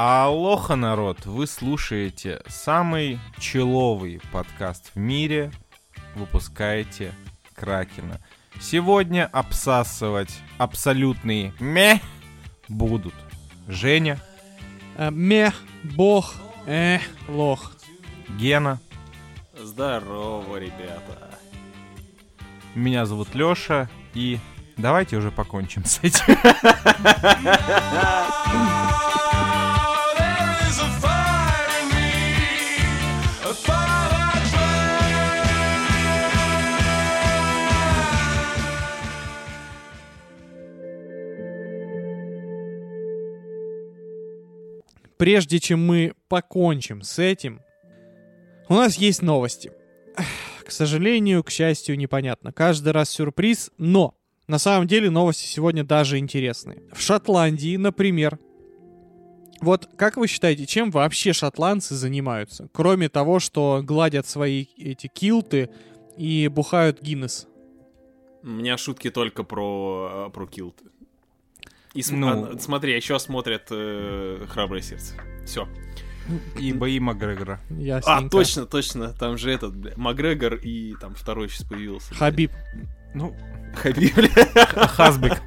Алоха, 0.00 0.76
народ! 0.76 1.26
Вы 1.26 1.48
слушаете 1.48 2.40
самый 2.46 3.18
человый 3.40 4.20
подкаст 4.30 4.92
в 4.94 4.96
мире. 4.96 5.50
Выпускаете 6.14 7.12
Кракена. 7.56 8.20
Сегодня 8.60 9.26
обсасывать 9.26 10.38
абсолютные 10.56 11.52
ме 11.58 12.00
будут 12.68 13.12
Женя, 13.66 14.20
Э, 14.96 15.10
Мех, 15.10 15.54
бог, 15.82 16.32
э, 16.66 17.00
лох. 17.26 17.72
Гена, 18.38 18.78
Здорово, 19.60 20.58
ребята. 20.58 21.40
меня 22.76 23.04
зовут 23.04 23.34
Лёша, 23.34 23.90
и 24.14 24.38
давайте 24.76 25.16
уже 25.16 25.32
покончим 25.32 25.84
с 25.84 25.98
этим. 26.04 26.38
Прежде 45.18 45.58
чем 45.58 45.84
мы 45.84 46.14
покончим 46.28 47.02
с 47.02 47.18
этим, 47.18 47.60
у 48.68 48.74
нас 48.74 48.96
есть 48.96 49.20
новости. 49.22 49.72
К 50.64 50.70
сожалению, 50.70 51.42
к 51.42 51.50
счастью, 51.50 51.98
непонятно. 51.98 52.52
Каждый 52.52 52.92
раз 52.92 53.10
сюрприз, 53.10 53.70
но 53.78 54.14
на 54.46 54.58
самом 54.58 54.86
деле 54.86 55.10
новости 55.10 55.46
сегодня 55.46 55.84
даже 55.84 56.18
интересные. 56.18 56.82
В 56.92 57.00
Шотландии, 57.00 57.76
например, 57.76 58.38
вот 59.60 59.88
как 59.96 60.16
вы 60.16 60.28
считаете, 60.28 60.66
чем 60.66 60.90
вообще 60.90 61.32
шотландцы 61.32 61.94
занимаются? 61.94 62.68
Кроме 62.72 63.08
того, 63.08 63.40
что 63.40 63.80
гладят 63.82 64.26
свои 64.26 64.66
эти 64.76 65.08
килты 65.08 65.70
и 66.16 66.48
бухают 66.48 67.02
Гиннес. 67.02 67.48
У 68.42 68.48
меня 68.48 68.76
шутки 68.76 69.10
только 69.10 69.42
про, 69.42 70.28
э, 70.28 70.30
про 70.32 70.46
килты. 70.46 70.84
И 71.94 72.02
см- 72.02 72.34
Ну. 72.36 72.56
а, 72.56 72.58
смотри, 72.58 72.94
еще 72.94 73.18
смотрят 73.18 73.68
э, 73.70 74.44
Храброе 74.48 74.82
сердце. 74.82 75.14
Все. 75.46 75.68
И 76.58 76.72
бои 76.74 77.00
Макгрегора. 77.00 77.58
А, 77.70 77.74
Ясненько. 77.74 78.28
точно, 78.30 78.66
точно. 78.66 79.12
Там 79.14 79.38
же 79.38 79.50
этот, 79.50 79.74
бля, 79.74 79.92
Макгрегор 79.96 80.54
и 80.56 80.94
там 81.00 81.14
второй 81.14 81.48
сейчас 81.48 81.66
появился. 81.66 82.10
бля. 82.10 82.18
Хабиб. 82.18 82.52
Ну, 83.14 83.34
Хабиб, 83.74 84.14
бля. 84.14 84.28
Хазбек. 84.88 85.40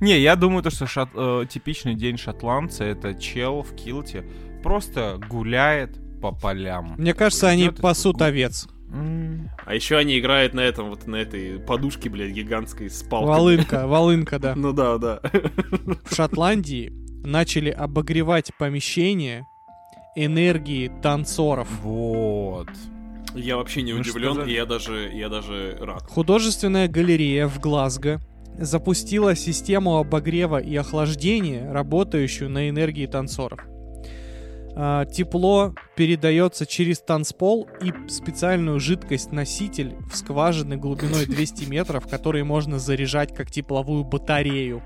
Не, 0.00 0.18
я 0.20 0.36
думаю, 0.36 0.62
то, 0.62 0.70
что 0.70 0.84
шот- 0.86 1.42
э, 1.42 1.46
типичный 1.46 1.94
день 1.94 2.18
шотландца 2.18 2.84
это 2.84 3.14
чел 3.14 3.62
в 3.62 3.74
килте 3.74 4.24
просто 4.62 5.20
гуляет 5.28 5.96
по 6.20 6.32
полям. 6.32 6.94
Мне 6.98 7.14
кажется, 7.14 7.48
они 7.48 7.70
пасут 7.70 8.16
гу- 8.18 8.24
овец. 8.24 8.68
А 8.90 9.74
еще 9.74 9.96
они 9.96 10.18
играют 10.18 10.54
на 10.54 10.60
этом, 10.60 10.90
вот 10.90 11.06
на 11.06 11.16
этой 11.16 11.58
подушке, 11.58 12.08
блядь, 12.08 12.32
гигантской 12.32 12.88
с 12.88 13.02
палкой. 13.02 13.28
Волынка, 13.28 13.86
волынка, 13.86 14.38
да. 14.38 14.54
Ну 14.56 14.72
да, 14.72 14.98
да. 14.98 15.20
В 16.04 16.14
Шотландии 16.14 16.92
начали 17.24 17.70
обогревать 17.70 18.52
помещение 18.58 19.46
энергии 20.16 20.90
танцоров. 21.02 21.68
Вот. 21.82 22.68
Я 23.34 23.56
вообще 23.56 23.82
не 23.82 23.92
Ну, 23.92 24.00
удивлен, 24.00 24.42
и 24.42 24.52
я 24.52 24.64
даже, 24.64 25.10
я 25.12 25.28
даже 25.28 25.76
рад. 25.80 26.02
Художественная 26.08 26.88
галерея 26.88 27.46
в 27.46 27.60
Глазго 27.60 28.20
запустила 28.58 29.36
систему 29.36 29.98
обогрева 29.98 30.58
и 30.60 30.74
охлаждения, 30.74 31.70
работающую 31.70 32.50
на 32.50 32.68
энергии 32.68 33.06
танцоров. 33.06 33.60
А, 34.80 35.04
Тепло 35.06 35.74
передается 35.96 36.64
через 36.64 37.00
танцпол 37.00 37.68
и 37.82 37.92
специальную 38.08 38.78
жидкость-носитель 38.78 39.96
в 40.08 40.16
скважины 40.16 40.76
глубиной 40.76 41.26
200 41.26 41.64
метров, 41.64 42.06
которые 42.06 42.44
можно 42.44 42.78
заряжать 42.78 43.34
как 43.34 43.50
тепловую 43.50 44.04
батарею. 44.04 44.80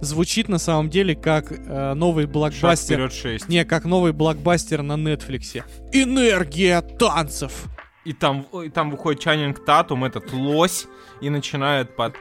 Звучит 0.00 0.48
на 0.48 0.58
самом 0.58 0.88
деле 0.88 1.16
как 1.16 1.50
э, 1.50 1.94
новый 1.94 2.24
Шаг 2.24 2.32
блокбастер. 2.32 2.94
вперед 2.96 3.12
6. 3.12 3.48
Не, 3.48 3.64
как 3.64 3.84
новый 3.84 4.12
блокбастер 4.12 4.82
на 4.82 4.96
Нетфликсе. 4.96 5.64
Энергия 5.92 6.80
танцев. 6.80 7.64
И 8.04 8.12
там, 8.12 8.46
и 8.64 8.68
там 8.68 8.90
выходит 8.90 9.20
Чаннинг 9.20 9.64
Татум, 9.64 10.04
этот 10.04 10.32
лось, 10.32 10.86
и 11.22 11.30
начинает 11.30 11.96
под... 11.96 12.14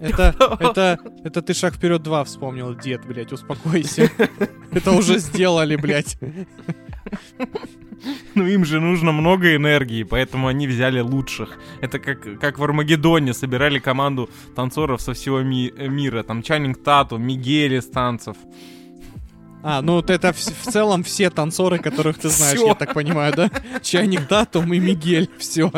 Это, 0.00 0.34
это, 0.60 0.98
это 1.24 1.42
ты 1.42 1.54
шаг 1.54 1.74
вперед 1.74 2.02
два 2.02 2.22
вспомнил, 2.24 2.74
дед, 2.74 3.04
блядь, 3.04 3.32
успокойся. 3.32 4.10
Это 4.72 4.92
уже 4.92 5.18
сделали, 5.18 5.76
блядь. 5.76 6.18
Ну 8.34 8.46
им 8.46 8.64
же 8.64 8.80
нужно 8.80 9.12
много 9.12 9.54
энергии, 9.54 10.02
поэтому 10.02 10.48
они 10.48 10.66
взяли 10.66 11.00
лучших. 11.00 11.58
Это 11.80 11.98
как, 11.98 12.40
как 12.40 12.58
в 12.58 12.64
Армагеддоне 12.64 13.34
собирали 13.34 13.78
команду 13.78 14.28
танцоров 14.54 15.00
со 15.00 15.12
всего 15.12 15.42
ми- 15.42 15.72
э, 15.76 15.88
мира. 15.88 16.22
Там 16.22 16.42
Чаннинг 16.42 16.82
Тату, 16.82 17.18
Мигель 17.18 17.74
из 17.74 17.86
танцев. 17.86 18.36
А, 19.66 19.80
ну 19.80 19.94
вот 19.94 20.10
это 20.10 20.34
в, 20.34 20.36
в 20.36 20.70
целом 20.70 21.02
все 21.02 21.30
танцоры, 21.30 21.78
которых 21.78 22.18
ты 22.18 22.28
знаешь, 22.28 22.58
Всё. 22.58 22.66
я 22.66 22.74
так 22.74 22.92
понимаю, 22.92 23.32
да? 23.34 23.50
Чайник 23.82 24.28
Татум 24.28 24.74
и 24.74 24.78
Мигель, 24.78 25.30
все. 25.38 25.72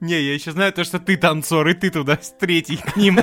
Не, 0.00 0.20
я 0.22 0.34
еще 0.34 0.52
знаю 0.52 0.72
то, 0.72 0.84
что 0.84 1.00
ты 1.00 1.16
танцор, 1.16 1.66
и 1.66 1.74
ты 1.74 1.90
туда 1.90 2.18
с 2.22 2.30
третий 2.38 2.76
к 2.76 2.96
ним. 2.96 3.18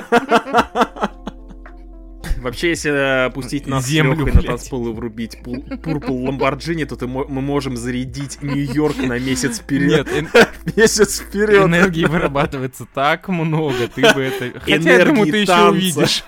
Вообще, 2.42 2.68
если 2.68 2.90
э, 2.92 3.24
опустить 3.24 3.66
нас 3.66 3.86
Землю, 3.86 4.14
с 4.14 4.18
Лёхой 4.18 4.32
на 4.34 4.42
танцпол 4.42 4.88
и 4.88 4.92
врубить 4.92 5.38
Purple 5.42 6.26
Ламборджини, 6.26 6.84
то 6.84 6.96
ты 6.96 7.06
мы 7.06 7.24
можем 7.40 7.76
зарядить 7.78 8.42
Нью-Йорк 8.42 8.98
на 8.98 9.18
месяц 9.18 9.58
вперед. 9.58 10.06
Нет, 10.12 10.28
эн- 10.34 10.74
Месяц 10.76 11.20
вперед. 11.20 11.64
энергии 11.64 12.04
вырабатывается 12.04 12.86
так 12.92 13.28
много, 13.28 13.88
ты 13.88 14.02
бы 14.12 14.22
это... 14.22 14.60
Хотя, 14.60 14.70
я 14.74 14.76
Энергии 14.76 15.06
думаю, 15.06 15.32
ты 15.32 15.36
еще 15.38 15.46
танца. 15.46 15.70
увидишь. 15.70 16.24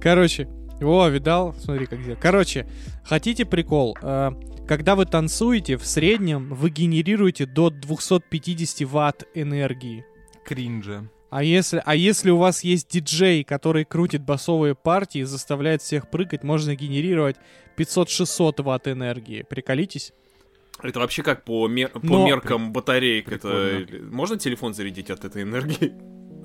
Короче, 0.00 0.48
о, 0.80 1.08
видал? 1.08 1.54
Смотри, 1.58 1.86
как 1.86 2.00
где. 2.00 2.14
Короче, 2.16 2.66
хотите 3.04 3.44
прикол? 3.44 3.96
Э, 4.00 4.30
когда 4.66 4.94
вы 4.94 5.06
танцуете, 5.06 5.76
в 5.76 5.84
среднем 5.86 6.54
вы 6.54 6.70
генерируете 6.70 7.46
до 7.46 7.70
250 7.70 8.88
ватт 8.88 9.24
энергии. 9.34 10.04
Кринжа. 10.44 11.08
А 11.30 11.42
если, 11.42 11.82
а 11.84 11.94
если 11.94 12.30
у 12.30 12.38
вас 12.38 12.64
есть 12.64 12.88
диджей, 12.90 13.44
который 13.44 13.84
крутит 13.84 14.22
басовые 14.22 14.74
партии 14.74 15.20
и 15.20 15.24
заставляет 15.24 15.82
всех 15.82 16.08
прыгать, 16.10 16.42
можно 16.42 16.74
генерировать 16.74 17.36
500-600 17.76 18.62
ватт 18.62 18.88
энергии. 18.88 19.42
Приколитесь? 19.42 20.12
Это 20.82 21.00
вообще 21.00 21.22
как 21.22 21.44
по, 21.44 21.66
мер- 21.68 21.90
по 21.90 22.00
Но- 22.02 22.26
меркам 22.26 22.72
батареек? 22.72 23.30
Это 23.32 23.82
Прикольно. 23.86 24.10
можно 24.14 24.38
телефон 24.38 24.74
зарядить 24.74 25.10
от 25.10 25.24
этой 25.24 25.42
энергии? 25.42 25.92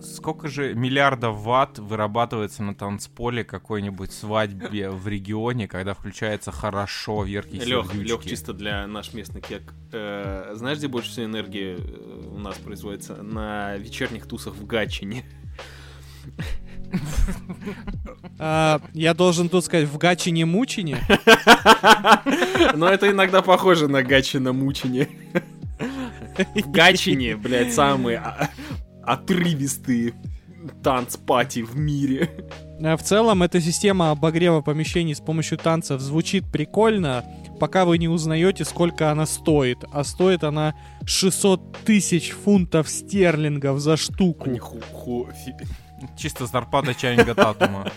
Сколько 0.03 0.47
же 0.47 0.73
миллиардов 0.73 1.37
ватт 1.37 1.79
вырабатывается 1.79 2.61
на 2.61 2.75
танцполе 2.75 3.43
какой-нибудь 3.43 4.11
свадьбе 4.11 4.89
в 4.89 5.07
регионе, 5.07 5.67
когда 5.67 5.93
включается 5.93 6.51
хорошо 6.51 7.23
верхний 7.23 7.59
Лех? 7.59 7.93
Лех, 7.93 8.23
чисто 8.23 8.53
для 8.53 8.85
наш 8.87 9.13
местный 9.13 9.41
кек. 9.41 9.73
Э, 9.91 10.51
знаешь, 10.55 10.77
где 10.77 10.87
больше 10.87 11.09
всего 11.09 11.25
энергии 11.25 11.77
э, 11.79 12.29
у 12.31 12.37
нас 12.37 12.57
производится? 12.57 13.23
На 13.23 13.77
вечерних 13.77 14.27
тусах 14.27 14.55
в 14.55 14.65
Гатчине. 14.65 15.23
А, 18.39 18.81
я 18.93 19.13
должен 19.13 19.49
тут 19.49 19.65
сказать, 19.65 19.87
в 19.87 19.97
Гачине 19.97 20.45
Мучине. 20.45 20.97
Но 22.75 22.87
это 22.87 23.09
иногда 23.09 23.41
похоже 23.41 23.87
на 23.87 24.03
Гатчина 24.03 24.53
мучение. 24.53 25.09
В 26.55 26.71
Гатчине, 26.71 27.35
блядь, 27.35 27.73
самые 27.73 28.17
а- 28.17 28.49
отрывистые 29.05 30.13
танцпати 30.81 31.59
в 31.63 31.75
мире. 31.77 32.29
А, 32.83 32.95
В 32.95 33.03
целом, 33.03 33.43
эта 33.43 33.59
система 33.61 34.11
обогрева 34.11 34.61
помещений 34.61 35.13
с 35.13 35.19
помощью 35.19 35.57
танцев 35.57 35.99
звучит 36.01 36.45
прикольно, 36.51 37.23
пока 37.59 37.83
вы 37.85 37.97
не 37.97 38.07
узнаете, 38.07 38.63
сколько 38.65 39.11
она 39.11 39.25
стоит. 39.25 39.79
А 39.91 40.03
стоит 40.03 40.43
она 40.43 40.73
600 41.05 41.77
тысяч 41.85 42.31
фунтов 42.31 42.87
стерлингов 42.89 43.79
за 43.79 43.97
штуку. 43.97 44.49
Ху- 44.57 45.29
Чисто 46.17 46.45
зарплата 46.45 46.93
Чаннинга 46.93 47.35
Татума. 47.35 47.91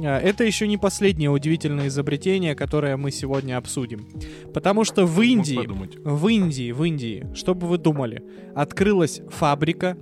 Это 0.00 0.44
еще 0.44 0.68
не 0.68 0.76
последнее 0.76 1.30
удивительное 1.30 1.88
изобретение, 1.88 2.54
которое 2.54 2.96
мы 2.96 3.10
сегодня 3.10 3.56
обсудим. 3.56 4.08
Потому 4.54 4.84
что 4.84 5.06
в 5.06 5.20
Индии, 5.20 5.60
в 6.04 6.28
Индии, 6.28 6.72
в 6.72 6.84
Индии, 6.84 7.26
что 7.34 7.54
бы 7.54 7.66
вы 7.66 7.78
думали, 7.78 8.22
открылась 8.54 9.20
фабрика 9.28 9.96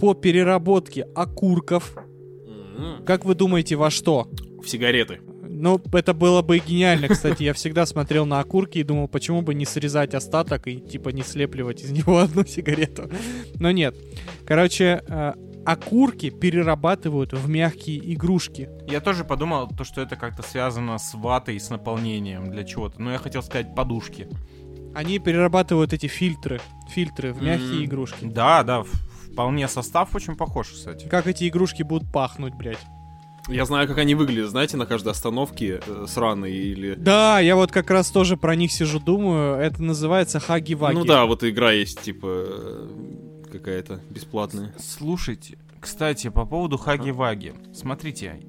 по 0.00 0.14
переработке 0.14 1.02
окурков 1.14 1.96
Как 3.04 3.24
вы 3.24 3.34
думаете, 3.34 3.76
во 3.76 3.90
что? 3.90 4.28
В 4.62 4.68
сигареты. 4.68 5.20
Ну, 5.48 5.80
это 5.92 6.14
было 6.14 6.42
бы 6.42 6.58
гениально, 6.58 7.08
кстати. 7.08 7.42
Я 7.42 7.52
всегда 7.52 7.84
смотрел 7.86 8.26
на 8.26 8.38
окурки 8.38 8.78
и 8.78 8.84
думал, 8.84 9.08
почему 9.08 9.42
бы 9.42 9.54
не 9.54 9.64
срезать 9.64 10.14
остаток 10.14 10.68
и, 10.68 10.76
типа, 10.76 11.08
не 11.08 11.22
слепливать 11.22 11.82
из 11.82 11.90
него 11.90 12.18
одну 12.24 12.44
сигарету. 12.44 13.10
Но 13.58 13.72
нет. 13.72 13.96
Короче, 14.46 15.02
э, 15.08 15.32
окурки 15.72 16.30
перерабатывают 16.30 17.34
в 17.34 17.46
мягкие 17.48 18.14
игрушки. 18.14 18.70
Я 18.88 19.00
тоже 19.00 19.24
подумал, 19.24 19.68
то, 19.68 19.84
что 19.84 20.00
это 20.00 20.16
как-то 20.16 20.42
связано 20.42 20.96
с 20.98 21.12
ватой, 21.12 21.60
с 21.60 21.68
наполнением 21.68 22.50
для 22.50 22.64
чего-то. 22.64 23.00
Но 23.02 23.12
я 23.12 23.18
хотел 23.18 23.42
сказать 23.42 23.74
подушки. 23.74 24.28
Они 24.94 25.18
перерабатывают 25.18 25.92
эти 25.92 26.06
фильтры, 26.06 26.60
фильтры 26.90 27.34
в 27.34 27.42
мягкие 27.42 27.80
М. 27.80 27.84
игрушки. 27.84 28.24
Да, 28.24 28.62
да, 28.62 28.82
вполне 29.30 29.68
состав 29.68 30.14
очень 30.14 30.36
похож, 30.36 30.68
кстати. 30.68 31.06
Как 31.06 31.26
эти 31.26 31.46
игрушки 31.46 31.82
будут 31.82 32.10
пахнуть, 32.10 32.54
блядь. 32.54 32.78
Я 33.48 33.66
знаю, 33.66 33.86
как 33.88 33.98
они 33.98 34.14
выглядят, 34.14 34.50
знаете, 34.50 34.76
на 34.78 34.86
каждой 34.86 35.12
остановке 35.12 35.80
э, 35.86 36.06
сраные 36.08 36.54
или... 36.54 36.94
Да, 36.94 37.40
я 37.40 37.56
вот 37.56 37.72
как 37.72 37.90
раз 37.90 38.10
тоже 38.10 38.36
про 38.38 38.56
них 38.56 38.72
сижу, 38.72 39.00
думаю. 39.00 39.56
Это 39.58 39.82
называется 39.82 40.40
хаги-ваги. 40.40 40.94
Ну 40.98 41.04
да, 41.04 41.26
вот 41.26 41.44
игра 41.44 41.72
есть, 41.72 42.00
типа, 42.00 42.26
э, 42.26 42.88
какая-то 43.48 44.00
бесплатная. 44.10 44.74
Слушайте, 44.78 45.58
кстати, 45.80 46.28
по 46.30 46.44
поводу 46.44 46.76
Хаги-Ваги. 46.76 47.54
Смотрите, 47.74 48.40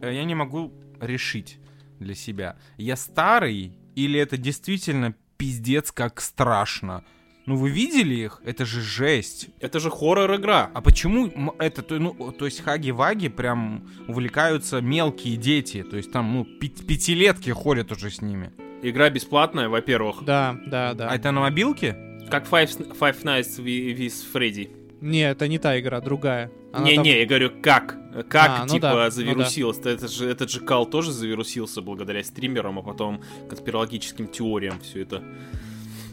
э, 0.00 0.14
я 0.14 0.24
не 0.24 0.34
могу 0.34 0.72
решить 1.00 1.58
для 1.98 2.14
себя, 2.14 2.56
я 2.76 2.96
старый 2.96 3.78
или 3.94 4.18
это 4.20 4.36
действительно 4.36 5.14
пиздец 5.36 5.90
как 5.92 6.20
страшно? 6.20 7.04
Ну 7.46 7.56
вы 7.56 7.70
видели 7.70 8.14
их? 8.14 8.42
Это 8.44 8.64
же 8.66 8.80
жесть. 8.80 9.50
Это 9.60 9.78
же 9.78 9.88
хоррор-игра. 9.88 10.68
А 10.74 10.80
почему 10.80 11.54
это, 11.60 11.82
то- 11.82 11.98
ну, 12.00 12.32
то 12.32 12.44
есть 12.44 12.60
хаги-ваги 12.60 13.28
прям 13.28 13.88
увлекаются 14.08 14.80
мелкие 14.80 15.36
дети, 15.36 15.82
то 15.84 15.96
есть 15.96 16.10
там, 16.10 16.32
ну, 16.34 16.44
пятилетки 16.44 17.50
ходят 17.50 17.92
уже 17.92 18.10
с 18.10 18.20
ними. 18.20 18.52
Игра 18.82 19.10
бесплатная, 19.10 19.68
во-первых. 19.68 20.24
Да, 20.24 20.56
да, 20.66 20.92
да. 20.94 21.08
А 21.08 21.14
это 21.14 21.30
на 21.30 21.40
мобилке? 21.42 21.96
Как 22.30 22.46
Five, 22.48 22.96
Five 22.98 23.22
Nights 23.22 23.58
wi- 23.58 23.94
with 23.96 24.14
Freddy. 24.34 24.68
Не, 25.00 25.30
это 25.30 25.46
не 25.48 25.58
та 25.58 25.78
игра, 25.78 26.00
другая. 26.00 26.50
Она 26.72 26.84
Не-не, 26.86 26.96
там- 26.96 27.04
я 27.20 27.26
говорю, 27.26 27.50
как? 27.62 27.96
Как, 28.28 28.50
А, 28.50 28.60
ну 28.62 28.68
типа, 28.74 28.80
да, 28.80 29.04
ну 29.04 29.10
завирусилось? 29.10 29.78
Это 29.84 30.08
же, 30.08 30.28
этот 30.28 30.50
же 30.50 30.60
кал 30.60 30.86
тоже 30.86 31.12
завирусился 31.12 31.82
благодаря 31.82 32.24
стримерам, 32.24 32.78
а 32.78 32.82
потом 32.82 33.20
конспирологическим 33.48 34.26
теориям 34.28 34.80
все 34.80 35.02
это... 35.02 35.22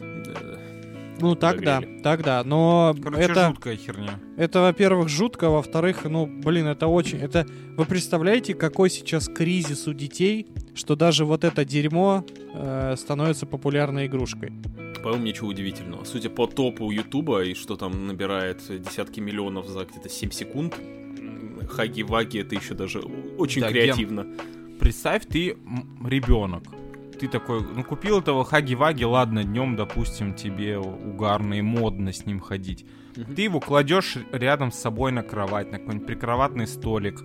э, 0.00 0.58
Ну, 1.20 1.34
тогда, 1.34 1.82
тогда. 2.02 2.44
Но 2.44 2.94
Короче, 3.02 3.22
это, 3.22 3.48
жуткая 3.48 3.76
херня. 3.76 4.20
это, 4.36 4.60
во-первых, 4.60 5.08
жутко, 5.08 5.48
во-вторых, 5.48 6.04
ну, 6.04 6.26
блин, 6.26 6.66
это 6.66 6.86
очень... 6.88 7.18
Это... 7.18 7.46
Вы 7.76 7.84
представляете, 7.86 8.54
какой 8.54 8.90
сейчас 8.90 9.28
кризис 9.28 9.86
у 9.88 9.94
детей, 9.94 10.46
что 10.74 10.94
даже 10.94 11.24
вот 11.24 11.42
это 11.44 11.64
дерьмо 11.64 12.24
э, 12.54 12.94
становится 12.98 13.46
популярной 13.46 14.06
игрушкой? 14.06 14.52
По-моему, 15.04 15.26
ничего 15.26 15.48
удивительного. 15.48 16.04
Судя 16.04 16.30
по 16.30 16.46
топу 16.46 16.90
Ютуба, 16.90 17.44
и 17.44 17.52
что 17.52 17.76
там 17.76 18.06
набирает 18.06 18.62
десятки 18.82 19.20
миллионов 19.20 19.68
за 19.68 19.84
где-то 19.84 20.08
7 20.08 20.30
секунд, 20.30 20.74
Хаги-Ваги 21.68 22.40
это 22.40 22.54
еще 22.54 22.72
даже 22.72 23.00
очень 23.36 23.60
Да, 23.60 23.68
креативно. 23.68 24.26
Представь, 24.80 25.26
ты 25.26 25.58
ребенок. 26.02 26.62
Ты 27.20 27.28
такой, 27.28 27.60
ну 27.60 27.84
купил 27.84 28.20
этого 28.20 28.44
хаги-ваги, 28.44 29.04
ладно, 29.04 29.44
днем, 29.44 29.76
допустим, 29.76 30.34
тебе 30.34 30.78
угарно 30.78 31.54
и 31.54 31.60
модно 31.60 32.10
с 32.10 32.24
ним 32.24 32.40
ходить. 32.40 32.86
Мгм. 33.14 33.34
Ты 33.34 33.42
его 33.42 33.60
кладешь 33.60 34.16
рядом 34.32 34.72
с 34.72 34.76
собой 34.76 35.12
на 35.12 35.22
кровать, 35.22 35.70
на 35.70 35.80
какой-нибудь 35.80 36.06
прикроватный 36.06 36.66
столик. 36.66 37.22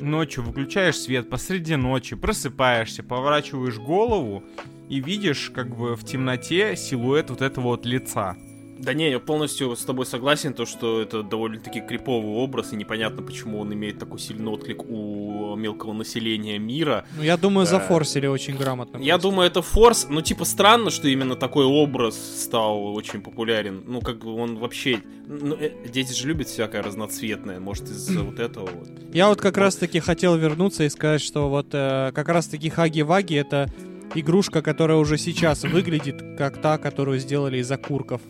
Ночью 0.00 0.44
выключаешь 0.44 0.96
свет 0.96 1.28
посреди 1.28 1.76
ночи, 1.76 2.16
просыпаешься, 2.16 3.02
поворачиваешь 3.02 3.78
голову 3.78 4.42
и 4.90 5.00
видишь 5.00 5.50
как 5.54 5.74
бы 5.74 5.94
в 5.96 6.04
темноте 6.04 6.76
силуэт 6.76 7.30
вот 7.30 7.40
этого 7.42 7.68
вот 7.68 7.86
лица. 7.86 8.36
Да 8.80 8.94
не, 8.94 9.10
я 9.10 9.18
полностью 9.20 9.76
с 9.76 9.84
тобой 9.84 10.06
согласен, 10.06 10.54
то, 10.54 10.64
что 10.64 11.02
это 11.02 11.22
довольно-таки 11.22 11.82
криповый 11.82 12.32
образ, 12.32 12.72
и 12.72 12.76
непонятно, 12.76 13.22
почему 13.22 13.60
он 13.60 13.74
имеет 13.74 13.98
такой 13.98 14.18
сильный 14.18 14.50
отклик 14.50 14.82
у 14.88 15.54
мелкого 15.54 15.92
населения 15.92 16.58
мира. 16.58 17.04
Ну, 17.14 17.22
я 17.22 17.36
думаю, 17.36 17.66
Да. 17.66 17.72
зафорсили 17.72 18.26
очень 18.26 18.56
грамотно. 18.56 18.96
Я 18.96 19.14
просто. 19.16 19.28
думаю, 19.28 19.46
это 19.48 19.60
форс, 19.60 20.06
ну 20.08 20.22
типа 20.22 20.46
странно, 20.46 20.88
что 20.90 21.08
именно 21.08 21.36
такой 21.36 21.66
образ 21.66 22.16
стал 22.42 22.94
очень 22.94 23.20
популярен. 23.20 23.84
Ну 23.86 24.00
как 24.00 24.20
бы 24.20 24.32
он 24.34 24.56
вообще... 24.56 25.00
ну, 25.26 25.54
э, 25.60 25.72
дети 25.86 26.14
же 26.14 26.26
любят 26.26 26.48
всякое 26.48 26.82
разноцветное, 26.82 27.60
может 27.60 27.84
из-за 27.84 28.22
вот 28.24 28.38
этого 28.40 28.64
вот. 28.66 28.88
Я 29.12 29.28
вот 29.28 29.42
как 29.42 29.58
раз-таки 29.58 30.00
хотел 30.00 30.36
вернуться 30.36 30.84
и 30.84 30.88
сказать, 30.88 31.20
что 31.20 31.50
вот 31.50 31.66
э, 31.72 32.12
как 32.14 32.30
раз-таки 32.30 32.70
Хаги-Ваги 32.70 33.38
это 33.38 33.70
игрушка, 34.14 34.62
которая 34.62 34.98
уже 34.98 35.18
сейчас 35.18 35.62
выглядит 35.64 36.22
как 36.36 36.60
та, 36.60 36.78
которую 36.78 37.18
сделали 37.18 37.58
из 37.58 37.70
окурков. 37.70 38.20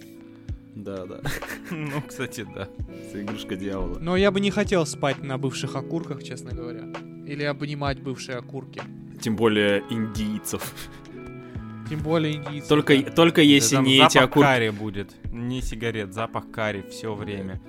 Да, 0.74 1.06
да. 1.06 1.20
Ну, 1.70 2.02
кстати, 2.06 2.46
да. 2.54 2.68
Это 3.08 3.22
игрушка 3.22 3.54
дьявола. 3.56 3.98
Но 4.00 4.16
я 4.16 4.30
бы 4.30 4.40
не 4.40 4.50
хотел 4.50 4.86
спать 4.86 5.22
на 5.22 5.38
бывших 5.38 5.76
окурках, 5.76 6.22
честно 6.22 6.50
говоря. 6.52 6.84
Или 7.26 7.44
обнимать 7.44 8.00
бывшие 8.00 8.38
окурки. 8.38 8.82
Тем 9.20 9.36
более 9.36 9.84
индийцев. 9.90 10.74
Тем 11.88 12.00
более 12.00 12.36
индийцы. 12.36 12.68
Только, 12.68 12.96
да. 12.96 13.10
только 13.10 13.42
если 13.42 13.76
Там 13.76 13.84
не 13.84 13.96
эти 13.96 14.14
запах 14.14 14.30
окурки. 14.30 14.46
карри 14.46 14.70
будет. 14.70 15.14
Не 15.32 15.62
сигарет, 15.62 16.12
запах 16.12 16.50
карри 16.50 16.84
все 16.90 17.14
время. 17.14 17.60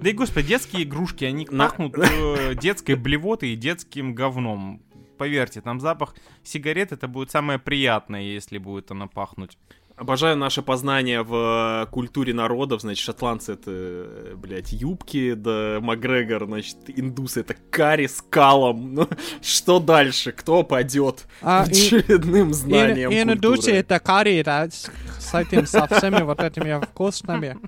Да 0.00 0.10
и, 0.10 0.12
господи, 0.12 0.48
детские 0.48 0.82
игрушки, 0.84 1.24
они 1.24 1.44
пахнут 1.46 1.96
э, 1.98 2.54
детской 2.54 2.94
блевотой 2.94 3.50
и 3.50 3.56
детским 3.56 4.14
говном. 4.14 4.82
Поверьте, 5.18 5.60
там 5.60 5.80
запах 5.80 6.14
сигарет, 6.44 6.92
это 6.92 7.08
будет 7.08 7.30
самое 7.30 7.58
приятное, 7.58 8.22
если 8.22 8.58
будет 8.58 8.90
она 8.90 9.06
пахнуть. 9.08 9.58
Обожаю 9.96 10.36
наше 10.36 10.62
познание 10.62 11.22
в 11.24 11.82
э, 11.82 11.90
культуре 11.90 12.32
народов. 12.32 12.82
Значит, 12.82 13.04
шотландцы 13.04 13.54
это, 13.54 13.70
э, 13.72 14.34
блядь, 14.36 14.72
юбки, 14.72 15.34
да 15.34 15.78
Макгрегор, 15.80 16.44
значит, 16.46 16.76
индусы 16.86 17.40
это 17.40 17.56
карри 17.70 18.06
с 18.06 18.22
калом. 18.22 18.94
Ну, 18.94 19.08
что 19.42 19.80
дальше? 19.80 20.30
Кто 20.30 20.62
падет 20.62 21.26
А, 21.42 21.64
и- 21.66 21.70
очередным 21.72 22.54
знанием 22.54 23.10
И- 23.10 23.20
Индусы 23.22 23.72
это 23.72 23.98
карри, 23.98 24.40
да, 24.44 24.70
с, 24.70 24.88
с 25.18 25.34
этим, 25.34 25.66
со 25.66 25.88
всеми 25.88 26.22
вот 26.22 26.38
этими 26.40 26.80
вкусными. 26.80 27.58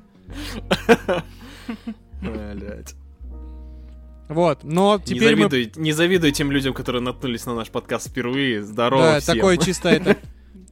Блядь. 2.23 2.95
Вот, 4.31 4.61
но 4.63 4.97
Не 4.99 5.03
теперь 5.05 5.35
мы... 5.35 5.49
завидуй, 5.51 5.73
не 5.83 5.93
завидуй 5.93 6.31
тем 6.31 6.53
людям, 6.53 6.73
которые 6.73 7.03
наткнулись 7.03 7.47
на 7.47 7.55
наш 7.55 7.69
подкаст 7.69 8.11
впервые. 8.11 8.63
Здорово 8.63 9.03
Да, 9.15 9.21
всем. 9.21 9.35
такой 9.35 9.59
чисто 9.59 9.89
это... 9.91 10.17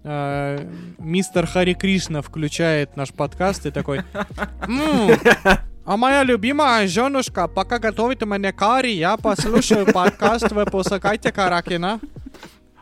э, 0.05 0.71
Мистер 0.99 1.45
Хари 1.47 1.75
Кришна 1.75 2.23
включает 2.23 2.97
наш 2.97 3.11
подкаст 3.13 3.67
и 3.67 3.71
такой... 3.73 4.03
«М, 4.69 5.11
А 5.85 5.97
моя 5.97 6.23
любимая 6.23 6.87
женушка, 6.87 7.49
пока 7.49 7.79
готовит 7.81 8.23
мне 8.25 8.53
карри, 8.53 8.91
я 8.93 9.17
послушаю 9.17 9.87
подкаст 9.93 10.53
выпуска 10.53 11.01
Катя 11.01 11.33
Каракина. 11.33 11.99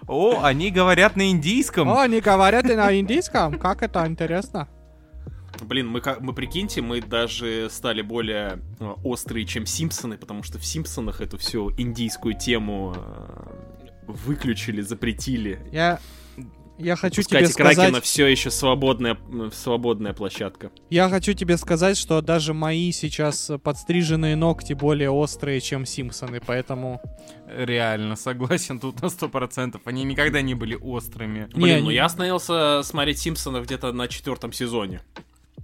О, 0.06 0.42
они 0.42 0.70
говорят 0.70 1.16
на 1.16 1.30
индийском. 1.30 1.88
О, 1.88 2.00
они 2.00 2.20
говорят 2.20 2.68
и 2.68 2.74
на 2.74 2.98
индийском, 3.00 3.58
как 3.58 3.82
это 3.82 4.06
интересно. 4.06 4.68
Блин, 5.62 5.88
мы, 5.88 6.00
как- 6.00 6.20
мы 6.20 6.32
прикиньте, 6.32 6.80
мы 6.82 7.00
даже 7.00 7.68
стали 7.70 8.02
более 8.02 8.60
э, 8.80 8.94
острые, 9.04 9.46
чем 9.46 9.66
Симпсоны, 9.66 10.16
потому 10.18 10.42
что 10.42 10.58
в 10.58 10.64
Симпсонах 10.64 11.20
эту 11.20 11.38
всю 11.38 11.70
индийскую 11.72 12.34
тему 12.38 12.94
э, 12.96 13.56
выключили, 14.06 14.80
запретили. 14.80 15.60
Я... 15.72 15.98
Я 16.78 16.94
хочу 16.94 17.22
Пускай 17.22 17.42
тебе 17.42 17.54
Кракена 17.54 17.84
сказать... 17.86 18.04
все 18.04 18.26
еще 18.26 18.50
свободная, 18.50 19.16
свободная 19.54 20.12
площадка. 20.12 20.70
Я 20.90 21.08
хочу 21.08 21.32
тебе 21.32 21.56
сказать, 21.56 21.96
что 21.96 22.20
даже 22.20 22.52
мои 22.52 22.92
сейчас 22.92 23.50
подстриженные 23.62 24.36
ногти 24.36 24.74
более 24.74 25.08
острые, 25.08 25.62
чем 25.62 25.86
Симпсоны, 25.86 26.38
поэтому... 26.44 27.00
Реально, 27.48 28.14
согласен 28.14 28.78
тут 28.78 29.00
на 29.00 29.08
сто 29.08 29.30
процентов. 29.30 29.80
Они 29.86 30.04
никогда 30.04 30.42
не 30.42 30.54
были 30.54 30.74
острыми. 30.74 31.48
Не, 31.54 31.62
Блин, 31.62 31.84
ну 31.84 31.90
не- 31.90 31.96
я 31.96 32.04
остановился 32.04 32.82
смотреть 32.84 33.20
Симпсонов 33.20 33.64
где-то 33.64 33.92
на 33.92 34.06
четвертом 34.06 34.52
сезоне. 34.52 35.00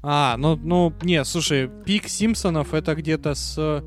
А, 0.03 0.37
ну, 0.37 0.57
ну, 0.57 0.93
не, 1.03 1.25
слушай, 1.25 1.71
пик 1.87 2.09
Симпсонов 2.09 2.75
это 2.75 2.95
где-то 2.95 3.35
с 3.35 3.85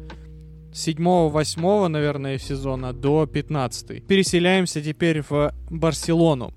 седьмого-восьмого, 0.74 1.88
наверное, 1.88 2.38
сезона 2.38 2.94
до 2.94 3.26
15 3.26 4.06
Переселяемся 4.06 4.82
теперь 4.82 5.22
в 5.28 5.54
Барселону, 5.70 6.54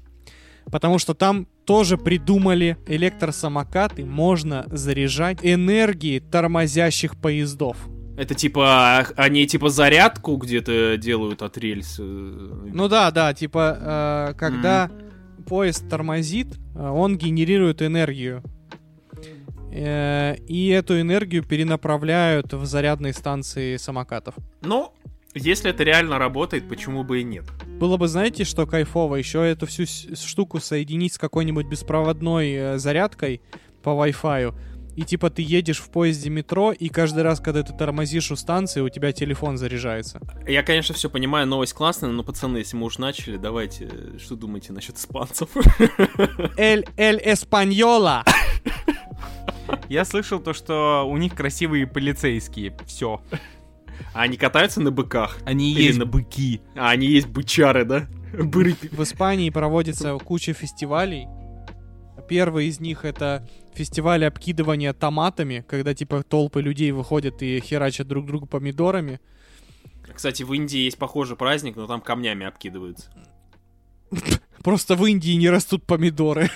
потому 0.71 0.99
что 0.99 1.15
там 1.15 1.47
тоже 1.65 1.99
придумали 1.99 2.79
электросамокаты, 2.87 4.05
можно 4.05 4.65
заряжать 4.71 5.39
энергией 5.43 6.21
тормозящих 6.21 7.17
поездов. 7.17 7.77
Это 8.17 8.35
типа, 8.35 9.07
они 9.17 9.47
типа 9.47 9.69
зарядку 9.69 10.37
где-то 10.37 10.97
делают 10.97 11.43
от 11.43 11.57
рельс. 11.57 11.97
э, 12.01 12.03
Ну 12.03 12.89
да, 12.89 13.13
да, 13.13 13.33
типа, 13.33 14.31
э, 14.31 14.35
когда 14.37 14.91
поезд 15.47 15.89
тормозит, 15.89 16.59
э, 16.75 16.89
он 16.89 17.17
генерирует 17.17 17.81
энергию. 17.81 18.43
Э, 19.73 20.37
и 20.47 20.69
эту 20.69 21.01
энергию 21.01 21.43
перенаправляют 21.43 22.53
в 22.53 22.65
зарядные 22.65 23.13
станции 23.13 23.77
самокатов. 23.77 24.35
Ну, 24.63 24.93
если 25.35 25.71
это 25.71 25.85
реально 25.85 26.19
работает, 26.19 26.69
почему 26.69 27.05
бы 27.05 27.21
и 27.21 27.25
нет? 27.25 27.45
Было 27.79 27.97
бы, 27.97 28.09
знаете, 28.09 28.45
что 28.45 28.67
кайфово, 28.67 29.17
еще 29.17 29.49
эту 29.49 29.67
всю 29.67 29.85
штуку 29.87 30.59
соединить 30.59 31.15
с 31.15 31.19
какой-нибудь 31.19 31.67
беспроводной 31.67 32.53
э, 32.53 32.79
зарядкой 32.79 33.41
по 33.83 33.91
Wi-Fi. 33.91 34.55
И 34.97 35.03
типа 35.05 35.31
ты 35.31 35.43
едешь 35.43 35.79
в 35.79 35.91
поезде 35.91 36.29
метро, 36.29 36.73
и 36.73 36.89
каждый 36.89 37.23
раз, 37.23 37.39
когда 37.39 37.63
ты 37.63 37.73
тормозишь 37.73 38.33
у 38.33 38.37
станции, 38.37 38.81
у 38.81 38.89
тебя 38.89 39.13
телефон 39.13 39.57
заряжается. 39.57 40.21
Я, 40.45 40.65
конечно, 40.65 40.93
все 40.93 41.09
понимаю, 41.09 41.47
новость 41.47 41.75
классная, 41.75 42.11
но, 42.11 42.25
пацаны, 42.25 42.59
если 42.59 42.77
мы 42.77 42.87
уж 42.87 42.99
начали, 42.99 43.37
давайте, 43.37 43.89
э, 43.93 44.19
что 44.19 44.35
думаете 44.35 44.73
насчет 44.73 44.97
испанцев? 44.97 45.51
Эль, 46.57 46.85
эль 46.97 47.21
Эспаньола! 47.25 48.25
Я 49.89 50.05
слышал 50.05 50.41
то, 50.41 50.53
что 50.53 51.07
у 51.09 51.17
них 51.17 51.35
красивые 51.35 51.87
полицейские. 51.87 52.77
Все. 52.87 53.21
А 54.15 54.23
они 54.23 54.37
катаются 54.37 54.81
на 54.81 54.91
быках? 54.91 55.39
Они 55.45 55.73
Или 55.73 55.83
есть 55.85 55.99
на- 55.99 56.07
быки. 56.07 56.61
А 56.75 56.91
они 56.91 57.07
есть 57.07 57.27
бычары, 57.29 57.85
да? 57.85 58.07
Быры. 58.33 58.75
В 58.93 59.03
Испании 59.03 59.51
проводится 59.51 60.17
куча 60.19 60.53
фестивалей. 60.53 61.27
Первый 62.29 62.67
из 62.67 62.79
них 62.79 63.05
это 63.05 63.49
фестиваль 63.75 64.25
обкидывания 64.27 64.93
томатами, 64.93 65.65
когда 65.67 65.95
типа 65.95 66.23
толпы 66.23 66.61
людей 66.61 66.91
выходят 66.93 67.43
и 67.43 67.61
херачат 67.61 68.07
друг 68.07 68.27
друга 68.27 68.47
помидорами. 68.47 69.21
Кстати, 70.15 70.43
в 70.43 70.53
Индии 70.53 70.81
есть 70.81 70.99
похожий 70.99 71.37
праздник, 71.37 71.77
но 71.77 71.87
там 71.87 72.01
камнями 72.01 72.45
обкидываются. 72.47 73.11
Просто 74.63 74.95
в 74.97 75.05
Индии 75.07 75.33
не 75.37 75.49
растут 75.49 75.85
помидоры. 75.87 76.51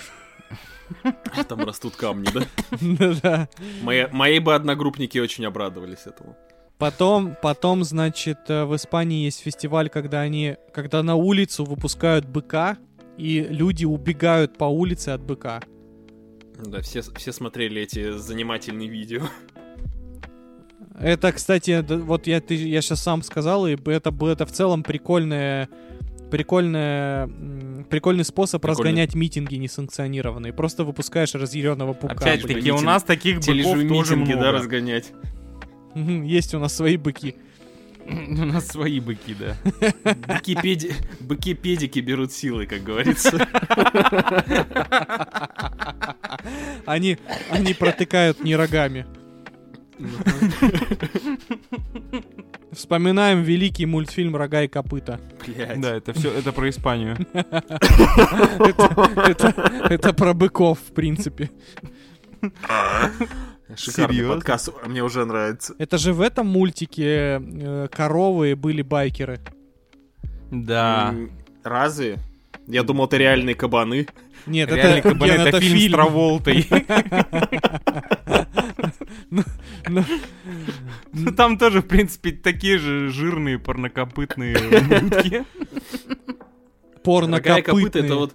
Там 1.48 1.60
растут 1.64 1.96
камни, 1.96 2.28
да? 2.32 2.42
Да. 3.22 3.48
Мои, 3.82 4.38
бы 4.38 4.54
одногруппники 4.54 5.18
очень 5.18 5.44
обрадовались 5.44 6.06
этому. 6.06 6.36
Потом, 6.78 7.36
потом, 7.40 7.84
значит, 7.84 8.38
э, 8.48 8.64
в 8.64 8.74
Испании 8.74 9.24
есть 9.24 9.40
фестиваль, 9.40 9.88
когда 9.88 10.20
они, 10.20 10.56
когда 10.72 11.02
на 11.02 11.14
улицу 11.14 11.64
выпускают 11.64 12.26
быка, 12.26 12.76
и 13.16 13.40
люди 13.40 13.84
убегают 13.84 14.58
по 14.58 14.64
улице 14.64 15.10
от 15.10 15.22
быка. 15.22 15.60
Да, 16.64 16.80
все, 16.80 17.02
все 17.02 17.32
смотрели 17.32 17.82
эти 17.82 18.16
занимательные 18.16 18.88
видео. 18.88 19.22
Это, 20.98 21.32
кстати, 21.32 21.84
вот 21.88 22.26
я, 22.26 22.40
ты, 22.40 22.54
я 22.54 22.82
сейчас 22.82 23.02
сам 23.02 23.22
сказал, 23.22 23.66
и 23.66 23.76
это, 23.86 24.14
это 24.20 24.46
в 24.46 24.52
целом 24.52 24.82
прикольная, 24.82 25.68
прикольная, 26.32 27.28
прикольный 27.90 28.24
способ 28.24 28.62
Прикольно. 28.62 28.88
разгонять 28.90 29.14
митинги 29.14 29.56
несанкционированные. 29.56 30.54
Просто 30.54 30.82
выпускаешь 30.82 31.34
разъяренного 31.34 31.92
паука. 31.92 32.16
Опять 32.16 32.42
блин. 32.42 32.56
таки, 32.56 32.72
у 32.72 32.80
нас 32.80 33.02
таких 33.02 33.40
быков 33.40 33.86
тоже 33.86 34.16
да, 34.16 34.22
много. 34.22 34.50
разгонять. 34.50 35.12
Мгм, 35.94 36.22
Есть 36.22 36.54
у 36.54 36.58
нас 36.58 36.74
свои 36.74 36.96
быки. 36.96 37.36
У 38.08 38.44
нас 38.46 38.66
свои 38.66 38.98
быки, 38.98 39.36
да. 39.38 39.56
Быки-педи- 40.26 40.94
Быки-педики 41.20 42.00
берут 42.00 42.32
силы, 42.32 42.66
как 42.66 42.82
говорится. 42.82 43.46
Они, 46.86 47.18
они 47.50 47.74
протыкают 47.74 48.42
не 48.42 48.56
рогами. 48.56 49.06
Вспоминаем 52.82 53.42
великий 53.42 53.86
мультфильм 53.86 54.34
«Рога 54.34 54.64
и 54.64 54.68
копыта». 54.68 55.20
Блядь. 55.46 55.80
Да, 55.80 55.94
это 55.94 56.12
все, 56.14 56.32
это 56.32 56.50
про 56.50 56.68
Испанию. 56.68 57.16
Это, 59.88 60.12
про 60.12 60.34
быков, 60.34 60.80
в 60.80 60.92
принципе. 60.92 61.52
Шикарный 63.76 64.16
Серьезно? 64.16 64.34
подкаст, 64.34 64.70
мне 64.84 65.04
уже 65.04 65.24
нравится. 65.24 65.76
Это 65.78 65.96
же 65.96 66.12
в 66.12 66.20
этом 66.20 66.48
мультике 66.48 67.40
э, 67.40 67.86
коровы 67.88 68.56
были 68.56 68.82
байкеры. 68.82 69.38
Да. 70.50 71.14
Разве? 71.62 72.18
Я 72.66 72.82
думал, 72.82 73.04
это 73.04 73.16
реальные 73.16 73.54
кабаны. 73.54 74.08
Нет, 74.46 74.72
это, 74.72 75.14
бы, 75.14 75.24
Ген, 75.28 75.40
это 75.40 75.60
фильм 75.60 75.78
с 75.78 75.92
Траволтой. 75.92 76.66
Ну, 81.12 81.30
Там 81.32 81.58
тоже, 81.58 81.80
в 81.82 81.86
принципе, 81.88 82.32
такие 82.32 82.78
же 82.78 83.08
жирные 83.10 83.58
парнокопытные 83.58 84.56
утки. 84.56 85.42
порно 87.02 87.36
Рога 87.38 87.58
и 87.58 87.62
копыта 87.62 87.98
это 87.98 88.16
вот 88.16 88.34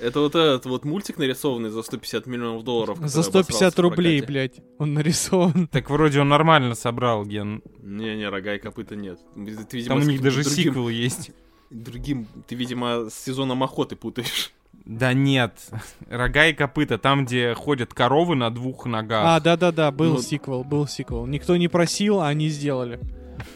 это 0.00 0.20
вот 0.20 0.34
этот 0.36 0.66
вот 0.66 0.84
мультик 0.84 1.18
нарисованный 1.18 1.70
за 1.70 1.82
150 1.82 2.26
миллионов 2.26 2.62
долларов. 2.62 2.98
За 2.98 3.22
который 3.22 3.42
150 3.42 3.50
обосрался 3.50 3.76
в 3.76 3.80
рублей, 3.80 4.22
блядь, 4.22 4.60
он 4.78 4.94
нарисован. 4.94 5.66
Так 5.66 5.90
вроде 5.90 6.20
он 6.20 6.28
нормально 6.28 6.74
собрал, 6.76 7.24
Ген. 7.24 7.62
Не-не, 7.82 8.28
рога 8.28 8.54
и 8.54 8.58
копыта 8.60 8.94
нет. 8.94 9.18
Ты, 9.34 9.76
видимо, 9.76 9.96
Там 9.96 10.06
у 10.06 10.10
них 10.10 10.22
даже 10.22 10.44
другим- 10.44 10.64
сиквел 10.64 10.88
есть. 10.88 11.32
Другим, 11.70 12.26
ты, 12.46 12.54
видимо, 12.54 13.10
с 13.10 13.14
сезоном 13.14 13.62
охоты 13.64 13.96
путаешь. 13.96 14.52
Да 14.88 15.12
нет. 15.12 15.52
Рога 16.08 16.46
и 16.46 16.54
копыта, 16.54 16.96
там, 16.96 17.26
где 17.26 17.54
ходят 17.54 17.92
коровы 17.92 18.34
на 18.34 18.50
двух 18.50 18.86
ногах. 18.86 19.22
А, 19.24 19.38
да-да-да, 19.38 19.90
был 19.92 20.14
Ну- 20.14 20.22
сиквел, 20.22 20.64
был 20.64 20.88
сиквел. 20.88 21.26
Никто 21.26 21.56
не 21.56 21.68
просил, 21.68 22.20
а 22.20 22.28
они 22.28 22.48
сделали. 22.48 22.98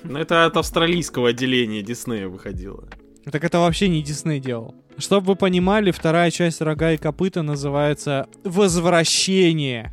Но 0.05 0.19
это 0.21 0.45
от 0.45 0.57
австралийского 0.59 1.31
отделения 1.31 1.83
Диснея 1.83 2.29
выходило. 2.29 2.85
Так 3.31 3.43
это 3.45 3.61
вообще 3.61 3.89
не 3.89 4.03
Дисней 4.03 4.41
делал. 4.41 4.75
Чтобы 4.99 5.29
вы 5.29 5.37
понимали, 5.37 5.91
вторая 5.91 6.31
часть 6.31 6.61
«Рога 6.61 6.93
и 6.93 6.99
копыта» 6.99 7.43
называется 7.43 8.27
«Возвращение». 8.45 9.93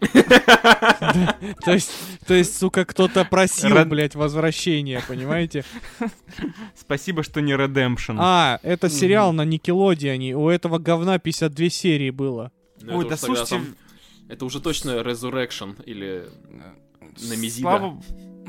То 1.64 1.72
есть, 1.72 1.90
то 2.26 2.34
есть, 2.34 2.56
сука, 2.58 2.84
кто-то 2.84 3.24
просил, 3.24 3.84
блядь, 3.84 4.14
возвращение, 4.14 5.02
понимаете? 5.06 5.64
Спасибо, 6.74 7.22
что 7.22 7.40
не 7.40 7.52
Redemption. 7.52 8.16
А, 8.18 8.60
это 8.62 8.88
сериал 8.88 9.32
на 9.32 9.44
Никелодионе. 9.44 10.36
У 10.36 10.48
этого 10.48 10.78
говна 10.78 11.18
52 11.18 11.68
серии 11.68 12.10
было. 12.10 12.52
Ну, 12.80 12.98
Ой, 12.98 13.08
да 13.08 13.16
слушайте, 13.16 13.60
Это 14.28 14.44
уже 14.44 14.60
точно 14.60 15.00
Resurrection 15.00 15.82
или 15.84 16.26
Намезида. 17.28 17.60
Слава... 17.60 18.02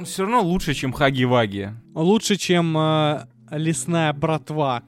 Все 0.05 0.23
равно 0.23 0.41
лучше, 0.41 0.73
чем 0.73 0.93
Хаги-Ваги. 0.93 1.71
Лучше, 1.93 2.37
чем 2.37 2.77
э, 2.77 3.27
«Лесная 3.51 4.13
братва». 4.13 4.83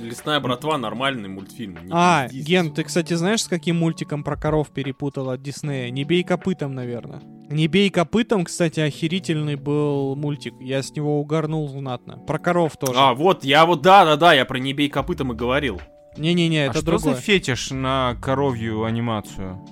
Лесная 0.00 0.40
братва 0.40 0.78
нормальный 0.78 1.28
мультфильм. 1.28 1.78
не 1.84 1.90
А, 1.92 2.28
пизди. 2.28 2.48
Ген, 2.48 2.72
ты, 2.72 2.84
кстати, 2.84 3.14
знаешь, 3.14 3.42
с 3.42 3.48
каким 3.48 3.78
мультиком 3.78 4.24
про 4.24 4.36
коров 4.36 4.70
перепутал 4.70 5.30
от 5.30 5.42
Диснея? 5.42 5.90
«Не 5.90 6.04
бей 6.04 6.24
копытом», 6.24 6.74
наверное. 6.74 7.20
«Не 7.48 7.66
бей 7.66 7.90
копытом», 7.90 8.44
кстати, 8.44 8.80
охерительный 8.80 9.56
был 9.56 10.16
мультик. 10.16 10.54
Я 10.60 10.82
с 10.82 10.94
него 10.94 11.20
угорнул 11.20 11.68
знатно. 11.68 12.16
Про 12.18 12.38
коров 12.38 12.76
тоже. 12.76 12.94
А, 12.96 13.14
вот, 13.14 13.44
я 13.44 13.66
вот, 13.66 13.82
да-да-да, 13.82 14.32
я 14.32 14.44
про 14.44 14.58
не 14.58 14.72
бей 14.72 14.88
копытом 14.88 15.32
и 15.32 15.36
говорил. 15.36 15.80
Не-не-не, 16.16 16.62
а 16.62 16.64
это 16.66 16.78
что 16.78 16.86
другое. 16.86 17.14
за 17.14 17.20
фетиш 17.20 17.70
на 17.70 18.16
коровью 18.20 18.84
анимацию? 18.84 19.64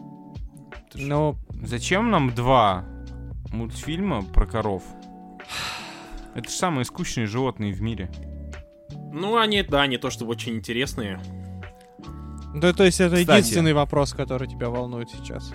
Ну, 0.94 1.36
Зачем 1.62 2.10
нам 2.10 2.34
два 2.34 2.84
мультфильма 3.52 4.22
про 4.22 4.46
коров? 4.46 4.82
Это 6.34 6.48
же 6.48 6.54
самые 6.54 6.84
скучные 6.84 7.26
животные 7.26 7.72
в 7.72 7.82
мире. 7.82 8.10
Ну, 9.12 9.36
они, 9.36 9.62
да, 9.62 9.86
не 9.86 9.98
то 9.98 10.10
чтобы 10.10 10.32
очень 10.32 10.54
интересные. 10.56 11.20
да, 12.54 12.72
то 12.72 12.84
есть 12.84 13.00
это 13.00 13.16
Кстати. 13.16 13.38
единственный 13.38 13.72
вопрос, 13.72 14.12
который 14.12 14.48
тебя 14.48 14.68
волнует 14.68 15.10
сейчас. 15.10 15.52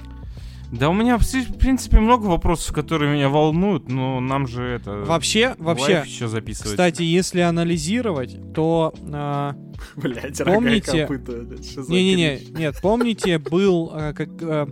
Да 0.72 0.90
у 0.90 0.94
меня, 0.94 1.20
в 1.20 1.58
принципе, 1.60 2.00
много 2.00 2.26
вопросов, 2.26 2.74
которые 2.74 3.14
меня 3.14 3.30
волнуют, 3.30 3.90
но 3.90 4.20
нам 4.20 4.48
же 4.48 4.64
это... 4.64 5.04
Вообще, 5.06 5.56
вообще, 5.60 6.02
еще 6.04 6.28
записывать. 6.28 6.72
кстати, 6.72 7.04
если 7.04 7.42
анализировать, 7.42 8.54
то... 8.56 8.92
а, 9.12 9.56
Блять, 9.96 10.44
Помните- 10.44 11.08
Не-не-не, 11.88 12.58
нет, 12.58 12.76
помните, 12.82 13.38
был... 13.38 13.92
а, 13.94 14.14
как, 14.14 14.30
а, 14.42 14.68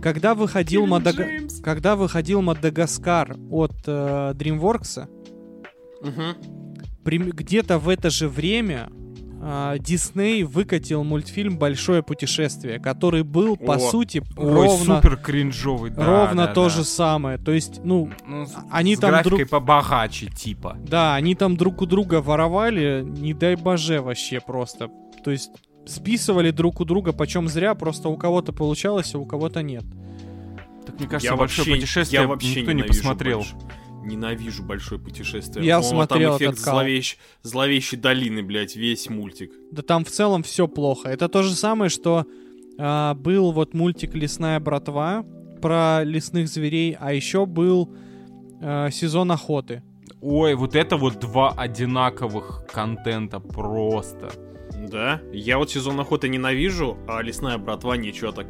когда 0.00 0.34
выходил 0.34 0.86
Мадага-. 0.86 1.26
Когда 1.62 1.96
выходил 1.96 2.40
Мадагаскар 2.40 3.36
от 3.50 3.74
э, 3.86 4.32
DreamWorks, 4.34 5.06
Мгм. 6.02 6.55
Где-то 7.10 7.78
в 7.78 7.88
это 7.88 8.10
же 8.10 8.28
время 8.28 8.88
а, 9.40 9.78
Дисней 9.78 10.42
выкатил 10.42 11.04
мультфильм 11.04 11.58
«Большое 11.58 12.02
путешествие», 12.02 12.78
который 12.80 13.22
был, 13.22 13.56
по 13.56 13.74
О. 13.76 13.78
сути, 13.78 14.22
Ой, 14.36 14.52
ровно, 14.52 14.96
супер 14.96 15.16
кринжовый, 15.16 15.90
да, 15.90 16.04
ровно 16.26 16.46
да, 16.46 16.52
то 16.54 16.64
да. 16.64 16.68
же 16.70 16.84
самое. 16.84 17.38
То 17.38 17.52
есть, 17.52 17.80
ну, 17.84 18.10
Ну, 18.26 18.46
они 18.70 18.96
с 18.96 18.98
там 18.98 19.22
друг- 19.22 19.48
побогаче, 19.48 20.26
типа. 20.30 20.76
да, 20.80 21.14
они 21.14 21.34
там 21.34 21.56
друг 21.56 21.82
у 21.82 21.86
друга 21.86 22.20
воровали, 22.20 23.02
не 23.06 23.34
дай 23.34 23.54
боже 23.56 24.00
вообще 24.00 24.40
просто. 24.40 24.88
То 25.24 25.30
есть, 25.30 25.50
списывали 25.86 26.50
друг 26.50 26.80
у 26.80 26.84
друга, 26.84 27.12
почем 27.12 27.46
зря, 27.48 27.74
просто 27.76 28.08
у 28.08 28.16
кого-то 28.16 28.52
получалось, 28.52 29.14
а 29.14 29.18
у 29.18 29.26
кого-то 29.26 29.62
нет. 29.62 29.84
Так 30.86 30.98
мне 30.98 31.08
кажется, 31.08 31.32
Я 31.32 31.36
большое 31.36 31.66
вообще, 31.68 31.74
путешествие 31.80 32.22
я 32.22 32.28
вообще 32.28 32.60
никто 32.60 32.72
не 32.72 32.82
посмотрел. 32.84 33.40
больш- 33.40 33.54
Ненавижу 34.06 34.62
большое 34.62 35.00
путешествие. 35.00 35.66
Я 35.66 35.78
О, 35.78 35.82
смотрел 35.82 36.38
там 36.38 36.38
эффект 36.38 36.60
этот 36.60 36.66
зловещ- 36.66 37.16
зловещей 37.42 37.98
долины, 37.98 38.42
блядь, 38.42 38.76
весь 38.76 39.10
мультик. 39.10 39.52
Да 39.72 39.82
там 39.82 40.04
в 40.04 40.10
целом 40.10 40.42
все 40.42 40.68
плохо. 40.68 41.08
Это 41.08 41.28
то 41.28 41.42
же 41.42 41.54
самое, 41.54 41.90
что 41.90 42.24
а, 42.78 43.14
был 43.14 43.52
вот 43.52 43.74
мультик 43.74 44.14
«Лесная 44.14 44.60
братва» 44.60 45.24
про 45.60 46.04
лесных 46.04 46.48
зверей, 46.48 46.96
а 46.98 47.12
еще 47.12 47.46
был 47.46 47.92
а, 48.62 48.90
сезон 48.90 49.32
охоты. 49.32 49.82
Ой, 50.20 50.54
вот 50.54 50.76
это 50.76 50.96
вот 50.96 51.18
два 51.18 51.50
одинаковых 51.50 52.66
контента 52.72 53.40
просто. 53.40 54.30
Да? 54.88 55.20
Я 55.32 55.58
вот 55.58 55.70
сезон 55.70 55.98
охоты 56.00 56.28
ненавижу, 56.28 56.96
а 57.08 57.22
лесная 57.22 57.58
братва 57.58 57.96
ничего 57.96 58.32
так. 58.32 58.46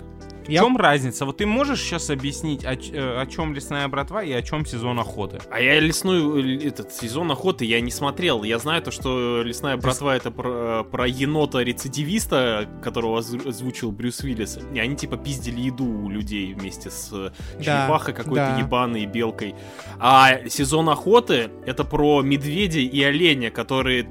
В 0.46 0.48
Я- 0.48 0.60
чем 0.60 0.76
разница? 0.76 1.26
Вот 1.26 1.38
ты 1.38 1.46
можешь 1.46 1.80
сейчас 1.80 2.08
объяснить, 2.10 2.64
о, 2.64 2.74
э, 2.74 3.20
о 3.20 3.26
чем 3.26 3.52
лесная 3.52 3.88
братва 3.88 4.22
и 4.22 4.32
о 4.32 4.42
чем 4.42 4.64
сезон 4.64 4.98
охоты? 5.00 5.40
А 5.50 5.60
я 5.60 5.80
лесную, 5.80 6.36
э, 6.60 6.66
этот 6.68 6.92
сезон 6.92 7.30
охоты 7.32 7.64
я 7.64 7.80
не 7.80 7.90
смотрел. 7.90 8.44
Я 8.44 8.58
знаю 8.58 8.80
то, 8.82 8.90
что 8.92 9.42
лесная 9.42 9.76
братва 9.76 10.14
это 10.16 10.30
про, 10.30 10.84
про 10.84 11.06
енота-рецидивиста, 11.08 12.68
которого 12.82 13.18
оз- 13.18 13.34
озвучил 13.46 13.90
Брюс 13.92 14.20
Уиллис. 14.20 14.58
И 14.72 14.78
они 14.78 14.96
типа 14.96 15.16
пиздили 15.16 15.60
еду 15.62 15.84
у 15.84 16.08
людей 16.08 16.54
вместе 16.54 16.90
с 16.90 17.10
э, 17.12 17.30
Да, 17.58 17.62
черепахой 17.64 18.14
какой-то 18.14 18.54
да. 18.54 18.58
ебаной 18.58 19.06
белкой. 19.06 19.54
А 19.98 20.48
сезон 20.48 20.88
охоты 20.88 21.50
это 21.66 21.84
про 21.84 22.22
медведя 22.22 22.78
и 22.80 23.02
оленя, 23.02 23.50
которые 23.50 24.08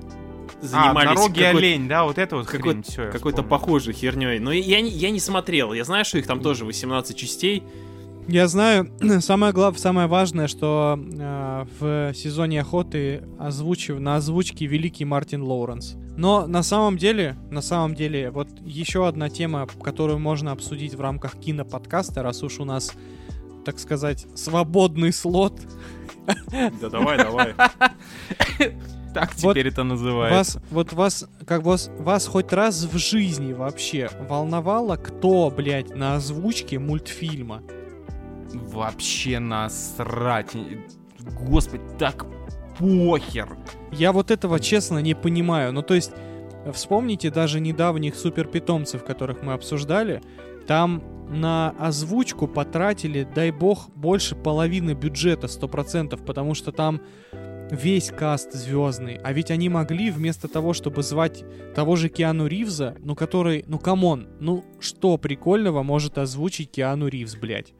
А, 0.66 0.68
занимались 0.68 1.20
дороги 1.20 1.40
какой- 1.40 1.60
олень, 1.60 1.88
да, 1.88 2.04
вот 2.04 2.18
это 2.18 2.36
вот 2.38 2.48
какой- 2.48 2.82
я 2.98 3.12
какой-то 3.12 3.44
похожей 3.44 3.94
херней. 3.94 4.40
Но 4.40 4.52
я 4.52 4.82
не, 4.82 4.90
я 4.90 5.12
не 5.12 5.20
смотрел. 5.20 5.74
Я 5.74 5.84
знаю, 5.84 6.06
что 6.06 6.18
их 6.18 6.28
там 6.28 6.42
тоже 6.42 6.66
18 6.66 7.16
частей. 7.18 7.64
Я 8.28 8.48
знаю, 8.48 8.90
самое 9.22 9.54
главное, 9.54 9.80
самое 9.80 10.08
важное, 10.08 10.48
что 10.48 10.98
э, 11.00 11.66
в 11.80 12.14
сезоне 12.16 12.62
охоты 12.62 13.24
озвучив, 13.40 14.00
на 14.00 14.16
озвучке 14.16 14.66
великий 14.66 15.06
Мартин 15.06 15.44
Лоуренс. 15.44 15.96
Но 16.18 16.48
на 16.48 16.64
самом 16.64 16.98
деле, 16.98 17.36
на 17.52 17.62
самом 17.62 17.94
деле, 17.94 18.32
вот 18.32 18.48
еще 18.64 19.08
одна 19.08 19.30
тема, 19.30 19.68
которую 19.84 20.18
можно 20.18 20.52
обсудить 20.54 20.96
в 20.96 21.02
рамках 21.02 21.36
киноподкаста, 21.36 22.24
раз 22.24 22.42
уж 22.42 22.60
у 22.60 22.66
нас, 22.66 22.94
так 23.64 23.78
сказать, 23.80 24.26
свободный 24.34 25.12
слот. 25.14 25.60
Да 26.82 26.90
давай, 26.90 27.18
давай. 27.18 27.54
Так 29.16 29.34
Вот 29.38 29.54
теперь 29.54 29.70
это 29.70 29.84
называется. 29.84 30.60
Вас, 30.60 30.70
вот 30.72 30.92
вас, 30.92 31.30
как 31.48 31.64
вас, 31.64 31.90
вас 32.00 32.28
хоть 32.28 32.52
раз 32.52 32.84
в 32.84 32.98
жизни 32.98 33.54
вообще 33.54 34.10
волновало, 34.28 34.98
кто, 34.98 35.50
блядь, 35.50 35.96
на 35.96 36.16
озвучке 36.16 36.80
мультфильма? 36.80 37.64
Вообще 38.54 39.40
насрать. 39.40 40.52
Господи, 41.48 41.84
так 41.98 42.26
похер. 42.78 43.58
Я 43.94 44.12
вот 44.12 44.32
этого 44.32 44.60
честно 44.60 45.00
не 45.00 45.16
понимаю. 45.16 45.72
Ну, 45.72 45.82
то 45.82 45.94
есть, 45.94 46.12
вспомните 46.74 47.32
даже 47.32 47.62
недавних 47.62 48.16
суперпитомцев, 48.16 49.06
которых 49.06 49.42
мы 49.44 49.54
обсуждали. 49.54 50.22
Там 50.68 51.02
на 51.30 51.74
озвучку 51.80 52.50
потратили, 52.50 53.26
дай 53.34 53.52
бог, 53.52 53.88
больше 53.96 54.36
половины 54.36 54.92
бюджета 54.92 55.48
100%, 55.48 56.22
потому 56.22 56.54
что 56.54 56.74
там 56.74 57.00
весь 57.72 58.12
каст 58.12 58.54
звездный. 58.54 59.16
А 59.24 59.34
ведь 59.34 59.52
они 59.52 59.70
могли 59.70 60.12
вместо 60.12 60.48
того, 60.48 60.74
чтобы 60.74 61.04
звать 61.04 61.44
того 61.74 61.96
же 61.96 62.10
Киану 62.10 62.48
Ривза, 62.48 62.96
ну 63.00 63.16
который, 63.16 63.64
ну 63.68 63.80
come 63.80 64.07
on, 64.07 64.28
ну 64.40 64.64
что 64.80 65.18
прикольного 65.18 65.84
может 65.84 66.18
озвучить 66.18 66.72
Киану 66.72 67.08
Ривз, 67.08 67.36
блядь? 67.36 67.74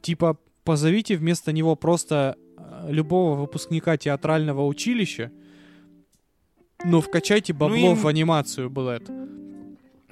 Типа, 0.00 0.38
позовите 0.64 1.16
вместо 1.16 1.52
него 1.52 1.76
просто 1.76 2.36
э, 2.56 2.90
любого 2.90 3.36
выпускника 3.36 3.96
театрального 3.96 4.66
училища, 4.66 5.30
но 6.84 7.00
вкачайте 7.00 7.52
бабло 7.52 7.76
им- 7.76 7.94
в 7.96 8.06
анимацию, 8.06 8.68
Блэд. 8.70 9.08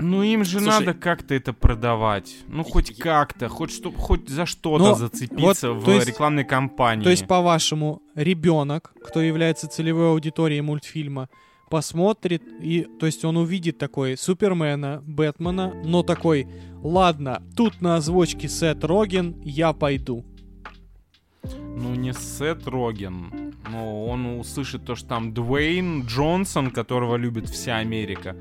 Ну 0.01 0.23
им 0.23 0.45
же 0.45 0.61
Слушай, 0.61 0.87
надо 0.87 0.95
как-то 0.95 1.35
это 1.35 1.53
продавать. 1.53 2.35
Ну 2.49 2.65
хоть 2.65 2.91
я- 2.91 3.03
как-то, 3.05 3.49
хоть 3.49 3.71
что, 3.73 3.91
хоть 3.93 4.29
за 4.29 4.47
что-то 4.47 4.83
Но 4.85 4.95
зацепиться 4.95 5.73
вот, 5.73 5.85
в 5.85 5.91
есть- 5.91 6.07
рекламной 6.09 6.45
кампании. 6.45 7.05
То 7.05 7.11
есть, 7.11 7.27
по-вашему, 7.27 8.01
ребенок, 8.15 8.93
кто 9.05 9.21
является 9.21 9.69
целевой 9.69 10.11
аудиторией 10.11 10.61
мультфильма, 10.63 11.29
посмотрит 11.69 12.43
и, 12.61 12.87
то 12.99 13.07
есть, 13.07 13.25
он 13.25 13.37
увидит 13.37 13.79
такой 13.79 14.17
Супермена, 14.17 15.03
Бэтмена, 15.07 15.73
но 15.85 16.03
такой, 16.03 16.49
ладно, 16.83 17.43
тут 17.57 17.81
на 17.81 17.97
озвучке 17.97 18.49
Сет 18.49 18.83
Роген, 18.85 19.41
я 19.45 19.73
пойду. 19.73 20.25
Ну 21.43 21.95
не 21.95 22.13
Сет 22.13 22.67
Роген, 22.67 23.55
но 23.71 24.05
он 24.07 24.39
услышит 24.39 24.85
то, 24.85 24.95
что 24.95 25.09
там 25.09 25.33
Дуэйн 25.33 26.03
Джонсон, 26.07 26.71
которого 26.71 27.17
любит 27.17 27.49
вся 27.49 27.77
Америка. 27.79 28.37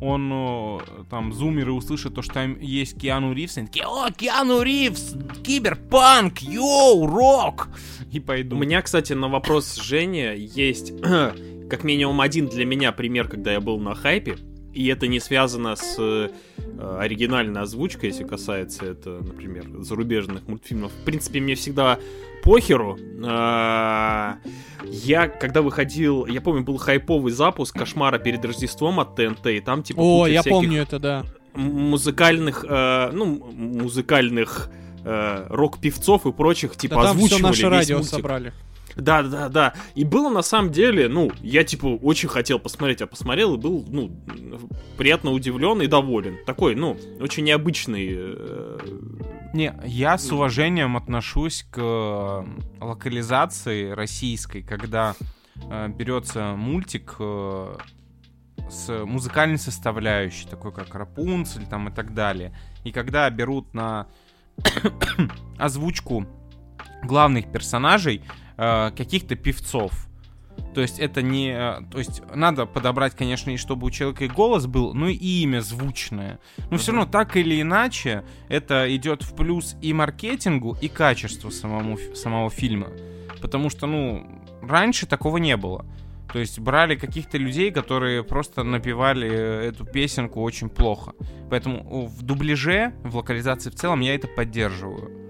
Он 0.00 0.30
э, 0.32 0.78
там 1.08 1.32
зумеры 1.32 1.72
услышат 1.72 2.14
то, 2.14 2.22
что 2.22 2.34
там 2.34 2.58
есть 2.60 2.98
Киану 3.00 3.32
Ривз, 3.32 3.56
и 3.56 3.60
они 3.60 3.68
такие, 3.68 3.86
о, 3.86 4.10
Киану 4.10 4.62
Ривз, 4.62 5.14
киберпанк, 5.42 6.40
йоу, 6.40 7.06
рок! 7.06 7.68
И 8.12 8.18
У 8.18 8.22
пойду. 8.22 8.56
меня, 8.56 8.82
кстати, 8.82 9.12
на 9.12 9.28
вопрос 9.28 9.76
Жени 9.76 10.34
есть 10.36 10.92
как 11.70 11.84
минимум 11.84 12.20
один 12.20 12.48
для 12.48 12.64
меня 12.64 12.92
пример, 12.92 13.28
когда 13.28 13.52
я 13.52 13.60
был 13.60 13.78
на 13.78 13.94
хайпе. 13.94 14.36
И 14.72 14.86
это 14.88 15.06
не 15.06 15.20
связано 15.20 15.76
с 15.76 16.30
э, 16.78 16.98
оригинальной 17.00 17.62
озвучкой, 17.62 18.10
если 18.10 18.24
касается 18.24 18.84
это, 18.86 19.20
например, 19.22 19.64
зарубежных 19.80 20.46
мультфильмов. 20.48 20.92
В 20.92 21.04
принципе, 21.04 21.40
мне 21.40 21.54
всегда 21.54 21.98
похеру. 22.42 22.98
А, 23.24 24.36
Я, 24.84 25.28
когда 25.28 25.62
выходил, 25.62 26.26
я 26.26 26.40
помню, 26.40 26.62
был 26.62 26.76
хайповый 26.76 27.32
запуск 27.32 27.76
«Кошмара 27.76 28.18
перед 28.18 28.44
Рождеством» 28.44 29.00
от 29.00 29.16
ТНТ, 29.16 29.46
и 29.46 29.60
там 29.60 29.82
типа 29.82 30.00
О, 30.00 30.26
я 30.26 30.42
помню 30.42 30.82
это, 30.82 30.98
да. 30.98 31.24
музыкальных, 31.54 32.64
э, 32.68 33.10
ну, 33.12 33.50
музыкальных 33.54 34.70
э, 35.04 35.46
рок-певцов 35.48 36.26
и 36.26 36.32
прочих, 36.32 36.76
типа, 36.76 36.96
да 36.96 37.02
там 37.04 37.16
все 37.16 37.26
озвучивали 37.26 37.42
наше 37.42 37.68
радио 37.68 37.96
мультик. 37.96 38.14
собрали. 38.14 38.52
Да, 38.96 39.22
да, 39.22 39.48
да. 39.48 39.74
И 39.94 40.04
было 40.04 40.28
на 40.28 40.42
самом 40.42 40.70
деле, 40.70 41.08
ну, 41.08 41.30
я 41.42 41.64
типа 41.64 41.86
очень 41.86 42.28
хотел 42.28 42.58
посмотреть, 42.58 43.02
а 43.02 43.06
посмотрел 43.06 43.54
и 43.54 43.58
был, 43.58 43.84
ну, 43.88 44.10
приятно 44.96 45.30
удивлен 45.32 45.82
и 45.82 45.86
доволен. 45.86 46.38
Такой, 46.46 46.74
ну, 46.74 46.96
очень 47.20 47.44
необычный. 47.44 48.08
э, 48.10 48.78
Не, 49.52 49.74
я 49.84 50.16
с 50.18 50.30
уважением 50.30 50.96
отношусь 50.96 51.66
к 51.70 51.78
э, 51.78 52.44
локализации 52.80 53.90
российской, 53.90 54.62
когда 54.62 55.14
э, 55.70 55.88
берется 55.88 56.54
мультик 56.56 57.16
э, 57.18 57.76
с 58.70 59.04
музыкальной 59.04 59.58
составляющей, 59.58 60.46
такой 60.48 60.72
как 60.72 60.94
Рапунцель 60.94 61.66
там 61.66 61.88
и 61.88 61.92
так 61.92 62.14
далее. 62.14 62.56
И 62.84 62.92
когда 62.92 63.28
берут 63.30 63.74
на 63.74 64.06
озвучку 65.58 66.26
главных 67.02 67.50
персонажей 67.52 68.22
э, 68.56 68.90
каких-то 68.96 69.36
певцов. 69.36 69.92
То 70.74 70.80
есть 70.80 70.98
это 70.98 71.22
не... 71.22 71.50
э, 71.50 71.80
То 71.90 71.98
есть 71.98 72.22
надо 72.34 72.66
подобрать, 72.66 73.14
конечно, 73.14 73.50
и 73.50 73.56
чтобы 73.56 73.86
у 73.86 73.90
человека 73.90 74.24
и 74.24 74.28
голос 74.28 74.66
был, 74.66 74.94
но 74.94 75.08
и 75.08 75.42
имя 75.42 75.60
звучное. 75.60 76.38
Но 76.70 76.78
все 76.78 76.92
равно 76.92 77.10
так 77.10 77.36
или 77.36 77.60
иначе 77.60 78.24
это 78.48 78.94
идет 78.94 79.22
в 79.22 79.34
плюс 79.34 79.76
и 79.82 79.92
маркетингу, 79.92 80.76
и 80.80 80.88
качеству 80.88 81.50
самому, 81.50 81.98
самого 82.14 82.50
фильма. 82.50 82.88
Потому 83.40 83.70
что, 83.70 83.86
ну, 83.86 84.26
раньше 84.62 85.06
такого 85.06 85.38
не 85.38 85.56
было. 85.56 85.84
То 86.32 86.40
есть 86.40 86.58
брали 86.58 86.96
каких-то 86.96 87.38
людей, 87.38 87.70
которые 87.70 88.24
просто 88.24 88.64
напевали 88.64 89.30
э, 89.30 89.68
эту 89.68 89.84
песенку 89.84 90.42
очень 90.42 90.68
плохо. 90.68 91.12
Поэтому 91.48 92.06
в 92.06 92.22
дубляже, 92.22 92.92
в 93.04 93.16
локализации 93.16 93.70
в 93.70 93.76
целом 93.76 94.00
я 94.00 94.16
это 94.16 94.26
поддерживаю. 94.26 95.28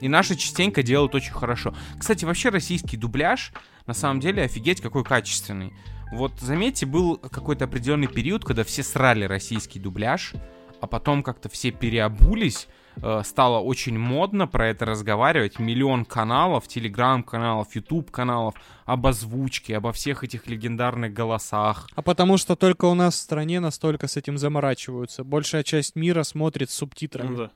И 0.00 0.08
наши 0.08 0.36
частенько 0.36 0.82
делают 0.82 1.14
очень 1.14 1.32
хорошо. 1.32 1.74
Кстати, 1.98 2.24
вообще 2.24 2.48
российский 2.48 2.96
дубляж 2.96 3.52
на 3.86 3.94
самом 3.94 4.20
деле 4.20 4.42
офигеть 4.42 4.80
какой 4.80 5.04
качественный. 5.04 5.72
Вот 6.12 6.40
заметьте, 6.40 6.86
был 6.86 7.18
какой-то 7.18 7.66
определенный 7.66 8.08
период, 8.08 8.44
когда 8.44 8.64
все 8.64 8.82
срали 8.82 9.24
российский 9.24 9.78
дубляж, 9.78 10.32
а 10.80 10.86
потом 10.86 11.22
как-то 11.22 11.48
все 11.48 11.70
переобулись, 11.70 12.66
э, 13.02 13.22
стало 13.24 13.60
очень 13.60 13.96
модно 13.96 14.48
про 14.48 14.68
это 14.68 14.86
разговаривать. 14.86 15.58
Миллион 15.58 16.04
каналов, 16.04 16.66
телеграм-каналов, 16.66 17.74
ютуб-каналов 17.76 18.54
об 18.86 19.06
озвучке, 19.06 19.76
обо 19.76 19.92
всех 19.92 20.24
этих 20.24 20.48
легендарных 20.48 21.12
голосах. 21.12 21.88
А 21.94 22.02
потому 22.02 22.38
что 22.38 22.56
только 22.56 22.86
у 22.86 22.94
нас 22.94 23.14
в 23.14 23.18
стране 23.18 23.60
настолько 23.60 24.08
с 24.08 24.16
этим 24.16 24.36
заморачиваются. 24.36 25.22
Большая 25.22 25.62
часть 25.62 25.94
мира 25.94 26.24
смотрит 26.24 26.70
с 26.70 26.74
субтитрами. 26.74 27.28
ну 27.28 27.36
да. 27.36 27.50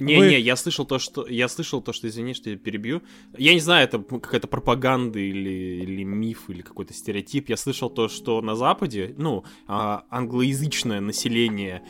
Не, 0.00 0.18
Вы- 0.18 0.28
не, 0.28 0.40
я 0.40 0.56
слышал 0.56 0.86
то, 0.86 0.98
что 0.98 1.26
я 1.26 1.48
слышал 1.48 1.82
то, 1.82 1.92
что 1.92 2.08
извини, 2.08 2.34
что 2.34 2.50
я 2.50 2.56
перебью. 2.56 3.02
Я 3.36 3.54
не 3.54 3.60
знаю, 3.60 3.84
это 3.84 3.98
какая-то 3.98 4.46
пропаганда 4.46 5.18
или, 5.18 5.82
или 5.82 6.02
миф 6.04 6.48
или 6.48 6.62
какой-то 6.62 6.94
стереотип. 6.94 7.48
Я 7.48 7.56
слышал 7.56 7.90
то, 7.90 8.08
что 8.08 8.40
на 8.40 8.56
Западе, 8.56 9.14
ну, 9.16 9.44
а, 9.66 10.04
англоязычное 10.10 11.00
население 11.00 11.82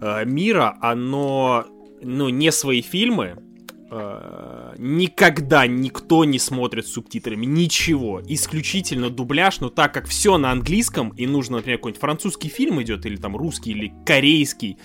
а, 0.00 0.24
мира, 0.24 0.76
оно, 0.80 1.66
ну, 2.02 2.28
не 2.28 2.50
свои 2.52 2.82
фильмы 2.82 3.38
а, 3.96 4.74
никогда 4.76 5.68
никто 5.68 6.24
не 6.24 6.40
смотрит 6.40 6.88
с 6.88 6.92
субтитрами, 6.92 7.46
ничего, 7.46 8.20
исключительно 8.26 9.08
дубляж, 9.08 9.60
но 9.60 9.68
так 9.68 9.94
как 9.94 10.08
все 10.08 10.36
на 10.36 10.50
английском 10.50 11.10
и 11.10 11.28
нужно, 11.28 11.58
например, 11.58 11.78
какой-нибудь 11.78 12.00
французский 12.00 12.48
фильм 12.48 12.82
идет 12.82 13.06
или 13.06 13.14
там 13.16 13.36
русский 13.36 13.70
или 13.70 13.92
корейский, 14.04 14.78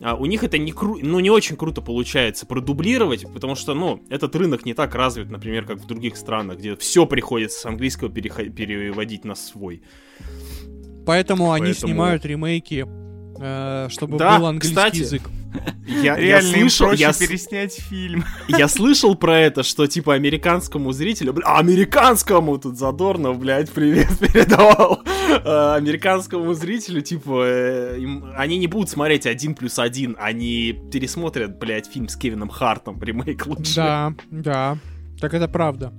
у 0.00 0.26
них 0.26 0.44
это 0.44 0.58
не 0.58 0.72
кру... 0.72 0.98
ну, 1.00 1.20
не 1.20 1.30
очень 1.30 1.56
круто 1.56 1.80
получается 1.80 2.44
продублировать, 2.46 3.24
потому 3.32 3.54
что, 3.54 3.74
ну, 3.74 4.02
этот 4.10 4.36
рынок 4.36 4.66
не 4.66 4.74
так 4.74 4.94
развит, 4.94 5.30
например, 5.30 5.64
как 5.64 5.78
в 5.78 5.86
других 5.86 6.16
странах, 6.16 6.58
где 6.58 6.76
все 6.76 7.06
приходится 7.06 7.60
с 7.60 7.66
английского 7.66 8.08
переха- 8.08 8.50
переводить 8.50 9.24
на 9.24 9.34
свой. 9.34 9.82
Поэтому 11.06 11.52
они 11.52 11.66
Поэтому- 11.66 11.92
снимают 11.92 12.24
ремейки, 12.26 12.86
чтобы 13.90 14.18
Да, 14.18 14.38
был 14.38 14.46
английский 14.46 14.76
кстати, 14.76 14.96
язык. 14.98 15.22
Я, 15.86 16.18
я 16.18 16.42
слышал, 16.42 16.92
я, 16.92 17.12
переснять 17.12 17.72
фильм. 17.74 18.24
я 18.48 18.68
слышал 18.68 19.14
про 19.14 19.38
это, 19.40 19.62
что 19.62 19.86
типа 19.86 20.14
американскому 20.14 20.92
зрителю, 20.92 21.32
бля, 21.32 21.46
американскому 21.56 22.58
тут 22.58 22.76
Задорнов, 22.76 23.38
блядь, 23.38 23.70
привет 23.70 24.18
передавал, 24.20 25.02
Э, 25.44 25.74
американскому 25.76 26.52
зрителю, 26.54 27.00
типа, 27.00 27.42
э, 27.46 27.98
им- 27.98 28.26
они 28.36 28.58
не 28.58 28.66
будут 28.66 28.90
смотреть 28.90 29.26
один 29.26 29.54
плюс 29.54 29.78
один, 29.78 30.14
они 30.20 30.78
пересмотрят, 30.92 31.58
блядь, 31.58 31.86
фильм 31.86 32.08
с 32.08 32.16
Кевином 32.16 32.48
Хартом, 32.48 33.02
ремейк 33.02 33.46
лучше. 33.46 33.74
Да, 33.76 34.14
да. 34.30 34.78
Так 35.20 35.34
это 35.34 35.48
правда. 35.48 35.92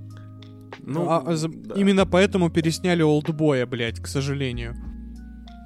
Ну, 0.80 1.10
А, 1.10 1.36
за- 1.36 1.50
да. 1.50 1.76
Именно 1.76 2.06
поэтому 2.06 2.50
пересняли 2.50 3.02
Олдбоя, 3.02 3.66
блядь, 3.66 4.00
к 4.00 4.08
сожалению. 4.08 4.76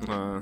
А. 0.08 0.42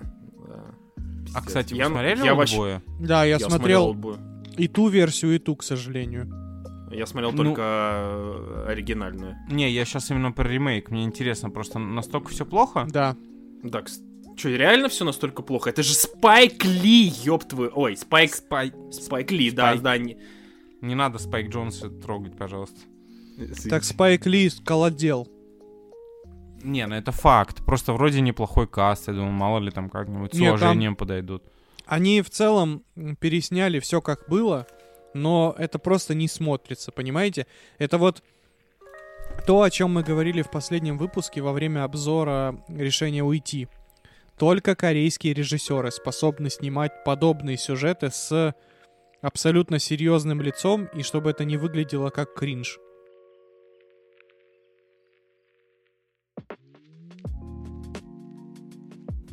А, 1.34 1.42
кстати, 1.42 1.74
вы 1.74 1.80
Я- 1.80 1.88
смотрели 1.88 2.24
я 2.26 2.36
вообще- 2.36 2.56
«Олдбоя»? 2.56 2.84
Да, 3.00 3.24
я, 3.24 3.38
Я 3.38 3.40
смотрел 3.40 3.94
смотрел 3.94 4.20
и 4.58 4.68
ту 4.68 4.88
версию, 4.90 5.36
и 5.36 5.40
ту, 5.40 5.56
к 5.56 5.64
сожалению. 5.64 6.28
Я 6.92 7.06
смотрел 7.06 7.32
Ну- 7.32 7.38
только 7.44 7.62
э, 7.62 8.66
оригинальную. 8.70 9.36
Не, 9.50 9.70
я 9.72 9.86
сейчас 9.86 10.10
именно 10.10 10.32
про 10.32 10.48
ремейк. 10.50 10.90
Мне 10.90 11.04
интересно, 11.04 11.50
просто 11.52 11.78
настолько 11.80 12.30
все 12.30 12.46
плохо? 12.46 12.88
Да. 12.90 13.16
Да, 13.64 13.84
что, 14.36 14.50
реально 14.50 14.90
все 14.90 15.06
настолько 15.06 15.44
плохо? 15.44 15.70
Это 15.70 15.84
же 15.84 15.94
Спайк 15.94 16.66
Ли, 16.66 17.12
ёб 17.24 17.44
твою... 17.44 17.72
Ой, 17.76 17.96
Спайк... 17.96 18.34
Спай... 18.34 18.74
Спайк 18.92 19.32
Ли, 19.32 19.52
да, 19.52 19.68
Спайк. 19.78 19.82
да. 19.84 19.98
Не... 19.98 20.18
Не 20.82 20.96
надо 20.96 21.20
Спайк 21.20 21.50
Джонса 21.50 21.90
трогать, 21.90 22.36
пожалуйста. 22.38 22.80
Так 23.70 23.84
Спайк 23.84 24.26
Ли 24.26 24.50
колодел. 24.66 25.28
Не, 26.64 26.86
ну 26.88 26.96
это 26.96 27.12
факт. 27.12 27.64
Просто 27.66 27.94
вроде 27.94 28.22
неплохой 28.22 28.68
каст. 28.68 29.08
Я 29.08 29.14
думаю, 29.14 29.32
мало 29.32 29.60
ли 29.60 29.72
там 29.72 29.90
как-нибудь 29.90 30.34
с 30.34 30.38
Нет, 30.38 30.52
там- 30.52 30.56
уважением 30.56 30.96
подойдут. 30.96 31.44
Они 31.86 32.22
в 32.22 32.30
целом 32.30 32.84
пересняли 33.20 33.80
все 33.80 34.00
как 34.02 34.30
было, 34.30 34.68
но 35.14 35.56
это 35.58 35.80
просто 35.80 36.14
не 36.14 36.28
смотрится, 36.28 36.92
понимаете? 36.92 37.48
Это 37.80 37.98
вот 37.98 38.24
то, 39.48 39.64
о 39.64 39.70
чем 39.70 39.94
мы 39.94 40.04
говорили 40.04 40.42
в 40.42 40.52
последнем 40.52 40.98
выпуске 40.98 41.42
во 41.42 41.52
время 41.52 41.84
обзора 41.84 42.64
решения 42.68 43.24
уйти. 43.24 43.68
Только 44.38 44.76
корейские 44.76 45.34
режиссеры 45.34 45.92
способны 45.92 46.50
снимать 46.50 47.04
подобные 47.04 47.58
сюжеты 47.58 48.10
с 48.12 48.54
абсолютно 49.22 49.80
серьезным 49.80 50.42
лицом 50.42 50.86
и 50.94 51.04
чтобы 51.04 51.32
это 51.32 51.44
не 51.44 51.58
выглядело 51.58 52.10
как 52.10 52.34
кринж. 52.36 52.80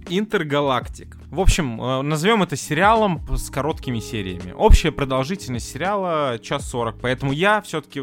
Интергалактик. 0.09 1.17
В 1.31 1.41
общем, 1.41 1.81
э, 1.83 2.03
назовем 2.03 2.43
это 2.43 2.57
сериалом 2.57 3.21
с 3.37 3.51
короткими 3.51 3.99
сериями. 4.01 4.53
Общая 4.53 4.93
продолжительность 4.93 5.69
сериала 5.71 6.39
час 6.41 6.69
сорок, 6.71 6.97
поэтому 7.01 7.33
я 7.33 7.61
все-таки 7.63 8.03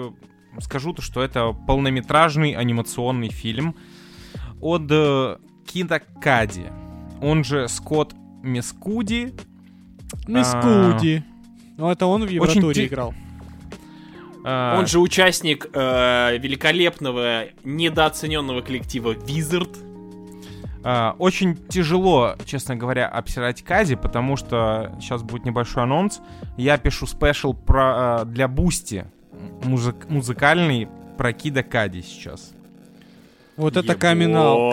скажу 0.60 0.94
то, 0.94 1.02
что 1.02 1.22
это 1.22 1.54
полнометражный 1.68 2.52
анимационный 2.54 3.30
фильм 3.30 3.76
от 4.62 4.84
э, 4.90 5.38
Кади, 6.22 6.66
он 7.22 7.44
же 7.44 7.68
Скотт 7.68 8.14
Мескуди. 8.44 9.34
Мискуди. 10.28 11.24
Ну, 11.78 11.90
это 11.90 12.06
он 12.06 12.26
в 12.26 12.30
Евротуре 12.30 12.74
те- 12.76 12.86
играл. 12.88 13.14
э, 14.46 14.76
Он 14.78 14.86
же 14.86 15.00
участник 15.00 15.68
э, 15.74 16.38
великолепного, 16.38 17.46
недооцененного 17.64 18.62
коллектива 18.62 19.14
Wizard. 19.14 19.76
А, 20.84 21.16
Очень 21.20 21.56
тяжело, 21.68 22.36
честно 22.46 22.76
говоря, 22.76 23.08
обсирать 23.08 23.62
Кади, 23.64 23.96
потому 23.96 24.36
что 24.38 24.92
сейчас 25.00 25.24
будет 25.24 25.46
небольшой 25.46 25.84
анонс. 25.84 26.22
Я 26.58 26.78
пишу 26.78 27.08
special 27.08 27.54
про, 27.54 27.82
а, 28.22 28.26
для 28.26 28.48
Бусти, 28.48 29.06
музык- 29.64 30.06
музыкальный 30.10 30.88
про 31.18 31.32
Кида 31.34 31.64
Кади 31.64 32.02
сейчас. 32.02 32.52
Вот 33.56 33.78
это 33.78 33.94
Ебой. 33.94 33.96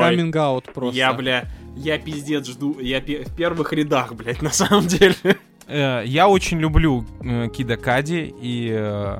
каминг-аут 0.00 0.72
просто. 0.72 0.96
Я, 0.96 1.12
бля, 1.12 1.44
я 1.76 1.98
пиздец 1.98 2.46
жду, 2.48 2.78
я 2.80 3.00
пе- 3.00 3.24
в 3.24 3.36
первых 3.36 3.72
рядах, 3.72 4.14
блядь, 4.14 4.40
на 4.42 4.50
самом 4.50 4.86
деле. 4.86 5.14
Э, 5.68 6.02
Я 6.06 6.28
очень 6.28 6.58
люблю 6.58 7.04
э, 7.22 7.48
Кида 7.54 7.76
Кади, 7.76 8.34
и 8.42 8.70
э, 8.72 9.18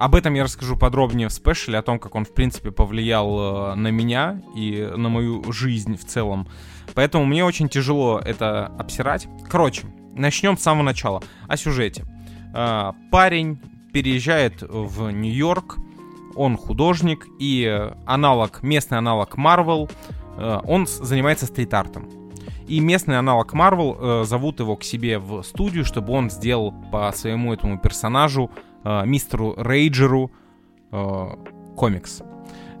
об 0.00 0.14
этом 0.14 0.32
я 0.32 0.44
расскажу 0.44 0.78
подробнее 0.78 1.28
в 1.28 1.32
special 1.32 1.66
е, 1.66 1.76
о 1.76 1.82
том, 1.82 1.98
как 1.98 2.14
он, 2.14 2.24
в 2.24 2.32
принципе, 2.32 2.70
повлиял 2.70 3.72
э, 3.72 3.74
на 3.74 3.88
меня 3.88 4.40
и 4.56 4.90
на 4.96 5.10
мою 5.10 5.52
жизнь 5.52 5.98
в 5.98 6.06
целом. 6.06 6.48
Поэтому 6.94 7.26
мне 7.26 7.44
очень 7.44 7.68
тяжело 7.68 8.18
это 8.18 8.68
обсирать. 8.78 9.28
Короче, 9.50 9.88
начнем 10.14 10.56
с 10.56 10.62
самого 10.62 10.84
начала. 10.84 11.22
О 11.46 11.56
сюжете. 11.58 12.06
Э, 12.54 12.92
Парень 13.10 13.60
переезжает 13.92 14.62
в 14.62 15.10
Нью-Йорк, 15.10 15.76
он 16.34 16.56
художник, 16.56 17.26
и 17.38 17.90
аналог, 18.06 18.62
местный 18.62 18.96
аналог 18.96 19.36
Marvel, 19.36 19.90
э, 20.38 20.60
он 20.64 20.86
занимается 20.86 21.44
стрит-артом. 21.44 22.08
И 22.66 22.80
местный 22.80 23.18
аналог 23.18 23.52
Marvel 23.52 24.24
зовут 24.24 24.60
его 24.60 24.76
к 24.76 24.84
себе 24.84 25.18
в 25.18 25.42
студию, 25.42 25.84
чтобы 25.84 26.14
он 26.14 26.30
сделал 26.30 26.72
по 26.90 27.12
своему 27.12 27.52
этому 27.52 27.78
персонажу, 27.78 28.50
э, 28.84 29.06
мистеру 29.06 29.54
Рейджеру, 29.56 30.30
э, 30.92 31.26
комикс. 31.76 32.22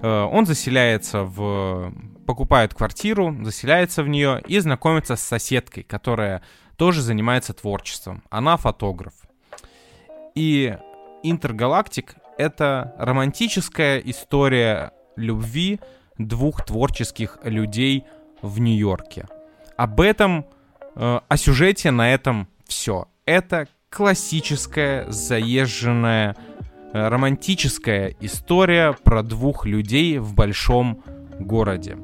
Э, 0.02 0.22
он 0.22 0.46
заселяется 0.46 1.24
в... 1.24 1.92
покупает 2.26 2.74
квартиру, 2.74 3.36
заселяется 3.42 4.02
в 4.02 4.08
нее 4.08 4.42
и 4.46 4.58
знакомится 4.58 5.16
с 5.16 5.22
соседкой, 5.22 5.82
которая 5.82 6.42
тоже 6.76 7.02
занимается 7.02 7.52
творчеством. 7.52 8.22
Она 8.30 8.56
фотограф. 8.56 9.14
И 10.34 10.76
Интергалактик— 11.22 12.16
это 12.38 12.94
романтическая 12.98 13.98
история 13.98 14.92
любви 15.16 15.80
двух 16.16 16.64
творческих 16.64 17.38
людей 17.42 18.04
в 18.40 18.58
Нью-Йорке. 18.58 19.28
Об 19.76 20.00
этом, 20.00 20.46
э, 20.96 21.20
о 21.26 21.36
сюжете 21.36 21.90
на 21.90 22.14
этом 22.14 22.48
все. 22.66 23.08
Это 23.26 23.68
классическая, 23.90 25.10
заезженная, 25.10 26.36
э, 26.92 27.08
романтическая 27.08 28.14
история 28.20 28.92
про 28.92 29.22
двух 29.22 29.66
людей 29.66 30.18
в 30.18 30.34
большом 30.34 31.02
городе. 31.38 31.98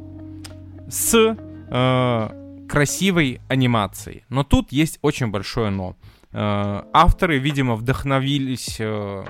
С 0.90 1.36
э, 1.68 2.66
красивой 2.68 3.40
анимацией. 3.48 4.24
Но 4.28 4.42
тут 4.42 4.72
есть 4.72 4.98
очень 5.02 5.28
большое 5.28 5.70
но. 5.70 5.96
Э, 6.32 6.82
авторы, 6.92 7.38
видимо, 7.38 7.76
вдохновились 7.76 8.76
э, 8.80 9.24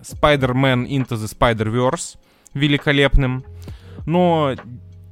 Spider-Man 0.00 0.88
Into 0.88 1.10
the 1.10 1.38
Spider-Verse 1.38 2.18
великолепным, 2.52 3.44
но 4.06 4.54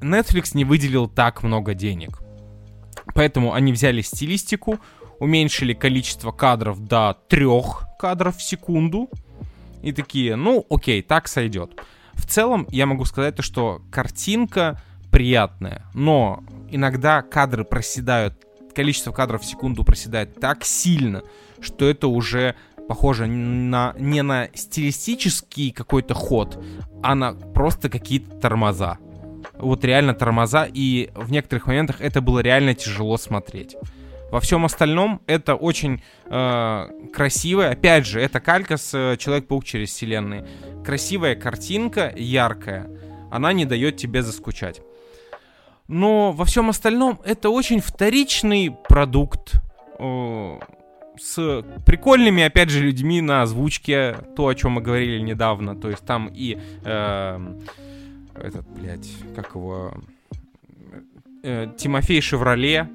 Netflix 0.00 0.50
не 0.54 0.64
выделил 0.64 1.08
так 1.08 1.42
много 1.42 1.74
денег. 1.74 2.18
Поэтому 3.14 3.52
они 3.52 3.72
взяли 3.72 4.00
стилистику, 4.00 4.80
уменьшили 5.18 5.72
количество 5.72 6.32
кадров 6.32 6.80
до 6.84 7.16
трех 7.28 7.86
кадров 7.98 8.36
в 8.36 8.42
секунду. 8.42 9.08
И 9.82 9.92
такие, 9.92 10.36
ну 10.36 10.64
окей, 10.70 11.02
так 11.02 11.28
сойдет. 11.28 11.80
В 12.14 12.26
целом, 12.26 12.66
я 12.70 12.86
могу 12.86 13.04
сказать, 13.04 13.36
то, 13.36 13.42
что 13.42 13.82
картинка 13.90 14.80
приятная, 15.10 15.84
но 15.94 16.42
иногда 16.70 17.22
кадры 17.22 17.64
проседают, 17.64 18.34
количество 18.74 19.12
кадров 19.12 19.42
в 19.42 19.44
секунду 19.44 19.84
проседает 19.84 20.40
так 20.40 20.64
сильно, 20.64 21.22
что 21.60 21.88
это 21.88 22.08
уже 22.08 22.56
похоже 22.88 23.26
на, 23.26 23.94
не 23.98 24.22
на 24.22 24.48
стилистический 24.54 25.70
какой-то 25.70 26.14
ход, 26.14 26.62
а 27.02 27.14
на 27.14 27.32
просто 27.32 27.88
какие-то 27.88 28.36
тормоза. 28.36 28.98
Вот 29.58 29.84
реально 29.84 30.14
тормоза, 30.14 30.66
и 30.70 31.10
в 31.14 31.30
некоторых 31.30 31.66
моментах 31.66 32.00
это 32.00 32.20
было 32.20 32.40
реально 32.40 32.74
тяжело 32.74 33.16
смотреть. 33.16 33.76
Во 34.34 34.40
всем 34.40 34.64
остальном 34.64 35.20
это 35.28 35.54
очень 35.54 36.02
э, 36.24 36.86
красивая, 37.12 37.70
опять 37.70 38.04
же, 38.04 38.20
это 38.20 38.40
калька 38.40 38.76
с 38.76 38.92
э, 38.92 39.16
Человек-паук 39.16 39.64
через 39.64 39.90
вселенные. 39.90 40.44
Красивая 40.84 41.36
картинка, 41.36 42.12
яркая, 42.16 42.90
она 43.30 43.52
не 43.52 43.64
дает 43.64 43.96
тебе 43.96 44.24
заскучать. 44.24 44.82
Но 45.86 46.32
во 46.32 46.44
всем 46.46 46.68
остальном 46.68 47.20
это 47.24 47.48
очень 47.48 47.78
вторичный 47.78 48.76
продукт 48.88 49.52
э, 50.00 50.58
с 51.16 51.64
прикольными, 51.86 52.42
опять 52.42 52.70
же, 52.70 52.80
людьми 52.80 53.20
на 53.20 53.42
озвучке, 53.42 54.16
то, 54.34 54.48
о 54.48 54.54
чем 54.56 54.72
мы 54.72 54.80
говорили 54.80 55.20
недавно. 55.20 55.76
То 55.76 55.90
есть 55.90 56.04
там 56.04 56.28
и 56.34 56.58
э, 56.84 57.58
этот, 58.34 58.66
блядь, 58.66 59.12
как 59.36 59.54
его, 59.54 59.94
э, 61.44 61.68
Тимофей 61.78 62.20
Шевроле, 62.20 62.88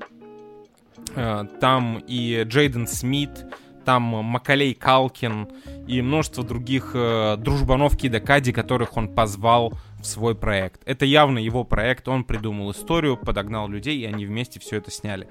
Там 1.16 2.04
и 2.08 2.44
Джейден 2.46 2.88
Смит, 2.88 3.46
там 3.90 4.04
Макалей 4.04 4.74
Калкин 4.76 5.48
и 5.88 6.02
множество 6.04 6.44
других 6.44 6.92
э, 6.94 7.38
дружбанов 7.38 7.98
Кида 7.98 8.20
Кади, 8.20 8.52
которых 8.52 8.96
он 8.98 9.08
позвал 9.08 9.74
в 10.00 10.06
свой 10.06 10.36
проект. 10.36 10.82
Это 10.86 11.06
явно 11.06 11.40
его 11.40 11.64
проект, 11.64 12.08
он 12.08 12.24
придумал 12.24 12.72
историю, 12.72 13.18
подогнал 13.18 13.68
людей, 13.68 13.98
и 13.98 14.06
они 14.06 14.28
вместе 14.28 14.60
все 14.60 14.78
это 14.78 14.92
сняли. 14.92 15.28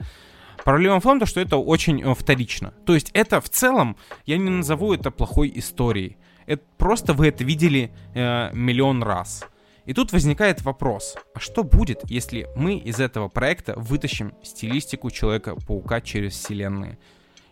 Проблема 0.64 0.98
в 0.98 1.04
том, 1.04 1.20
то, 1.20 1.26
что 1.26 1.40
это 1.40 1.56
очень 1.56 2.02
э, 2.02 2.14
вторично. 2.14 2.74
То 2.84 2.94
есть 2.94 3.10
это 3.14 3.40
в 3.40 3.48
целом, 3.48 3.96
я 4.26 4.36
не 4.38 4.50
назову 4.50 4.92
это 4.92 5.12
плохой 5.12 5.52
историей. 5.54 6.16
Это 6.46 6.64
просто 6.78 7.12
вы 7.12 7.28
это 7.28 7.44
видели 7.44 7.92
э, 8.14 8.50
миллион 8.52 9.02
раз. 9.02 9.44
И 9.88 9.94
тут 9.94 10.12
возникает 10.12 10.60
вопрос, 10.64 11.16
а 11.34 11.40
что 11.40 11.64
будет, 11.64 12.02
если 12.10 12.46
мы 12.54 12.76
из 12.76 13.00
этого 13.00 13.28
проекта 13.28 13.72
вытащим 13.74 14.34
стилистику 14.42 15.10
Человека-паука 15.10 16.02
через 16.02 16.34
вселенные? 16.34 16.98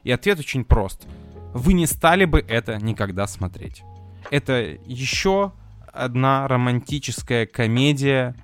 И 0.04 0.10
ответ 0.10 0.38
очень 0.38 0.62
прост. 0.66 1.06
Вы 1.54 1.72
не 1.72 1.86
стали 1.86 2.26
бы 2.26 2.40
это 2.40 2.76
никогда 2.76 3.26
смотреть. 3.26 3.82
Это 4.30 4.78
еще 4.84 5.52
одна 5.90 6.46
романтическая 6.46 7.46
комедия, 7.46 8.36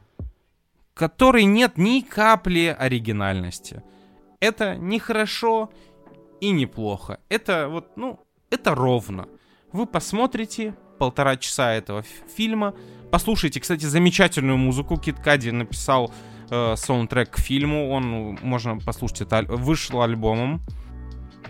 которой 0.95 1.45
нет 1.45 1.77
ни 1.77 2.01
капли 2.01 2.75
оригинальности. 2.79 3.83
Это 4.41 4.75
не 4.75 5.01
хорошо 5.01 5.71
и 6.41 6.51
не 6.51 6.65
плохо. 6.65 7.21
Это 7.29 7.69
вот, 7.69 7.95
ну, 7.97 8.21
это 8.49 8.75
ровно. 8.75 9.29
Вы 9.71 9.85
посмотрите 9.85 10.75
полтора 11.03 11.37
часа 11.37 11.73
этого 11.73 12.05
фильма, 12.37 12.75
послушайте, 13.11 13.59
кстати, 13.59 13.87
замечательную 13.87 14.57
музыку. 14.57 14.97
Кит 14.97 15.19
Кади 15.19 15.51
написал 15.51 16.15
э, 16.49 16.77
саундтрек 16.77 17.31
к 17.31 17.41
фильму, 17.41 17.91
он, 17.91 18.11
ну, 18.11 18.39
можно 18.43 18.79
послушать, 18.79 19.23
это 19.23 19.43
вышел 19.49 20.01
альбомом. 20.03 20.63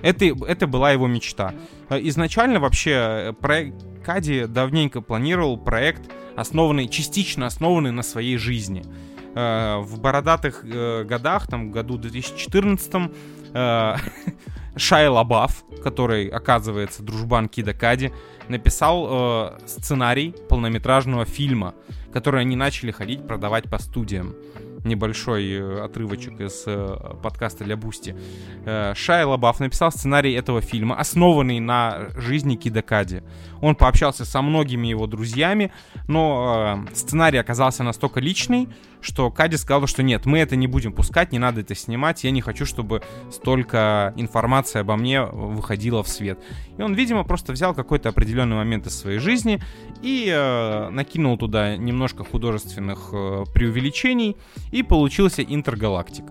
Это, 0.01 0.25
это 0.25 0.67
была 0.67 0.93
его 0.93 1.07
мечта. 1.07 1.53
Э, 1.91 1.99
Изначально 2.01 2.61
вообще 2.61 2.93
э, 2.93 3.33
проект 3.35 3.75
Кади 4.03 4.47
давненько 4.47 5.03
планировал 5.03 5.59
проект, 5.59 6.11
основанный, 6.35 6.89
частично 6.89 7.45
основанный 7.45 7.93
на 7.93 8.03
своей 8.03 8.39
жизни. 8.39 8.83
Э, 9.35 9.81
В 9.81 10.01
бородатых 10.01 10.65
э, 10.65 11.05
годах, 11.05 11.47
там, 11.47 11.69
в 11.69 11.73
году 11.73 11.99
2014 11.99 12.95
э, 13.53 13.97
Шай 14.77 15.09
Лабаф, 15.09 15.65
который, 15.83 16.29
оказывается, 16.29 17.03
дружбан 17.03 17.49
Кида 17.49 17.75
Кади, 17.75 18.13
написал 18.49 19.09
э, 19.11 19.59
сценарий 19.67 20.35
полнометражного 20.49 21.25
фильма, 21.25 21.75
который 22.13 22.41
они 22.41 22.57
начали 22.57 22.91
ходить 22.91 23.27
продавать 23.27 23.69
по 23.71 23.79
студиям. 23.79 24.35
Небольшой 24.85 25.49
э, 25.53 25.85
отрывочек 25.85 26.41
из 26.41 26.65
э, 26.67 26.97
подкаста 27.23 27.65
для 27.65 27.77
Бусти. 27.77 28.17
Э, 28.65 28.95
Шай 28.95 29.25
Лабаф 29.25 29.61
написал 29.61 29.93
сценарий 29.93 30.33
этого 30.33 30.61
фильма, 30.61 30.99
основанный 30.99 31.61
на 31.61 32.09
жизни 32.17 32.57
Кида 32.57 32.83
Кади. 32.83 33.23
Он 33.63 33.77
пообщался 33.77 34.25
со 34.25 34.43
многими 34.43 34.89
его 34.89 35.07
друзьями, 35.07 35.73
но 36.09 36.85
э, 36.91 36.95
сценарий 36.95 37.39
оказался 37.39 37.85
настолько 37.85 38.21
личный, 38.21 38.69
что 39.01 39.31
Кади 39.31 39.57
сказал, 39.57 39.87
что 39.87 40.03
нет, 40.03 40.27
мы 40.27 40.41
это 40.41 40.57
не 40.57 40.67
будем 40.67 40.93
пускать, 40.93 41.33
не 41.33 41.39
надо 41.39 41.61
это 41.61 41.75
снимать, 41.75 42.25
я 42.25 42.33
не 42.33 42.41
хочу, 42.41 42.67
чтобы 42.67 43.03
столько 43.31 44.13
информации 44.17 44.81
обо 44.81 44.97
мне 44.97 45.23
выходила 45.23 46.03
в 46.03 46.09
свет. 46.09 46.41
И 46.77 46.83
он, 46.83 46.95
видимо, 46.95 47.23
просто 47.23 47.53
взял 47.53 47.73
какой-то 47.73 48.09
определенный 48.09 48.57
момент 48.57 48.87
из 48.89 48.99
своей 48.99 49.19
жизни 49.19 49.63
и 50.03 50.29
э, 50.29 50.89
накинул 50.91 51.39
туда 51.39 51.77
немножко 51.77 52.25
художественных 52.25 53.11
э, 53.13 53.45
преувеличений, 53.55 54.37
и 54.73 54.83
получился 54.83 55.43
интергалактик. 55.43 56.25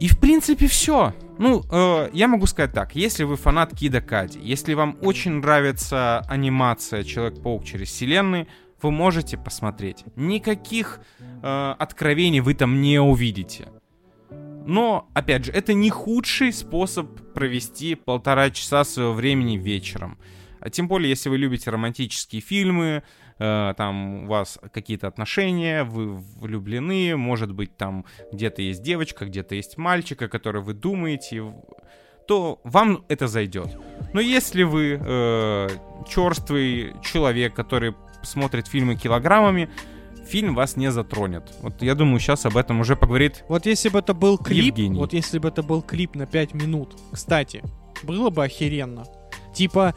И 0.00 0.08
в 0.08 0.18
принципе 0.18 0.66
все. 0.66 1.14
Ну, 1.38 1.62
э, 1.70 2.10
я 2.12 2.28
могу 2.28 2.46
сказать 2.46 2.72
так, 2.72 2.94
если 2.94 3.24
вы 3.24 3.36
фанат 3.36 3.76
Кида 3.76 4.00
Кади, 4.00 4.38
если 4.40 4.74
вам 4.74 4.96
очень 5.00 5.32
нравится 5.32 6.20
анимация 6.28 7.04
Человек-паук 7.04 7.64
через 7.64 7.88
вселенные, 7.88 8.46
вы 8.82 8.90
можете 8.90 9.36
посмотреть. 9.36 10.04
Никаких 10.16 11.00
э, 11.42 11.74
откровений 11.78 12.40
вы 12.40 12.54
там 12.54 12.80
не 12.80 13.00
увидите. 13.00 13.68
Но, 14.66 15.08
опять 15.14 15.44
же, 15.44 15.52
это 15.52 15.74
не 15.74 15.90
худший 15.90 16.52
способ 16.52 17.32
провести 17.32 17.94
полтора 17.94 18.50
часа 18.50 18.84
своего 18.84 19.12
времени 19.12 19.56
вечером. 19.56 20.18
А 20.60 20.70
тем 20.70 20.88
более, 20.88 21.10
если 21.10 21.28
вы 21.28 21.36
любите 21.36 21.70
романтические 21.70 22.40
фильмы, 22.40 23.02
э, 23.38 23.74
там 23.76 24.24
у 24.24 24.26
вас 24.26 24.58
какие-то 24.72 25.06
отношения, 25.06 25.84
вы 25.84 26.14
влюблены, 26.14 27.16
может 27.16 27.52
быть, 27.52 27.76
там 27.76 28.04
где-то 28.32 28.62
есть 28.62 28.82
девочка, 28.82 29.26
где-то 29.26 29.54
есть 29.54 29.78
мальчик, 29.78 30.22
о 30.22 30.28
котором 30.28 30.64
вы 30.64 30.74
думаете, 30.74 31.52
то 32.26 32.60
вам 32.64 33.04
это 33.08 33.28
зайдет. 33.28 33.76
Но 34.12 34.20
если 34.20 34.62
вы 34.62 34.98
э, 35.00 35.68
черствый 36.08 36.94
человек, 37.02 37.54
который 37.54 37.94
смотрит 38.22 38.66
фильмы 38.66 38.96
килограммами, 38.96 39.68
фильм 40.26 40.54
вас 40.54 40.76
не 40.76 40.90
затронет. 40.90 41.52
Вот 41.60 41.82
я 41.82 41.94
думаю, 41.94 42.18
сейчас 42.18 42.46
об 42.46 42.56
этом 42.56 42.80
уже 42.80 42.96
поговорит 42.96 43.44
Вот 43.48 43.66
если 43.66 43.90
бы 43.90 43.98
это 43.98 44.14
был 44.14 44.38
клип, 44.38 44.64
Евгений. 44.64 44.98
вот 44.98 45.12
если 45.12 45.38
бы 45.38 45.48
это 45.48 45.62
был 45.62 45.82
клип 45.82 46.14
на 46.14 46.26
5 46.26 46.54
минут, 46.54 46.96
кстати, 47.12 47.62
было 48.02 48.30
бы 48.30 48.44
охеренно. 48.44 49.04
Типа, 49.54 49.94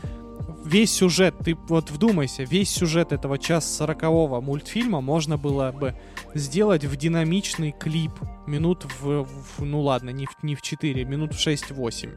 весь 0.66 0.94
сюжет, 0.94 1.36
ты 1.44 1.56
вот 1.68 1.90
вдумайся, 1.92 2.44
весь 2.44 2.70
сюжет 2.70 3.12
этого 3.12 3.38
час 3.38 3.76
40 3.78 4.04
мультфильма 4.44 5.02
можно 5.02 5.38
было 5.38 5.72
бы 5.72 5.96
сделать 6.34 6.86
в 6.86 6.96
динамичный 6.96 7.72
клип 7.78 8.12
минут 8.46 8.86
в, 9.00 9.24
в- 9.26 9.64
ну 9.64 9.82
ладно, 9.82 10.10
не 10.10 10.26
в, 10.26 10.32
не 10.44 10.56
в 10.56 10.62
4, 10.62 11.06
минут 11.06 11.34
в 11.34 11.48
6-8. 11.48 12.10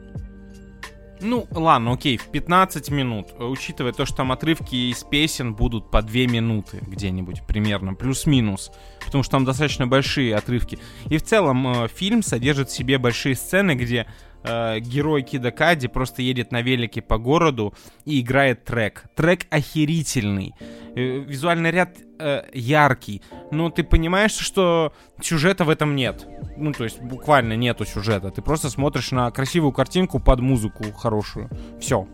Ну, 1.23 1.45
ладно, 1.51 1.93
окей, 1.93 2.17
в 2.17 2.29
15 2.29 2.89
минут, 2.89 3.27
учитывая 3.37 3.93
то, 3.93 4.07
что 4.07 4.17
там 4.17 4.31
отрывки 4.31 4.89
из 4.89 5.03
песен 5.03 5.53
будут 5.53 5.91
по 5.91 6.01
2 6.01 6.11
минуты 6.21 6.79
где-нибудь 6.81 7.43
примерно, 7.45 7.93
плюс-минус, 7.93 8.71
потому 9.05 9.23
что 9.23 9.33
там 9.33 9.45
достаточно 9.45 9.85
большие 9.85 10.35
отрывки. 10.35 10.79
И 11.09 11.17
в 11.17 11.23
целом 11.23 11.67
э, 11.67 11.87
фильм 11.89 12.23
содержит 12.23 12.69
в 12.69 12.73
себе 12.75 12.97
большие 12.97 13.35
сцены, 13.35 13.75
где 13.75 14.07
э, 14.43 14.79
герой 14.79 15.23
Кида 15.23 15.51
Кади 15.51 15.87
просто 15.87 16.21
едет 16.21 16.51
на 16.51 16.61
велике 16.61 17.01
по 17.01 17.17
городу 17.17 17.73
и 18.05 18.21
играет 18.21 18.65
трек. 18.65 19.05
Трек 19.15 19.45
охерительный. 19.49 20.53
Э, 20.95 21.19
визуальный 21.19 21.71
ряд 21.71 21.97
э, 22.19 22.43
яркий, 22.53 23.21
но 23.51 23.69
ты 23.69 23.83
понимаешь, 23.83 24.33
что 24.33 24.93
сюжета 25.21 25.63
в 25.63 25.69
этом 25.69 25.95
нет. 25.95 26.27
Ну, 26.57 26.73
то 26.73 26.83
есть 26.83 27.01
буквально 27.01 27.53
нету 27.53 27.85
сюжета. 27.85 28.29
Ты 28.29 28.41
просто 28.41 28.69
смотришь 28.69 29.11
на 29.11 29.31
красивую 29.31 29.71
картинку 29.71 30.19
под 30.19 30.39
музыку 30.41 30.83
хорошую. 30.91 31.49
Все. 31.79 32.07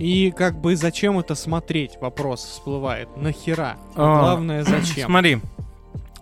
И 0.00 0.30
как 0.30 0.58
бы 0.58 0.76
зачем 0.76 1.18
это 1.18 1.34
смотреть? 1.34 1.98
Вопрос 2.00 2.42
всплывает. 2.42 3.14
Нахера? 3.18 3.76
А, 3.94 4.20
Главное, 4.20 4.64
зачем? 4.64 5.10
Смотри, 5.10 5.40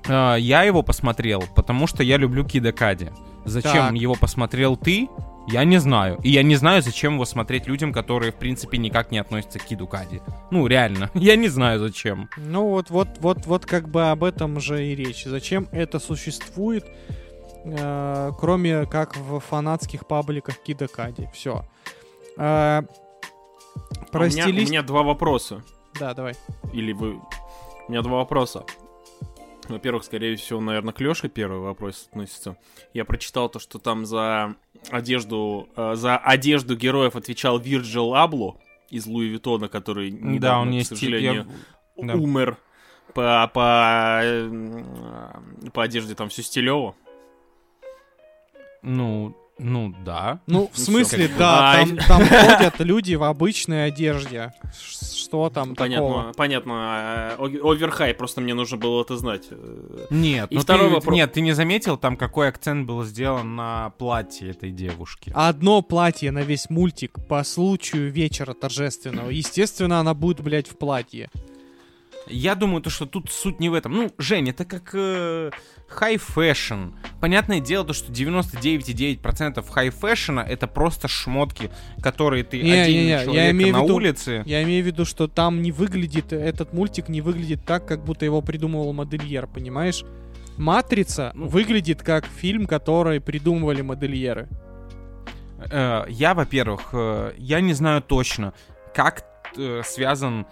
э, 0.08 0.36
я 0.40 0.64
его 0.64 0.82
посмотрел, 0.82 1.44
потому 1.54 1.86
что 1.86 2.02
я 2.02 2.16
люблю 2.16 2.44
Кида 2.44 2.72
Кади. 2.72 3.10
Зачем 3.48 3.72
Так. 3.72 3.94
его 3.94 4.14
посмотрел 4.14 4.76
ты? 4.76 5.08
Я 5.50 5.64
не 5.64 5.78
знаю. 5.78 6.18
И 6.22 6.30
я 6.30 6.42
не 6.42 6.56
знаю, 6.56 6.82
зачем 6.82 7.14
его 7.14 7.24
смотреть 7.24 7.66
людям, 7.66 7.90
которые, 7.92 8.32
в 8.32 8.34
принципе, 8.34 8.76
никак 8.76 9.10
не 9.10 9.18
относятся 9.18 9.58
к 9.58 9.64
Киду 9.64 9.86
Кади. 9.86 10.20
Ну, 10.50 10.66
реально. 10.66 11.10
Я 11.14 11.36
не 11.36 11.48
знаю, 11.48 11.78
зачем. 11.78 12.28
Ну 12.36 12.68
вот, 12.68 12.90
вот, 12.90 13.08
вот, 13.20 13.46
вот 13.46 13.64
как 13.64 13.88
бы 13.88 14.10
об 14.10 14.24
этом 14.24 14.60
же 14.60 14.86
и 14.86 14.94
речь. 14.94 15.24
Зачем 15.24 15.66
это 15.72 16.00
существует, 16.00 16.84
э, 17.64 18.30
кроме 18.38 18.84
как 18.84 19.16
в 19.16 19.40
фанатских 19.40 20.06
пабликах 20.06 20.58
Кида 20.58 20.86
Кади. 20.86 21.28
Все. 21.32 21.64
про 22.36 22.44
А 22.44 22.84
у, 24.12 24.18
меня, 24.18 24.46
у 24.46 24.50
меня 24.50 24.82
два 24.82 25.02
вопроса. 25.02 25.62
Да, 25.98 26.12
давай. 26.12 26.34
Или 26.74 26.92
вы... 26.92 27.20
У 27.88 27.90
меня 27.90 28.02
два 28.02 28.18
вопроса. 28.18 28.64
Во-первых, 29.68 30.04
скорее 30.04 30.36
всего, 30.36 30.60
наверное, 30.60 30.92
к 30.94 31.00
Лёше 31.00 31.28
первый 31.28 31.60
вопрос 31.60 32.08
относится. 32.10 32.56
Я 32.94 33.04
прочитал 33.04 33.48
то, 33.48 33.58
что 33.58 33.78
там 33.78 34.06
за 34.06 34.54
одежду, 34.90 35.68
э, 35.76 35.94
за 35.94 36.16
одежду 36.16 36.76
героев 36.76 37.16
отвечал 37.16 37.58
Вирджил 37.58 38.14
Абло 38.14 38.56
из 38.90 39.06
Луи 39.06 39.28
Виттона, 39.28 39.68
который 39.68 40.10
недавно, 40.10 40.40
да, 40.40 40.58
он 40.60 40.68
к 40.70 40.72
есть... 40.72 40.88
сожалению, 40.88 41.46
я- 41.96 42.04
да. 42.06 42.14
умер 42.14 42.56
по, 43.14 43.50
по, 43.52 44.20
э, 44.22 44.50
по 45.72 45.82
одежде 45.82 46.14
там 46.14 46.28
все 46.30 46.42
стилево. 46.42 46.94
Ну, 48.82 49.36
ну, 49.58 49.92
да. 50.04 50.40
Ну, 50.46 50.68
в 50.72 50.78
Ну 50.78 50.84
смысле, 50.84 51.28
да, 51.36 51.72
А, 51.72 51.76
там, 51.84 51.96
там 51.98 52.20
ходят 52.28 52.78
люди 52.80 53.14
в 53.16 53.24
обычной 53.24 53.86
одежде. 53.86 54.52
Что 55.28 55.50
там 55.50 55.74
Понятно, 55.74 56.06
такого? 56.08 56.32
понятно. 56.36 57.34
О- 57.38 57.70
Оверхай, 57.70 58.14
просто 58.14 58.40
мне 58.40 58.54
нужно 58.54 58.78
было 58.78 59.02
это 59.02 59.16
знать. 59.18 59.48
Нет, 60.10 60.50
И 60.50 60.54
ну 60.54 60.60
второй 60.62 60.88
ты, 60.88 60.94
вопрос. 60.94 61.14
нет, 61.14 61.32
ты 61.32 61.42
не 61.42 61.52
заметил 61.52 61.98
там, 61.98 62.16
какой 62.16 62.48
акцент 62.48 62.86
был 62.86 63.04
сделан 63.04 63.54
на 63.54 63.90
платье 63.98 64.50
этой 64.50 64.70
девушки? 64.70 65.30
Одно 65.34 65.82
платье 65.82 66.30
на 66.30 66.38
весь 66.40 66.70
мультик 66.70 67.18
по 67.28 67.44
случаю 67.44 68.10
вечера 68.10 68.54
торжественного. 68.54 69.28
Естественно, 69.28 70.00
она 70.00 70.14
будет, 70.14 70.40
блядь, 70.40 70.66
в 70.68 70.78
платье. 70.78 71.30
Я 72.30 72.54
думаю, 72.54 72.82
то, 72.82 72.90
что 72.90 73.06
тут 73.06 73.30
суть 73.30 73.60
не 73.60 73.68
в 73.68 73.74
этом. 73.74 73.92
Ну, 73.92 74.10
Жень, 74.18 74.50
это 74.50 74.64
как 74.64 74.90
э, 74.94 75.50
high 75.98 76.20
fashion. 76.36 76.92
Понятное 77.20 77.60
дело, 77.60 77.84
то, 77.86 77.92
что 77.92 78.12
99,9% 78.12 79.64
high 79.74 79.94
fashion 80.00 80.40
это 80.42 80.66
просто 80.66 81.08
шмотки, 81.08 81.70
которые 82.02 82.44
ты 82.44 82.62
Не, 82.62 82.72
оденешь 82.72 82.92
не, 82.92 83.04
не, 83.04 83.08
я 83.10 83.24
человека 83.24 83.50
имею 83.52 83.74
в 83.74 83.78
на 83.78 83.82
виду- 83.84 83.94
улице. 83.94 84.42
Я 84.46 84.62
имею 84.62 84.84
в 84.84 84.86
виду, 84.86 85.04
что 85.04 85.28
там 85.28 85.62
не 85.62 85.72
выглядит, 85.72 86.32
этот 86.32 86.72
мультик 86.72 87.08
не 87.08 87.20
выглядит 87.20 87.64
так, 87.64 87.86
как 87.86 88.04
будто 88.04 88.24
его 88.24 88.40
придумывал 88.42 88.92
модельер, 88.92 89.46
понимаешь? 89.46 90.04
Матрица 90.56 91.32
Ну. 91.34 91.46
выглядит 91.48 92.02
как 92.02 92.26
фильм, 92.26 92.66
который 92.66 93.20
придумывали 93.20 93.80
модельеры. 93.82 94.48
Э, 95.70 96.04
я, 96.08 96.34
во-первых, 96.34 96.90
э, 96.92 97.32
я 97.38 97.60
не 97.60 97.72
знаю 97.74 98.02
точно, 98.02 98.52
как 98.94 99.24
э, 99.56 99.82
связан 99.84 100.46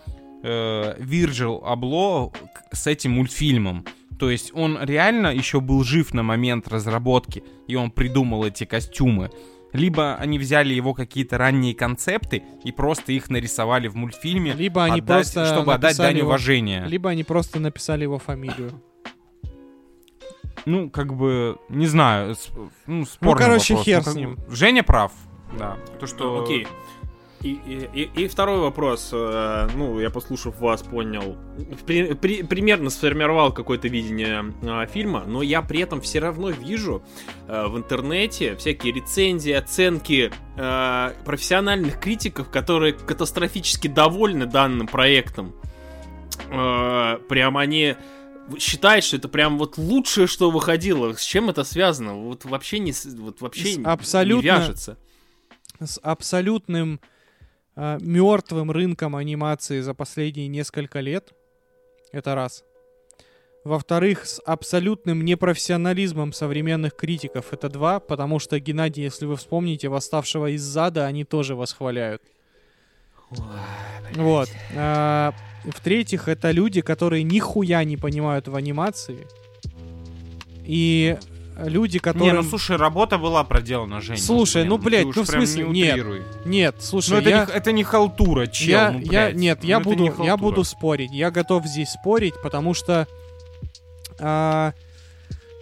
э, 0.46 0.94
Вирджил 0.98 1.62
Абло 1.66 2.32
с 2.72 2.86
этим 2.86 3.12
мультфильмом. 3.12 3.84
То 4.18 4.30
есть 4.30 4.50
он 4.54 4.78
реально 4.82 5.28
еще 5.34 5.60
был 5.60 5.84
жив 5.84 6.14
на 6.14 6.22
момент 6.22 6.68
разработки, 6.68 7.42
и 7.68 7.74
он 7.74 7.90
придумал 7.90 8.44
эти 8.44 8.64
костюмы. 8.64 9.30
Либо 9.72 10.14
они 10.14 10.38
взяли 10.38 10.72
его 10.72 10.94
какие-то 10.94 11.36
ранние 11.36 11.74
концепты 11.74 12.42
и 12.64 12.72
просто 12.72 13.12
их 13.12 13.28
нарисовали 13.28 13.88
в 13.88 13.96
мультфильме, 13.96 14.52
Либо 14.54 14.84
они 14.84 15.00
отдать- 15.00 15.04
просто 15.32 15.44
чтобы 15.46 15.74
отдать 15.74 15.98
дань 15.98 16.16
его- 16.18 16.28
уважения. 16.28 16.86
Либо 16.86 17.10
они 17.10 17.24
просто 17.24 17.60
написали 17.60 18.04
его 18.04 18.18
фамилию. 18.18 18.80
Ну, 20.64 20.90
как 20.90 21.14
бы, 21.14 21.58
не 21.68 21.86
знаю, 21.86 22.34
ну, 22.86 23.04
спорный 23.04 23.44
короче, 23.44 23.74
вопрос. 23.74 23.84
хер 23.86 23.98
Ну, 23.98 24.04
как 24.04 24.12
с 24.12 24.16
ним. 24.16 24.38
Женя 24.48 24.82
прав, 24.82 25.12
да. 25.58 25.76
То, 26.00 26.06
что... 26.06 26.42
Окей. 26.42 26.62
И, 26.62 26.66
и- 27.42 27.88
и- 27.94 28.10
и 28.24 28.28
второй 28.28 28.58
вопрос. 28.60 29.10
э, 29.12 29.68
Ну, 29.74 30.00
я 30.00 30.10
послушав 30.10 30.58
вас, 30.60 30.82
понял. 30.82 31.36
При- 31.86 32.14
при- 32.14 32.42
примерно 32.42 32.90
сформировал 32.90 33.52
какое-то 33.52 33.88
видение 33.88 34.52
э, 34.62 34.86
фильма, 34.92 35.24
но 35.26 35.42
я 35.42 35.62
при 35.62 35.80
этом 35.80 36.00
все 36.00 36.18
равно 36.18 36.50
вижу 36.50 37.02
э, 37.48 37.66
в 37.66 37.76
интернете 37.76 38.56
всякие 38.56 38.92
рецензии, 38.92 39.52
оценки 39.52 40.32
профессиональных 41.24 42.00
критиков, 42.00 42.48
которые 42.50 42.94
катастрофически 42.94 43.88
довольны 43.88 44.46
данным 44.46 44.86
проектом. 44.86 45.54
Прям 46.48 47.56
они 47.58 47.96
считают, 48.58 49.04
что 49.04 49.16
это 49.16 49.28
прям 49.28 49.58
вот 49.58 49.76
лучшее, 49.78 50.26
что 50.26 50.50
выходило. 50.50 51.12
С 51.14 51.22
чем 51.22 51.50
это 51.50 51.64
связано? 51.64 52.14
Вот 52.14 52.44
вообще 52.44 52.78
не, 52.78 52.92
вот 53.18 53.40
вообще 53.40 53.74
С 53.74 53.78
абсолютно- 53.84 54.42
не 54.50 54.58
вяжется. 54.58 54.98
С 55.80 55.98
абсолютным 56.02 57.00
мертвым 57.76 58.70
рынком 58.70 59.14
анимации 59.16 59.80
за 59.80 59.94
последние 59.94 60.48
несколько 60.48 61.00
лет. 61.00 61.32
Это 62.12 62.34
раз. 62.34 62.64
Во-вторых, 63.64 64.26
с 64.26 64.40
абсолютным 64.46 65.24
непрофессионализмом 65.24 66.32
современных 66.32 66.94
критиков. 66.94 67.52
Это 67.52 67.68
два, 67.68 68.00
потому 68.00 68.38
что, 68.38 68.58
Геннадий, 68.60 69.02
если 69.02 69.26
вы 69.26 69.36
вспомните, 69.36 69.88
восставшего 69.88 70.50
из 70.50 70.62
зада 70.62 71.06
они 71.06 71.24
тоже 71.24 71.56
восхваляют. 71.56 72.22
Вот. 74.14 74.48
А, 74.76 75.34
В-третьих, 75.64 76.28
это 76.28 76.52
люди, 76.52 76.80
которые 76.80 77.24
нихуя 77.24 77.82
не 77.82 77.96
понимают 77.96 78.46
в 78.46 78.54
анимации. 78.54 79.26
И 80.64 81.16
люди, 81.56 81.94
Не, 81.94 82.00
которые... 82.00 82.32
ну 82.34 82.42
слушай, 82.42 82.76
работа 82.76 83.18
была 83.18 83.44
проделана, 83.44 84.00
Женя. 84.00 84.18
Слушай, 84.18 84.62
блин, 84.62 84.68
ну, 84.68 84.78
блядь, 84.78 85.16
ну, 85.16 85.22
в 85.22 85.26
смысле, 85.26 85.64
не 85.64 85.70
нет. 85.72 85.92
утрируй. 85.92 86.22
Нет, 86.44 86.76
слушай, 86.80 87.10
Ну 87.10 87.16
это, 87.18 87.30
я... 87.30 87.44
не, 87.44 87.52
это 87.52 87.72
не 87.72 87.84
халтура, 87.84 88.46
чел, 88.46 88.68
я, 88.68 88.90
ну, 88.92 88.98
я, 89.00 89.06
блядь. 89.06 89.36
нет, 89.36 89.58
Ну, 89.62 89.68
я 89.68 89.80
это 89.80 89.88
не 89.88 89.96
буду, 89.96 90.24
я 90.24 90.36
буду 90.36 90.64
спорить. 90.64 91.12
Я 91.12 91.30
готов 91.30 91.66
здесь 91.66 91.90
спорить, 91.90 92.34
потому 92.42 92.74
что, 92.74 93.06
а, 94.18 94.72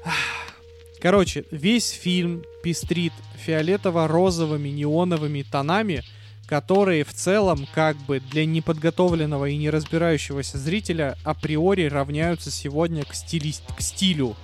короче, 1.00 1.44
весь 1.50 1.90
фильм 1.90 2.44
пестрит 2.62 3.12
фиолетово-розовыми 3.46 4.68
неоновыми 4.68 5.42
тонами, 5.42 6.02
которые 6.46 7.04
в 7.04 7.12
целом 7.12 7.66
как 7.72 7.96
бы 7.96 8.20
для 8.20 8.44
неподготовленного 8.46 9.46
и 9.46 9.56
не 9.56 9.70
разбирающегося 9.70 10.58
зрителя 10.58 11.16
априори 11.24 11.84
равняются 11.86 12.50
сегодня 12.50 13.04
к, 13.04 13.14
стилист, 13.14 13.62
к 13.74 13.80
стилю. 13.80 14.36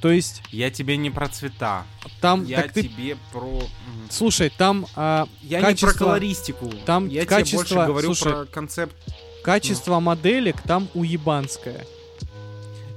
То 0.00 0.10
есть 0.10 0.42
Я 0.50 0.70
тебе 0.70 0.96
не 0.96 1.10
про 1.10 1.28
цвета. 1.28 1.84
там, 2.20 2.44
Я 2.44 2.62
так 2.62 2.72
ты, 2.72 2.82
тебе 2.84 3.16
про... 3.32 3.62
Слушай, 4.10 4.52
там 4.56 4.86
а, 4.94 5.26
Я 5.42 5.58
не 5.60 5.64
качество- 5.64 5.88
про 5.88 5.98
колористику. 5.98 6.70
там 6.84 7.08
Я 7.08 7.24
качество- 7.24 7.64
тебе 7.64 7.76
больше 7.76 7.86
говорю 7.90 8.14
слушай, 8.14 8.32
про 8.32 8.44
концепт. 8.46 8.94
Качество 9.42 10.00
моделек 10.00 10.60
там 10.62 10.88
уебанское. 10.94 11.86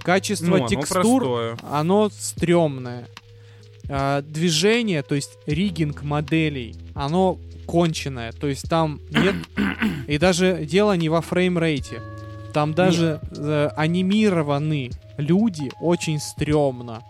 Качество 0.01 0.45
Ну, 0.47 0.55
оно 0.57 0.67
текстур, 0.67 1.21
простое. 1.23 1.57
оно 1.71 2.09
стрёмное. 2.09 3.07
А, 3.87 4.21
движение, 4.21 5.01
то 5.03 5.15
есть 5.15 5.31
риггинг 5.45 6.03
моделей, 6.03 6.75
оно 6.93 7.37
конченое. 7.65 8.31
То 8.31 8.47
есть 8.47 8.67
там 8.69 8.99
нет... 9.09 9.35
И 10.07 10.17
даже 10.17 10.65
дело 10.65 10.93
не 10.93 11.09
во 11.09 11.21
фреймрейте. 11.21 12.01
Там 12.53 12.73
даже 12.73 13.19
э, 13.37 13.69
анимированы 13.75 14.89
люди 15.19 15.71
очень 15.79 16.19
стрёмно. 16.19 17.03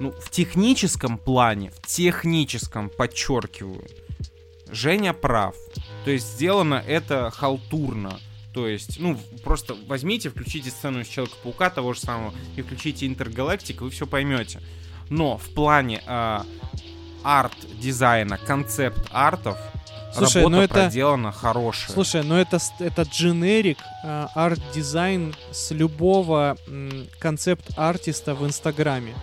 Ну, 0.00 0.10
в 0.10 0.30
техническом 0.30 1.18
плане, 1.18 1.70
в 1.70 1.86
техническом, 1.86 2.90
подчеркиваю, 2.90 3.84
Женя 4.68 5.12
прав. 5.12 5.54
То 6.04 6.10
есть 6.10 6.34
сделано 6.34 6.82
это 6.86 7.30
халтурно. 7.30 8.18
То 8.52 8.68
есть, 8.68 9.00
ну, 9.00 9.18
просто 9.42 9.76
возьмите, 9.86 10.30
включите 10.30 10.70
сцену 10.70 11.00
из 11.00 11.08
Человека-паука 11.08 11.70
того 11.70 11.92
же 11.92 12.00
самого 12.00 12.32
и 12.56 12.62
включите 12.62 13.06
Интергалактик, 13.06 13.80
вы 13.80 13.90
все 13.90 14.06
поймете. 14.06 14.60
Но 15.10 15.38
в 15.38 15.48
плане 15.50 16.02
а, 16.06 16.46
арт-дизайна, 17.24 18.38
концепт-артов, 18.38 19.58
Слушай, 20.14 20.42
работа 20.42 20.56
ну 20.56 20.62
это- 20.62 20.74
проделана 20.74 21.32
хорошая. 21.32 21.92
Слушай, 21.92 22.22
ну 22.24 22.34
это, 22.36 22.58
это 22.78 23.02
дженерик 23.02 23.78
э, 24.04 24.26
арт-дизайн 24.34 25.34
с 25.52 25.70
любого 25.72 26.56
концепт-артиста 27.18 28.34
в 28.34 28.46
Инстаграме. 28.46 29.14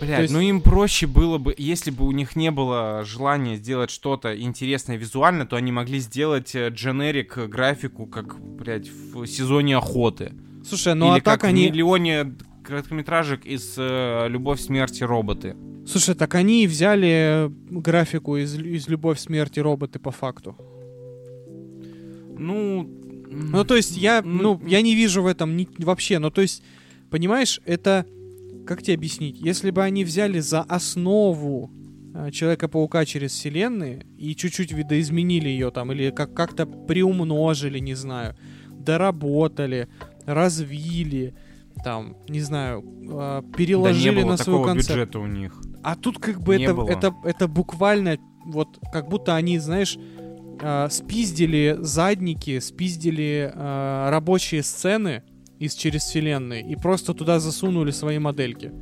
Блядь, 0.00 0.16
То 0.16 0.22
есть- 0.22 0.34
ну 0.34 0.40
им 0.40 0.60
проще 0.60 1.06
было 1.06 1.38
бы, 1.38 1.54
если 1.56 1.90
бы 1.90 2.04
у 2.06 2.10
них 2.12 2.36
не 2.36 2.50
было 2.50 3.04
желания 3.04 3.56
сделать 3.56 3.90
что-то 3.90 4.38
интересное 4.40 4.96
визуально, 4.96 5.46
то 5.46 5.56
они 5.56 5.72
могли 5.72 6.00
сделать 6.00 6.54
э, 6.54 6.68
дженерик 6.68 7.38
э, 7.38 7.46
графику, 7.46 8.06
как, 8.06 8.40
блядь, 8.40 8.88
в 8.88 9.24
сезоне 9.26 9.76
охоты. 9.76 10.32
Слушай, 10.68 10.94
ну 10.94 11.12
Или 11.12 11.20
а 11.20 11.22
так 11.22 11.40
как 11.40 11.50
они... 11.50 11.68
в 11.68 11.70
миллионе 11.70 12.34
короткометражек 12.64 13.44
из 13.44 13.74
э, 13.76 14.26
«Любовь, 14.28 14.60
смерти, 14.60 15.04
роботы». 15.04 15.54
Слушай, 15.86 16.14
так 16.14 16.34
они 16.34 16.64
и 16.64 16.66
взяли 16.66 17.46
э, 17.46 17.50
графику 17.70 18.36
из, 18.36 18.54
из 18.58 18.88
«Любовь, 18.88 19.18
смерти 19.18 19.60
роботы» 19.60 19.98
по 19.98 20.10
факту. 20.10 20.56
Ну... 22.38 22.88
Ну, 23.30 23.64
то 23.64 23.74
есть 23.74 23.96
я, 23.96 24.22
ну, 24.22 24.60
я 24.64 24.80
не 24.80 24.94
вижу 24.94 25.22
в 25.22 25.26
этом 25.26 25.56
ни- 25.56 25.68
вообще. 25.78 26.18
Ну, 26.20 26.30
то 26.30 26.40
есть, 26.40 26.62
понимаешь, 27.10 27.60
это... 27.64 28.06
Как 28.66 28.80
тебе 28.82 28.94
объяснить? 28.94 29.40
Если 29.40 29.70
бы 29.72 29.82
они 29.82 30.04
взяли 30.04 30.38
за 30.40 30.60
основу 30.62 31.70
э, 32.14 32.30
Человека-паука 32.30 33.04
через 33.04 33.32
вселенные 33.32 34.06
и 34.16 34.34
чуть-чуть 34.36 34.72
видоизменили 34.72 35.48
ее 35.48 35.70
там, 35.70 35.90
или 35.92 36.10
как- 36.10 36.32
как-то 36.32 36.64
приумножили, 36.64 37.78
не 37.80 37.94
знаю, 37.94 38.36
доработали, 38.70 39.88
развили, 40.26 41.34
там, 41.84 42.16
не 42.28 42.40
знаю, 42.40 42.82
э, 43.02 43.42
да 43.42 43.44
переложили 43.58 44.14
не 44.14 44.22
было 44.22 44.30
на 44.30 44.36
такого 44.36 44.66
концепт. 44.66 44.90
бюджета 44.90 45.18
у 45.18 45.26
них. 45.26 45.60
А 45.84 45.96
тут 45.96 46.18
как 46.18 46.40
бы 46.40 46.56
Не 46.56 46.64
это, 46.64 46.74
было. 46.74 46.88
это, 46.88 47.14
это 47.24 47.46
буквально 47.48 48.18
вот 48.46 48.78
как 48.92 49.08
будто 49.08 49.34
они, 49.36 49.58
знаешь, 49.58 49.98
э, 50.60 50.88
спиздили 50.90 51.76
задники, 51.80 52.58
спиздили 52.60 53.52
э, 53.54 54.08
рабочие 54.10 54.62
сцены 54.62 55.22
из 55.58 55.74
через 55.74 56.02
вселенной 56.02 56.62
и 56.62 56.74
просто 56.76 57.14
туда 57.14 57.38
засунули 57.38 57.90
свои 57.90 58.18
модельки. 58.18 58.72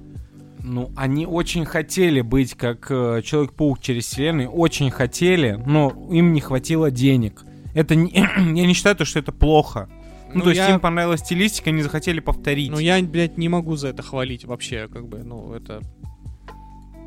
Ну, 0.65 0.93
они 0.97 1.27
очень 1.27 1.65
хотели 1.65 2.21
быть 2.21 2.55
как 2.55 2.87
э, 2.91 3.21
Человек-паук 3.25 3.81
через 3.81 4.07
вселенную, 4.07 4.49
очень 4.49 4.91
хотели, 4.93 5.61
но 5.67 5.91
им 6.11 6.33
не 6.33 6.41
хватило 6.41 6.91
денег. 6.91 7.45
Это 7.75 7.97
не, 7.97 8.11
я 8.15 8.67
не 8.67 8.73
считаю, 8.75 8.95
то, 8.95 9.05
что 9.05 9.19
это 9.19 9.33
плохо. 9.33 9.89
Ну, 10.29 10.39
Ну, 10.39 10.45
то 10.45 10.51
есть 10.51 10.61
я- 10.61 10.71
им 10.75 10.81
понравилась 10.81 11.21
стилистика, 11.21 11.71
они 11.71 11.83
захотели 11.83 12.21
повторить. 12.21 12.71
Но 12.71 12.79
я, 12.79 13.03
блядь, 13.03 13.37
не 13.39 13.49
могу 13.49 13.75
за 13.77 13.89
это 13.89 14.03
хвалить 14.03 14.45
вообще, 14.45 14.89
как 14.89 15.09
бы, 15.09 15.19
ну, 15.25 15.53
это... 15.53 15.81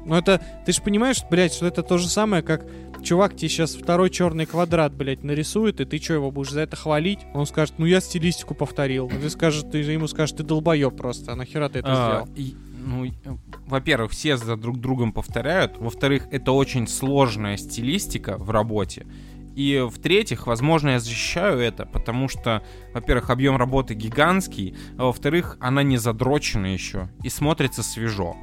Ну, 0.05 0.15
это... 0.15 0.41
Ты 0.65 0.71
же 0.71 0.81
понимаешь, 0.81 1.21
блядь, 1.29 1.53
что 1.53 1.65
это 1.67 1.83
то 1.83 1.97
же 1.97 2.07
самое, 2.07 2.43
как 2.43 2.65
чувак 3.03 3.35
тебе 3.35 3.49
сейчас 3.49 3.75
второй 3.75 4.09
черный 4.09 4.45
квадрат, 4.45 4.93
блядь, 4.93 5.23
нарисует, 5.23 5.79
и 5.81 5.85
ты 5.85 5.97
что, 6.01 6.13
его 6.13 6.31
будешь 6.31 6.51
за 6.51 6.61
это 6.61 6.75
хвалить? 6.75 7.19
Он 7.33 7.45
скажет, 7.45 7.75
ну, 7.77 7.85
я 7.85 7.99
стилистику 8.01 8.55
повторил. 8.55 9.11
А 9.13 9.19
ты 9.19 9.29
скажешь, 9.29 9.63
ты 9.71 9.79
ему 9.79 10.07
скажешь, 10.07 10.35
ты 10.35 10.43
долбоеб 10.43 10.95
просто, 10.95 11.33
а 11.33 11.35
нахера 11.35 11.69
ты 11.69 11.79
это 11.79 11.87
А, 11.91 12.23
сделал? 12.25 12.29
и- 12.35 12.55
ну, 12.87 13.07
во-первых, 13.65 14.11
все 14.11 14.37
за 14.37 14.55
друг 14.55 14.79
другом 14.79 15.11
повторяют. 15.11 15.77
Во-вторых, 15.79 16.27
это 16.31 16.51
очень 16.51 16.87
сложная 16.87 17.57
стилистика 17.57 18.37
в 18.37 18.51
работе. 18.51 19.07
И 19.55 19.83
в-третьих, 19.89 20.45
возможно, 20.47 20.89
я 20.89 20.99
защищаю 20.99 21.57
это, 21.59 21.85
потому 21.85 22.27
что, 22.27 22.61
во-первых, 22.93 23.29
объем 23.31 23.55
работы 23.57 23.93
гигантский, 23.95 24.75
а 24.97 25.05
во-вторых, 25.05 25.57
она 25.61 25.81
не 25.81 25.97
задрочена 25.97 26.67
еще 26.67 27.09
и 27.23 27.29
смотрится 27.29 27.81
свежо. 27.81 28.35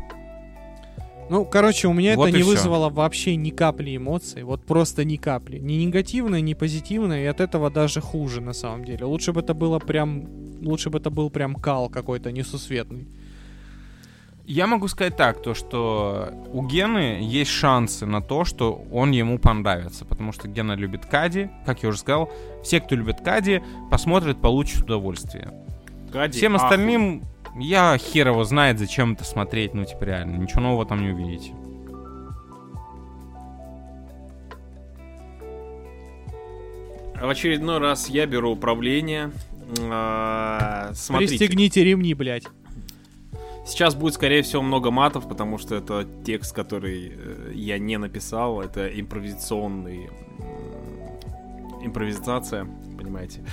Ну, 1.30 1.44
короче, 1.44 1.88
у 1.88 1.92
меня 1.92 2.16
Вот 2.16 2.28
это 2.28 2.36
не 2.36 2.42
всё. 2.42 2.52
вызвало 2.52 2.90
вообще 2.90 3.36
ни 3.36 3.50
капли 3.50 3.96
эмоций. 3.96 4.42
Вот 4.42 4.64
просто 4.64 5.04
ни 5.04 5.16
капли. 5.16 5.58
Ни 5.58 5.74
негативной, 5.74 6.42
ни 6.42 6.54
позитивной. 6.54 7.22
И 7.22 7.26
от 7.26 7.40
этого 7.40 7.70
даже 7.70 8.00
хуже, 8.00 8.40
на 8.40 8.52
самом 8.52 8.84
деле. 8.84 9.04
Лучше 9.04 9.32
бы 9.32 9.40
это 9.40 9.54
было 9.54 9.78
прям... 9.78 10.26
Лучше 10.62 10.90
бы 10.90 10.98
это 10.98 11.10
был 11.10 11.30
прям 11.30 11.54
кал 11.54 11.88
какой-то 11.88 12.30
несусветный. 12.30 13.08
Я 14.44 14.66
могу 14.66 14.88
сказать 14.88 15.16
так, 15.16 15.40
то 15.40 15.54
что 15.54 16.34
у 16.52 16.66
Гены 16.66 17.20
есть 17.22 17.50
шансы 17.50 18.06
на 18.06 18.20
то, 18.20 18.44
что 18.44 18.84
он 18.90 19.12
ему 19.12 19.38
понравится, 19.38 20.04
потому 20.04 20.32
что 20.32 20.48
Гена 20.48 20.72
любит 20.72 21.06
Кади, 21.06 21.48
как 21.64 21.82
я 21.84 21.88
уже 21.90 21.98
сказал, 21.98 22.30
все, 22.62 22.80
кто 22.80 22.96
любит 22.96 23.20
Кади, 23.20 23.62
посмотрят, 23.90 24.40
получат 24.40 24.82
удовольствие. 24.82 25.52
Кади, 26.12 26.38
Всем 26.38 26.56
ахуй. 26.56 27.22
Я 27.58 27.96
хер 27.98 28.28
его 28.28 28.44
знает, 28.44 28.78
зачем 28.78 29.12
это 29.12 29.24
смотреть, 29.24 29.74
ну 29.74 29.84
типа 29.84 30.04
реально, 30.04 30.36
ничего 30.36 30.62
нового 30.62 30.86
там 30.86 31.02
не 31.02 31.12
увидите. 31.12 31.52
В 37.20 37.28
очередной 37.28 37.78
раз 37.78 38.08
я 38.08 38.26
беру 38.26 38.50
управление. 38.50 39.30
А, 39.80 40.90
Смотрите, 40.94 41.36
Пристегните 41.38 41.84
ремни, 41.84 42.14
блядь. 42.14 42.44
сейчас 43.64 43.94
будет, 43.94 44.14
скорее 44.14 44.42
всего, 44.42 44.60
много 44.60 44.90
матов, 44.90 45.28
потому 45.28 45.56
что 45.58 45.76
это 45.76 46.06
текст, 46.26 46.52
который 46.52 47.12
э, 47.14 47.52
я 47.54 47.78
не 47.78 47.96
написал. 47.96 48.60
Это 48.60 48.88
импровизационный... 48.88 50.10
Импровизация, 51.84 52.66
понимаете. 52.98 53.44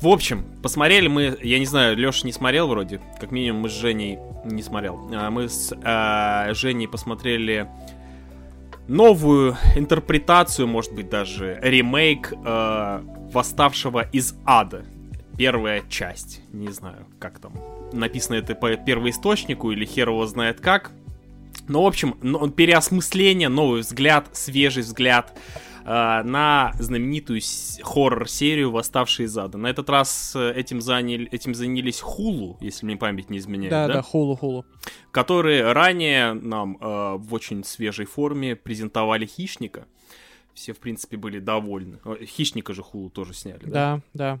В 0.00 0.08
общем, 0.08 0.46
посмотрели 0.62 1.08
мы, 1.08 1.36
я 1.42 1.58
не 1.58 1.66
знаю, 1.66 1.94
Леша 1.94 2.24
не 2.24 2.32
смотрел 2.32 2.68
вроде, 2.68 3.02
как 3.20 3.32
минимум 3.32 3.62
мы 3.62 3.68
с 3.68 3.72
Женей 3.72 4.18
не 4.44 4.62
смотрел. 4.62 4.98
А, 5.12 5.30
Мы 5.30 5.48
с 5.50 5.74
а, 5.84 6.54
Женей 6.54 6.88
посмотрели 6.88 7.68
новую 8.88 9.58
интерпретацию, 9.76 10.66
может 10.66 10.94
быть 10.94 11.10
даже 11.10 11.58
ремейк 11.62 12.32
э, 12.32 13.02
Восставшего 13.32 14.08
из 14.10 14.34
ада. 14.44 14.84
Первая 15.36 15.82
часть. 15.88 16.40
Не 16.52 16.72
знаю, 16.72 17.06
как 17.20 17.38
там 17.38 17.52
написано 17.92 18.36
это 18.36 18.54
по 18.54 18.74
первоисточнику 18.74 19.70
или 19.70 19.84
хер 19.84 20.08
его 20.08 20.26
знает 20.26 20.60
как. 20.60 20.90
Но, 21.68 21.84
в 21.84 21.86
общем, 21.86 22.14
переосмысление, 22.50 23.48
новый 23.48 23.82
взгляд, 23.82 24.26
свежий 24.32 24.82
взгляд 24.82 25.36
э, 25.36 25.69
на 25.84 26.72
знаменитую 26.78 27.40
хоррор-серию 27.82 28.70
«Восставшие 28.70 29.26
из 29.26 29.36
ада». 29.38 29.58
На 29.58 29.68
этот 29.68 29.88
раз 29.90 30.34
э, 30.36 30.52
этим, 30.54 30.80
заняли, 30.80 31.28
этим 31.30 31.54
занялись 31.54 32.00
Хулу, 32.00 32.56
если 32.60 32.86
мне 32.86 32.96
память 32.96 33.30
не 33.30 33.38
изменяет, 33.38 33.70
Да, 33.70 33.86
да? 33.86 33.94
да, 33.94 34.02
хулу-хулу. 34.02 34.64
которые 35.10 35.72
ранее 35.72 36.32
нам 36.34 36.76
э, 36.80 37.16
в 37.16 37.32
очень 37.34 37.64
свежей 37.64 38.06
форме 38.06 38.56
презентовали 38.56 39.26
Хищника. 39.26 39.86
Все, 40.54 40.72
в 40.72 40.78
принципе, 40.78 41.16
были 41.16 41.38
довольны. 41.38 41.98
Э, 42.04 42.24
Хищника 42.24 42.74
же 42.74 42.82
Хулу 42.82 43.08
тоже 43.10 43.34
сняли, 43.34 43.64
да? 43.64 43.70
Да, 43.72 44.00
да. 44.14 44.40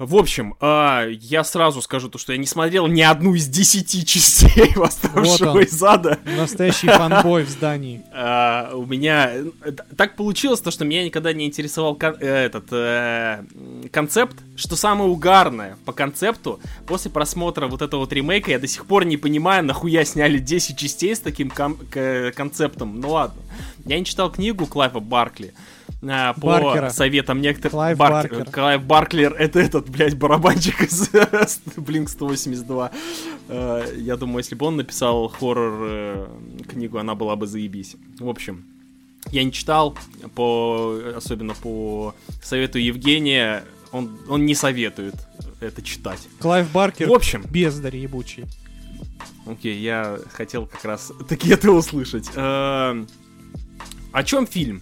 В 0.00 0.16
общем, 0.16 0.54
э, 0.62 1.12
я 1.20 1.44
сразу 1.44 1.82
скажу 1.82 2.08
то, 2.08 2.16
что 2.16 2.32
я 2.32 2.38
не 2.38 2.46
смотрел 2.46 2.86
ни 2.86 3.02
одну 3.02 3.34
из 3.34 3.46
десяти 3.48 4.02
частей 4.06 4.72
«Восставшего 4.74 5.52
Вот 5.52 5.62
из 5.62 5.82
ада». 5.82 6.18
Настоящий 6.24 6.86
фанбой 6.86 7.44
в 7.44 7.50
здании. 7.50 8.00
А, 8.12 8.72
у 8.74 8.86
меня 8.86 9.30
э, 9.34 9.72
так 9.98 10.16
получилось, 10.16 10.60
то, 10.60 10.70
что 10.70 10.86
меня 10.86 11.04
никогда 11.04 11.34
не 11.34 11.44
интересовал 11.46 11.94
кон- 11.96 12.16
э, 12.18 12.26
этот 12.46 12.64
э, 12.70 13.44
концепт, 13.92 14.36
что 14.56 14.74
самое 14.74 15.10
угарное 15.10 15.76
по 15.84 15.92
концепту, 15.92 16.60
после 16.86 17.10
просмотра 17.10 17.66
вот 17.66 17.82
этого 17.82 18.00
вот 18.00 18.12
ремейка 18.14 18.52
я 18.52 18.58
до 18.58 18.66
сих 18.66 18.86
пор 18.86 19.04
не 19.04 19.18
понимаю, 19.18 19.64
нахуя 19.64 20.06
сняли 20.06 20.38
10 20.38 20.78
частей 20.78 21.14
с 21.14 21.20
таким 21.20 21.50
ком- 21.50 21.78
концептом. 22.34 23.00
Ну 23.00 23.10
ладно. 23.10 23.40
Я 23.84 23.98
не 23.98 24.04
читал 24.06 24.30
книгу 24.30 24.66
Клайва 24.66 25.00
Баркли. 25.00 25.52
А, 26.02 26.32
по 26.34 26.46
Баркера. 26.46 26.90
советам 26.90 27.40
некоторых... 27.40 27.72
Клайв 27.72 27.98
Баркер. 27.98 28.30
Баркер. 28.38 28.52
Клайв 28.52 28.82
Барклер, 28.84 29.32
это 29.34 29.58
этот, 29.60 29.88
блядь, 29.90 30.16
барабанщик 30.16 30.80
из 30.82 31.10
Blink 31.76 32.08
182. 32.08 32.90
Э, 33.48 33.94
Я 33.98 34.16
думаю, 34.16 34.38
если 34.38 34.54
бы 34.54 34.66
он 34.66 34.76
написал 34.76 35.28
хоррор 35.28 35.78
э, 35.82 36.26
книгу, 36.70 36.98
она 36.98 37.14
была 37.14 37.36
бы 37.36 37.46
заебись. 37.46 37.96
В 38.18 38.28
общем, 38.28 38.64
я 39.30 39.44
не 39.44 39.52
читал, 39.52 39.96
по, 40.34 40.98
особенно 41.16 41.54
по 41.54 42.14
совету 42.42 42.78
Евгения, 42.78 43.64
он, 43.92 44.18
он 44.28 44.46
не 44.46 44.54
советует 44.54 45.14
это 45.60 45.82
читать. 45.82 46.20
Клайв 46.38 46.70
Баркер, 46.72 47.08
В 47.08 47.12
общем, 47.12 47.44
бездарь 47.50 47.96
ебучий. 47.96 48.46
окей, 49.46 49.76
я 49.78 50.18
хотел 50.32 50.64
как 50.66 50.84
раз 50.86 51.12
таки 51.28 51.50
это 51.50 51.70
услышать. 51.70 52.30
Э, 52.34 53.04
О 54.12 54.22
чем 54.24 54.46
фильм? 54.46 54.80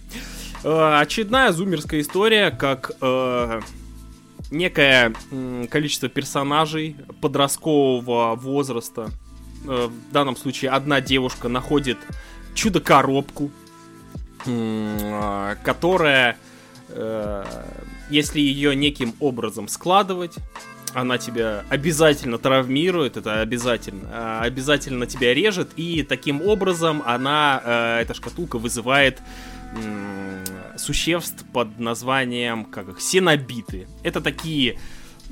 Очередная 0.63 1.51
зумерская 1.53 2.01
история, 2.01 2.51
как 2.51 2.91
э, 2.99 3.61
некое 4.51 5.13
м, 5.31 5.67
количество 5.67 6.09
персонажей 6.09 6.97
подросткового 7.21 8.35
возраста, 8.35 9.09
э, 9.65 9.87
в 9.87 10.11
данном 10.11 10.35
случае 10.35 10.71
одна 10.71 10.99
девушка 10.99 11.47
находит 11.47 11.97
чудо-коробку, 12.55 13.51
э, 14.45 15.55
которая, 15.63 16.37
э, 16.89 17.45
если 18.09 18.41
ее 18.41 18.75
неким 18.75 19.13
образом 19.19 19.69
складывать, 19.69 20.35
она 20.93 21.17
тебя 21.17 21.63
обязательно 21.69 22.37
травмирует, 22.37 23.15
это 23.15 23.41
обязательно, 23.41 24.09
а, 24.11 24.41
обязательно 24.41 25.05
тебя 25.05 25.33
режет, 25.33 25.69
и 25.75 26.03
таким 26.03 26.41
образом 26.41 27.03
она, 27.05 27.61
э, 27.63 27.99
эта 28.01 28.13
шкатулка 28.13 28.57
вызывает 28.57 29.19
существ 30.77 31.45
под 31.53 31.79
названием, 31.79 32.65
как 32.65 32.89
их, 32.89 33.01
сенобиты. 33.01 33.87
Это 34.03 34.21
такие 34.21 34.79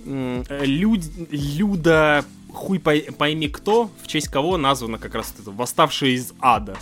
э, 0.06 0.44
люд, 0.66 1.02
люда, 1.32 2.26
хуй 2.52 2.80
пой- 2.80 3.12
пойми 3.14 3.48
кто, 3.48 3.90
в 4.04 4.08
честь 4.08 4.28
кого 4.28 4.58
названо 4.58 4.98
как 4.98 5.16
раз 5.16 5.34
это 5.40 5.52
восставшие 5.52 6.16
из 6.16 6.34
ада. 6.40 6.76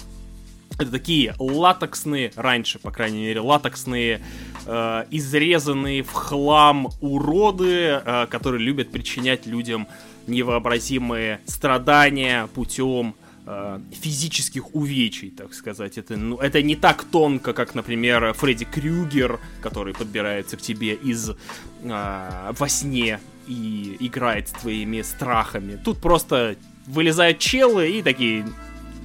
Это 0.77 0.91
такие 0.91 1.35
латексные, 1.39 2.33
раньше, 2.35 2.79
по 2.79 2.91
крайней 2.91 3.21
мере, 3.21 3.39
латексные, 3.39 4.21
э, 4.65 5.05
изрезанные 5.09 6.03
в 6.03 6.11
хлам 6.11 6.89
уроды, 6.99 8.01
э, 8.03 8.27
которые 8.29 8.61
любят 8.65 8.91
причинять 8.91 9.45
людям 9.45 9.87
невообразимые 10.27 11.39
страдания 11.45 12.47
путем 12.47 13.15
э, 13.45 13.79
физических 13.91 14.75
увечий, 14.75 15.31
так 15.31 15.53
сказать. 15.53 15.97
Это, 15.97 16.17
ну, 16.17 16.37
это 16.37 16.61
не 16.61 16.75
так 16.75 17.03
тонко, 17.03 17.53
как, 17.53 17.75
например, 17.75 18.33
Фредди 18.33 18.65
Крюгер, 18.65 19.39
который 19.61 19.93
подбирается 19.93 20.57
к 20.57 20.61
тебе 20.61 20.93
из 20.93 21.29
э, 21.29 22.53
во 22.57 22.69
сне 22.69 23.19
и 23.47 23.97
играет 23.99 24.49
с 24.49 24.51
твоими 24.51 25.01
страхами. 25.01 25.79
Тут 25.83 25.99
просто 25.99 26.55
вылезают 26.87 27.39
челы 27.39 27.89
и 27.91 28.01
такие... 28.01 28.45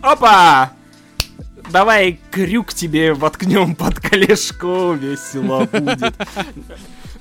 Опа! 0.03 0.73
Давай 1.71 2.19
крюк 2.31 2.73
тебе 2.73 3.13
воткнем 3.13 3.75
под 3.75 4.01
колешко, 4.01 4.93
весело 4.93 5.67
будет. 5.67 6.15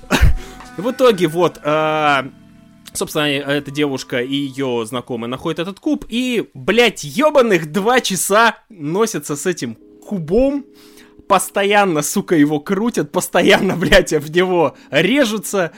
В 0.76 0.90
итоге, 0.90 1.28
вот, 1.28 1.60
э, 1.62 2.30
собственно, 2.92 3.24
эта 3.24 3.70
девушка 3.70 4.20
и 4.20 4.34
ее 4.34 4.84
знакомый 4.86 5.28
находят 5.28 5.58
этот 5.58 5.80
куб, 5.80 6.04
и, 6.08 6.48
блядь, 6.54 7.04
ебаных 7.04 7.70
два 7.72 8.00
часа 8.00 8.56
носятся 8.68 9.36
с 9.36 9.46
этим 9.46 9.76
кубом, 10.06 10.64
постоянно, 11.28 12.02
сука, 12.02 12.34
его 12.34 12.60
крутят, 12.60 13.12
постоянно, 13.12 13.76
блядь, 13.78 14.12
в 14.12 14.30
него 14.30 14.76
режутся, 14.90 15.72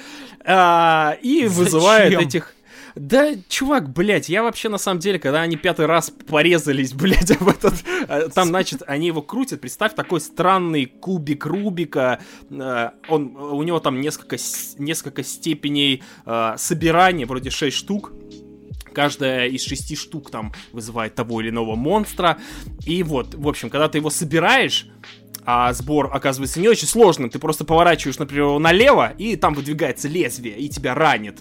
а, 0.45 1.17
и 1.23 1.47
Зачем? 1.47 1.53
вызывают 1.53 2.21
этих... 2.21 2.55
Да, 2.95 3.33
чувак, 3.49 3.93
блядь, 3.93 4.29
я 4.29 4.43
вообще 4.43 4.69
на 4.69 4.79
самом 4.79 5.01
деле, 5.01 5.19
когда 5.19 5.43
они 5.43 5.57
пятый 5.57 5.87
раз 5.87 6.11
порезались, 6.11 6.93
блядь, 6.95 7.31
об 7.31 7.49
этот, 7.49 7.75
э, 8.09 8.29
там, 8.35 8.49
значит, 8.49 8.83
они 8.87 9.07
его 9.09 9.23
крутят, 9.23 9.61
представь, 9.61 9.95
такой 9.95 10.21
странный 10.21 10.87
кубик 10.87 11.47
Рубика, 11.47 12.21
э, 12.51 12.91
он, 13.09 13.37
у 13.37 13.63
него 13.63 13.81
там 13.81 14.01
несколько, 14.01 14.37
несколько 14.79 15.23
степеней 15.23 16.03
э, 16.27 16.55
собирания, 16.57 17.27
вроде 17.27 17.51
6 17.51 17.77
штук, 17.77 18.13
Каждая 18.95 19.49
из 19.49 19.65
шести 19.65 19.97
штук 19.97 20.31
там 20.31 20.53
вызывает 20.73 21.15
того 21.15 21.41
или 21.41 21.49
иного 21.49 21.77
монстра. 21.77 22.39
И 22.85 23.03
вот, 23.03 23.35
в 23.35 23.49
общем, 23.49 23.71
когда 23.71 23.89
ты 23.89 23.99
его 23.99 24.11
собираешь, 24.11 24.87
а 25.45 25.73
сбор 25.73 26.11
оказывается 26.13 26.61
не 26.61 26.69
очень 26.69 26.87
сложным. 26.87 27.31
Ты 27.31 27.39
просто 27.39 27.65
поворачиваешь, 27.65 28.19
например, 28.19 28.45
его 28.45 28.59
налево, 28.59 29.13
и 29.19 29.37
там 29.37 29.55
выдвигается 29.55 30.09
лезвие, 30.09 30.57
и 30.57 30.69
тебя 30.69 30.95
ранит. 30.95 31.41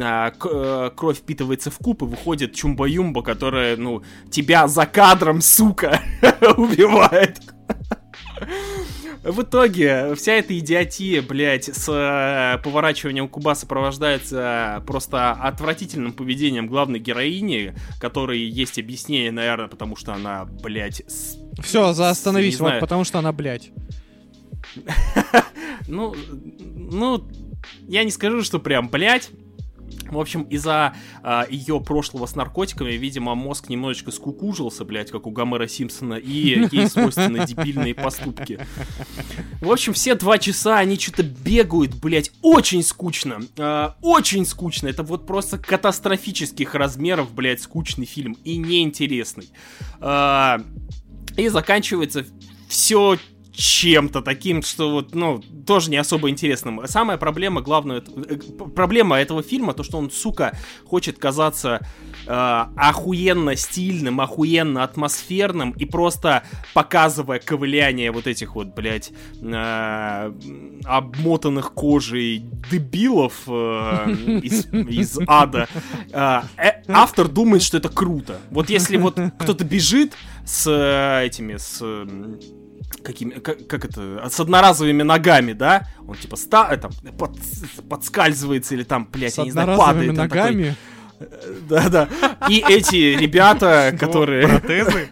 А, 0.00 0.32
э, 0.32 0.90
кровь 0.94 1.18
впитывается 1.18 1.70
в 1.70 1.78
куб, 1.78 2.02
и 2.02 2.06
выходит 2.06 2.54
чумба-юмба, 2.54 3.22
которая, 3.22 3.76
ну, 3.76 4.02
тебя 4.30 4.68
за 4.68 4.86
кадром, 4.86 5.40
сука, 5.40 6.00
убивает. 6.56 7.40
В 9.24 9.42
итоге, 9.42 10.14
вся 10.16 10.32
эта 10.32 10.58
идиотия, 10.58 11.22
блядь, 11.22 11.66
с 11.66 11.88
э, 11.88 12.58
поворачиванием 12.62 13.28
куба 13.28 13.54
сопровождается 13.54 14.82
просто 14.86 15.30
отвратительным 15.32 16.12
поведением 16.12 16.66
главной 16.66 16.98
героини, 16.98 17.74
которой 18.00 18.40
есть 18.40 18.78
объяснение, 18.80 19.30
наверное, 19.30 19.68
потому 19.68 19.94
что 19.94 20.12
она, 20.12 20.44
блядь, 20.44 21.02
с- 21.08 21.36
Все, 21.62 21.92
заостановись, 21.92 22.58
вот 22.58 22.80
потому 22.80 23.04
что 23.04 23.18
она, 23.20 23.32
блядь. 23.32 23.70
Ну, 25.88 26.14
ну, 26.74 27.28
я 27.88 28.04
не 28.04 28.10
скажу, 28.12 28.42
что 28.42 28.58
прям, 28.60 28.88
блядь. 28.88 29.30
В 30.12 30.20
общем, 30.20 30.42
из-за 30.42 30.94
ее 31.50 31.80
прошлого 31.80 32.26
с 32.26 32.34
наркотиками, 32.34 32.92
видимо, 32.92 33.34
мозг 33.34 33.68
немножечко 33.68 34.10
скукужился, 34.10 34.84
блядь, 34.84 35.10
как 35.10 35.26
у 35.26 35.30
Гомера 35.30 35.66
Симпсона, 35.66 36.14
и 36.14 36.66
ей 36.70 36.86
свойственны 36.88 37.46
дебильные 37.46 37.94
поступки. 37.94 38.60
В 39.60 39.70
общем, 39.70 39.92
все 39.92 40.14
два 40.14 40.38
часа 40.38 40.78
они 40.78 40.98
что-то 40.98 41.22
бегают, 41.22 41.94
блядь, 41.94 42.30
очень 42.42 42.82
скучно. 42.82 43.40
А, 43.58 43.96
очень 44.02 44.44
скучно. 44.44 44.88
Это 44.88 45.02
вот 45.02 45.26
просто 45.26 45.58
катастрофических 45.58 46.74
размеров, 46.74 47.32
блядь, 47.32 47.60
скучный 47.60 48.06
фильм 48.06 48.36
и 48.44 48.56
неинтересный. 48.56 49.48
А, 50.00 50.60
и 51.36 51.48
заканчивается 51.48 52.26
все 52.68 53.18
чем-то 53.52 54.22
таким, 54.22 54.62
что 54.62 54.90
вот, 54.90 55.14
ну, 55.14 55.42
тоже 55.66 55.90
не 55.90 55.96
особо 55.96 56.30
интересным. 56.30 56.80
Самая 56.86 57.18
проблема, 57.18 57.60
главная, 57.60 58.02
э, 58.28 58.36
проблема 58.74 59.16
этого 59.18 59.42
фильма, 59.42 59.74
то, 59.74 59.82
что 59.82 59.98
он, 59.98 60.10
сука, 60.10 60.56
хочет 60.86 61.18
казаться 61.18 61.86
э, 62.26 62.30
охуенно 62.30 63.54
стильным, 63.56 64.20
охуенно 64.20 64.82
атмосферным 64.84 65.72
и 65.72 65.84
просто 65.84 66.44
показывая 66.72 67.38
ковыляние 67.38 68.10
вот 68.10 68.26
этих 68.26 68.54
вот, 68.54 68.74
блядь, 68.74 69.12
э, 69.42 70.32
обмотанных 70.84 71.72
кожей 71.72 72.44
дебилов 72.70 73.42
э, 73.46 73.50
из, 74.42 74.66
из 74.72 75.18
ада, 75.26 75.68
э, 76.10 76.40
э, 76.56 76.82
автор 76.88 77.28
думает, 77.28 77.62
что 77.62 77.76
это 77.76 77.90
круто. 77.90 78.40
Вот 78.50 78.70
если 78.70 78.96
вот 78.96 79.18
кто-то 79.38 79.64
бежит 79.64 80.14
с 80.46 80.66
э, 80.66 81.26
этими, 81.26 81.56
с... 81.56 81.82
какими, 83.02 83.32
как, 83.32 83.66
как 83.66 83.84
это, 83.84 84.28
с 84.30 84.40
одноразовыми 84.40 85.02
ногами, 85.02 85.52
да? 85.52 85.88
Он 86.06 86.14
типа 86.16 86.36
ста, 86.36 86.68
э, 86.72 86.76
там, 86.76 86.92
под- 87.18 87.38
подскальзывается 87.88 88.74
или 88.74 88.84
там, 88.84 89.08
блядь, 89.10 89.34
С 89.34 89.38
я 89.38 89.44
не 89.44 89.50
знаю, 89.50 89.76
падает. 89.78 90.12
ногами. 90.14 90.76
Да-да. 91.68 92.08
И 92.48 92.64
эти 92.68 93.16
ребята, 93.16 93.96
которые... 93.98 94.48
Протезы? 94.48 95.10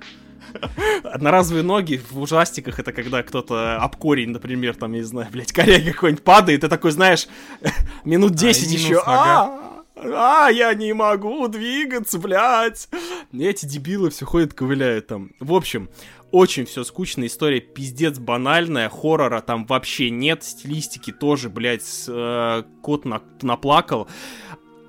Одноразовые 1.05 1.63
ноги 1.63 2.01
в 2.11 2.21
ужастиках 2.21 2.79
это 2.79 2.93
когда 2.93 3.23
кто-то 3.23 3.77
об 3.77 3.97
корень, 3.97 4.31
например, 4.31 4.75
там, 4.75 4.93
я 4.93 4.99
не 4.99 5.05
знаю, 5.05 5.29
блядь, 5.31 5.53
коряга 5.53 5.93
какой-нибудь 5.93 6.25
падает, 6.25 6.63
ты 6.63 6.69
такой, 6.69 6.91
знаешь, 6.91 7.29
минут 8.05 8.35
10 8.35 8.67
минус 8.67 8.81
еще. 8.81 9.03
А, 9.07 9.85
а, 9.97 10.49
я 10.49 10.73
не 10.75 10.93
могу 10.93 11.47
двигаться, 11.49 12.19
блядь. 12.19 12.89
Эти 13.33 13.67
дебилы 13.67 14.11
все 14.11 14.25
ходят, 14.25 14.55
ковыляют 14.55 15.07
там. 15.07 15.31
В 15.41 15.53
общем, 15.53 15.89
очень 16.33 16.65
все 16.65 16.85
скучно, 16.85 17.27
история 17.27 17.61
пиздец 17.61 18.19
банальная, 18.19 18.89
хоррора 18.89 19.41
там 19.41 19.67
вообще 19.67 20.11
нет, 20.11 20.43
стилистики 20.45 21.13
тоже, 21.13 21.49
блядь, 21.51 21.83
с, 21.85 22.07
э, 22.09 22.63
кот 22.83 23.05
на- 23.05 23.23
наплакал 23.43 24.09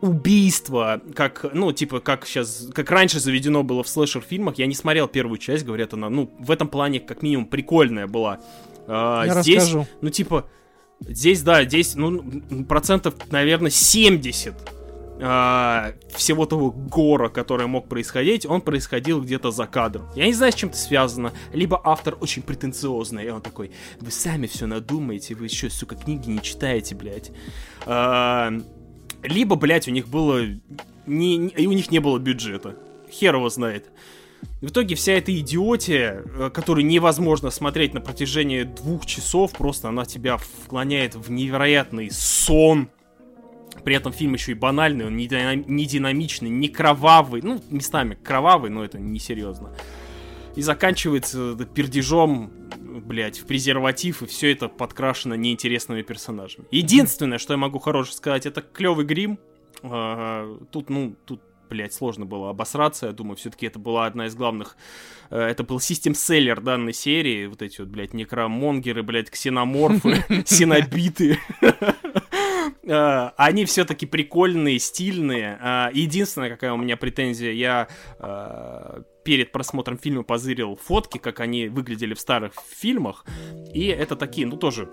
убийство, 0.01 1.01
как, 1.15 1.45
ну, 1.53 1.71
типа, 1.71 1.99
как 1.99 2.25
сейчас, 2.25 2.67
как 2.73 2.89
раньше 2.89 3.19
заведено 3.19 3.63
было 3.63 3.83
в 3.83 3.87
слэшер-фильмах, 3.87 4.57
я 4.57 4.65
не 4.65 4.73
смотрел 4.75 5.07
первую 5.07 5.37
часть, 5.37 5.63
говорят, 5.63 5.93
она, 5.93 6.09
ну, 6.09 6.31
в 6.39 6.49
этом 6.51 6.67
плане, 6.67 6.99
как 6.99 7.21
минимум, 7.21 7.45
прикольная 7.45 8.07
была. 8.07 8.39
А, 8.87 9.23
Я 9.25 9.41
здесь, 9.41 9.57
расскажу. 9.57 9.87
ну, 10.01 10.09
типа, 10.09 10.47
здесь, 11.01 11.43
да, 11.43 11.63
здесь, 11.65 11.93
ну, 11.95 12.23
процентов, 12.67 13.13
наверное, 13.29 13.69
70 13.69 14.55
а, 15.21 15.93
всего 16.09 16.45
того 16.45 16.71
гора, 16.71 17.29
который 17.29 17.67
мог 17.67 17.87
происходить, 17.87 18.45
он 18.45 18.61
происходил 18.61 19.21
где-то 19.21 19.51
за 19.51 19.67
кадром. 19.67 20.07
Я 20.15 20.25
не 20.25 20.33
знаю, 20.33 20.51
с 20.51 20.55
чем 20.55 20.69
это 20.69 20.77
связано. 20.77 21.31
Либо 21.53 21.79
автор 21.83 22.17
очень 22.19 22.41
претенциозный, 22.41 23.25
и 23.25 23.29
он 23.29 23.41
такой, 23.41 23.71
вы 23.99 24.11
сами 24.11 24.47
все 24.47 24.65
надумаете, 24.65 25.35
вы 25.35 25.45
еще, 25.45 25.69
сука, 25.69 25.95
книги 25.95 26.29
не 26.29 26.41
читаете, 26.41 26.95
блядь. 26.95 27.31
А, 27.85 28.51
либо, 29.23 29.55
блядь, 29.55 29.87
у 29.87 29.91
них 29.91 30.07
было... 30.07 30.41
Не, 31.05 31.37
не- 31.37 31.67
у 31.67 31.71
них 31.71 31.91
не 31.91 31.99
было 31.99 32.17
бюджета. 32.19 32.75
Хер 33.11 33.35
его 33.35 33.49
знает. 33.49 33.91
В 34.61 34.67
итоге 34.67 34.95
вся 34.95 35.13
эта 35.13 35.37
идиотия, 35.37 36.23
э, 36.23 36.49
которую 36.51 36.85
невозможно 36.85 37.49
смотреть 37.51 37.93
на 37.93 38.01
протяжении 38.01 38.63
двух 38.63 39.05
часов, 39.05 39.51
просто 39.51 39.89
она 39.89 40.05
тебя 40.05 40.37
вклоняет 40.37 41.15
в 41.15 41.29
невероятный 41.31 42.09
сон. 42.11 42.89
При 43.83 43.95
этом 43.95 44.13
фильм 44.13 44.33
еще 44.33 44.51
и 44.51 44.55
банальный, 44.55 45.05
он 45.07 45.15
не, 45.17 45.27
дина- 45.27 45.55
не 45.55 45.85
динамичный, 45.85 46.49
не 46.49 46.67
кровавый. 46.69 47.41
Ну, 47.43 47.61
местами 47.69 48.15
кровавый, 48.23 48.69
но 48.69 48.83
это 48.83 48.99
несерьезно. 48.99 49.73
И 50.55 50.61
заканчивается 50.61 51.55
пердежом, 51.73 52.51
блять, 53.05 53.39
в 53.39 53.45
презерватив, 53.45 54.21
и 54.21 54.25
все 54.25 54.51
это 54.51 54.67
подкрашено 54.67 55.35
неинтересными 55.35 56.01
персонажами. 56.01 56.65
Единственное, 56.71 57.37
что 57.37 57.53
я 57.53 57.57
могу 57.57 57.79
хорошее 57.79 58.15
сказать, 58.15 58.45
это 58.45 58.61
клевый 58.61 59.05
грим. 59.05 59.39
А, 59.81 60.57
Тут, 60.71 60.89
ну, 60.89 61.15
тут, 61.25 61.41
блять, 61.69 61.93
сложно 61.93 62.25
было 62.25 62.49
обосраться. 62.49 63.07
Я 63.07 63.13
думаю, 63.13 63.37
все-таки 63.37 63.65
это 63.65 63.79
была 63.79 64.05
одна 64.05 64.25
из 64.25 64.35
главных. 64.35 64.75
э, 65.29 65.39
Это 65.39 65.63
был 65.63 65.79
систем-селлер 65.79 66.59
данной 66.59 66.91
серии. 66.93 67.45
Вот 67.47 67.61
эти 67.61 67.79
вот, 67.79 67.87
блядь, 67.89 68.13
некромонгеры, 68.13 69.03
блядь, 69.03 69.29
ксеноморфы, 69.31 70.21
синобиты. 70.45 71.39
Э, 72.83 73.29
Они 73.37 73.65
все-таки 73.65 74.05
прикольные, 74.05 74.79
стильные. 74.79 75.59
Э, 75.61 75.89
Единственная, 75.93 76.49
какая 76.49 76.73
у 76.73 76.77
меня 76.77 76.97
претензия, 76.97 77.51
я 77.51 77.87
э, 78.19 79.01
перед 79.23 79.51
просмотром 79.51 79.97
фильма 79.97 80.23
позырил 80.23 80.75
фотки, 80.75 81.17
как 81.17 81.39
они 81.39 81.67
выглядели 81.67 82.13
в 82.13 82.19
старых 82.19 82.53
фильмах. 82.69 83.25
И 83.73 83.85
это 83.87 84.15
такие, 84.15 84.47
ну 84.47 84.57
тоже 84.57 84.89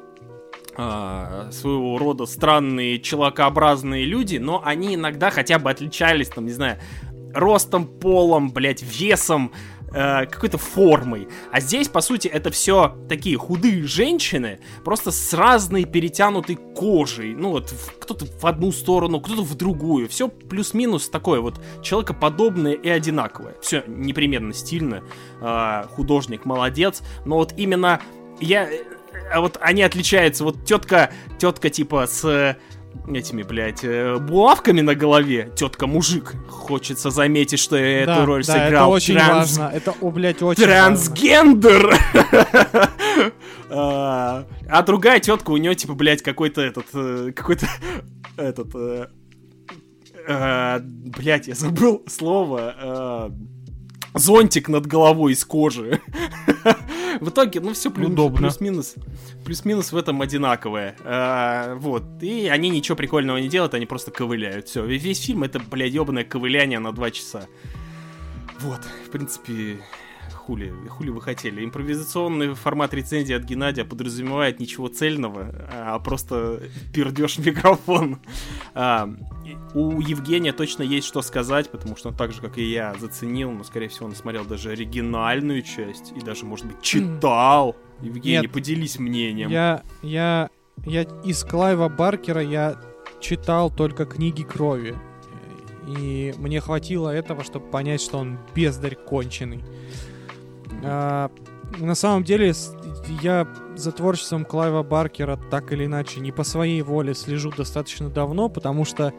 а, 0.77 1.51
своего 1.51 1.99
рода 1.99 2.25
странные 2.27 3.01
человекообразные 3.01 4.05
люди, 4.05 4.37
но 4.37 4.63
они 4.65 4.95
иногда 4.95 5.31
хотя 5.31 5.59
бы 5.59 5.71
отличались, 5.71 6.29
там, 6.29 6.47
не 6.47 6.53
знаю, 6.53 6.79
ростом, 7.35 7.87
полом, 7.87 8.53
блядь, 8.53 8.83
весом, 8.83 9.53
э, 9.53 9.78
какой-то 9.91 10.59
формой. 10.59 11.29
А 11.51 11.61
здесь, 11.61 11.89
по 11.89 12.01
сути, 12.01 12.29
это 12.29 12.51
все 12.51 12.97
такие 13.09 13.37
худые 13.39 13.85
женщины, 13.85 14.61
просто 14.85 15.11
с 15.11 15.33
разной 15.33 15.85
перетянутой 15.85 16.57
кожей. 16.57 17.35
Ну 17.35 17.51
вот, 17.51 17.73
кто-то 17.99 18.27
в 18.27 18.45
одну 18.47 18.73
сторону, 18.73 19.21
кто-то 19.21 19.43
в 19.43 19.55
другую. 19.55 20.09
Все 20.09 20.29
плюс-минус 20.29 21.09
такое 21.09 21.41
вот 21.41 21.61
человекоподобное 21.83 22.73
и 22.73 22.89
одинаковое. 22.89 23.55
Все 23.61 23.83
непременно 23.87 24.53
стильно. 24.53 25.03
э, 25.41 25.85
художник 25.95 26.45
молодец. 26.45 27.03
Но 27.25 27.37
вот 27.37 27.55
именно 27.57 28.01
я... 28.41 28.71
э, 28.71 28.85
а 29.33 29.41
вот 29.41 29.59
они 29.61 29.83
отличаются. 29.83 30.45
Вот 30.45 30.65
тетка, 30.65 31.11
тетка 31.39 31.71
типа 31.71 32.07
с 32.07 32.25
э, 32.25 32.57
этими, 33.15 33.43
блядь, 33.43 33.85
э, 33.85 34.17
булавками 34.19 34.81
на 34.81 34.95
голове. 34.95 35.51
Тетка 35.57 35.87
мужик. 35.87 36.35
Хочется 36.49 37.11
заметить, 37.11 37.59
что 37.59 37.77
я 37.77 38.07
Да, 38.07 38.17
эту 38.17 38.27
роль 38.27 38.45
да, 38.45 38.55
это 38.57 38.65
сыграл. 38.67 38.91
очень 38.91 39.15
транс- 39.15 39.59
важно. 39.59 39.77
Это, 39.77 39.95
о, 40.01 40.11
блядь, 40.11 40.43
очень. 40.43 40.65
Трансгендер! 40.65 41.95
А 43.71 44.47
а 44.67 44.83
другая 44.83 45.21
тетка, 45.21 45.51
у 45.51 45.57
нее, 45.59 45.75
типа, 45.75 45.93
блядь, 45.95 46.23
какой-то 46.23 46.63
этот, 46.63 46.87
э, 46.95 47.33
какой-то, 47.37 47.67
этот, 48.39 48.75
э, 48.75 49.09
блядь, 50.81 51.49
я 51.49 51.55
забыл 51.55 52.03
слово, 52.07 53.31
зонтик 54.19 54.69
над 54.69 54.87
головой 54.87 55.33
из 55.33 55.45
кожи. 55.45 56.01
В 57.21 57.31
итоге, 57.31 57.61
ну, 57.61 57.73
все 57.73 57.91
плюс-минус, 57.91 58.95
плюс-минус 59.45 59.93
в 59.93 59.97
этом 59.97 60.21
одинаковое. 60.23 60.97
А, 61.05 61.75
Вот, 61.77 62.05
и 62.21 62.49
они 62.49 62.69
ничего 62.71 62.97
прикольного 62.97 63.39
не 63.39 63.49
делают, 63.49 63.75
они 63.75 63.87
просто 63.87 64.11
ковыляют. 64.11 64.69
Все, 64.69 64.85
весь 64.85 65.25
фильм 65.25 65.43
это, 65.43 65.59
блядь, 65.59 65.93
ебаное 65.93 66.25
ковыляние 66.25 66.79
на 66.79 66.93
два 66.93 67.11
часа. 67.11 67.47
Вот, 68.61 68.81
в 69.07 69.11
принципе, 69.11 69.79
хули, 70.49 70.73
хули 70.89 71.11
вы 71.11 71.21
хотели. 71.21 71.63
Импровизационный 71.63 72.55
формат 72.55 72.95
рецензии 72.95 73.35
от 73.35 73.45
Геннадия 73.45 73.85
подразумевает 73.85 74.61
ничего 74.61 74.89
цельного, 74.89 75.55
а 75.71 75.99
просто 75.99 76.63
пердешь 76.95 77.37
микрофон. 77.47 78.19
А, 78.75 79.11
у 79.75 80.01
Евгения 80.01 80.55
точно 80.55 80.85
есть 80.85 81.07
что 81.07 81.21
сказать, 81.21 81.71
потому 81.71 81.97
что 81.97 82.09
он 82.09 82.17
так 82.17 82.33
же, 82.33 82.41
как 82.41 82.57
и 82.57 82.65
я, 82.65 82.95
заценил, 82.99 83.51
но, 83.51 83.63
скорее 83.63 83.89
всего, 83.89 84.07
он 84.07 84.15
смотрел 84.15 84.47
даже 84.47 84.71
оригинальную 84.71 85.61
часть 85.61 86.15
и 86.17 86.21
даже, 86.21 86.47
может 86.47 86.65
быть, 86.65 86.81
читал. 86.81 87.77
Евгений, 88.01 88.43
Нет. 88.43 88.53
поделись 88.53 88.99
мнением. 88.99 89.51
Я, 89.51 89.83
я, 90.03 90.49
я 90.87 91.03
из 91.03 91.45
Клайва 91.45 91.91
Баркера 91.91 92.41
я 92.41 92.81
читал 93.21 93.71
только 93.71 94.07
книги 94.07 94.45
крови. 94.45 94.97
И 95.87 96.35
мне 96.39 96.61
хватило 96.61 97.11
этого, 97.11 97.45
чтобы 97.45 97.67
понять, 97.67 98.01
что 98.01 98.19
он 98.19 98.39
бездарь 98.55 98.95
конченый. 98.95 99.63
А, 100.85 101.31
на 101.79 101.95
самом 101.95 102.25
деле, 102.25 102.53
я 103.23 103.47
за 103.77 103.93
творчеством 103.93 104.45
Клайва 104.45 104.83
Баркера 104.83 105.39
так 105.51 105.73
или 105.73 105.87
иначе 105.87 106.21
не 106.21 106.33
по 106.33 106.45
своей 106.45 106.83
воле 106.83 107.15
слежу 107.15 107.53
достаточно 107.57 108.09
давно, 108.09 108.49
потому 108.49 108.85
что 108.85 109.13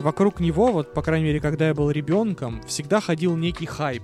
вокруг 0.00 0.40
него, 0.40 0.72
вот, 0.72 0.92
по 0.92 1.02
крайней 1.02 1.26
мере, 1.26 1.40
когда 1.40 1.68
я 1.68 1.74
был 1.74 1.90
ребенком, 1.90 2.60
всегда 2.66 3.00
ходил 3.00 3.36
некий 3.36 3.66
хайп. 3.66 4.02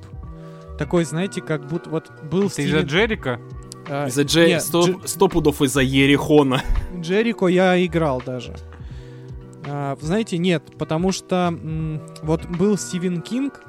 Такой, 0.78 1.04
знаете, 1.04 1.42
как 1.42 1.66
будто 1.66 1.90
вот 1.90 2.10
был 2.30 2.48
Ты 2.48 2.62
из-за 2.62 2.78
Стивен- 2.78 2.86
Джерика? 2.86 3.40
а, 3.88 4.06
Из-за 4.06 4.22
Дже- 4.22 4.46
нет, 4.46 4.62
сто, 4.62 4.86
Дж- 4.86 5.06
сто 5.06 5.28
пудов 5.28 5.60
из-за 5.62 5.80
Ерихона. 5.80 6.62
Джерико 6.96 7.48
я 7.48 7.84
играл 7.84 8.22
даже. 8.24 8.54
А, 9.66 9.96
знаете, 10.00 10.38
нет, 10.38 10.62
потому 10.78 11.12
что 11.12 11.48
м, 11.48 12.00
вот 12.22 12.46
был 12.46 12.78
Стивен 12.78 13.20
Кинг, 13.20 13.60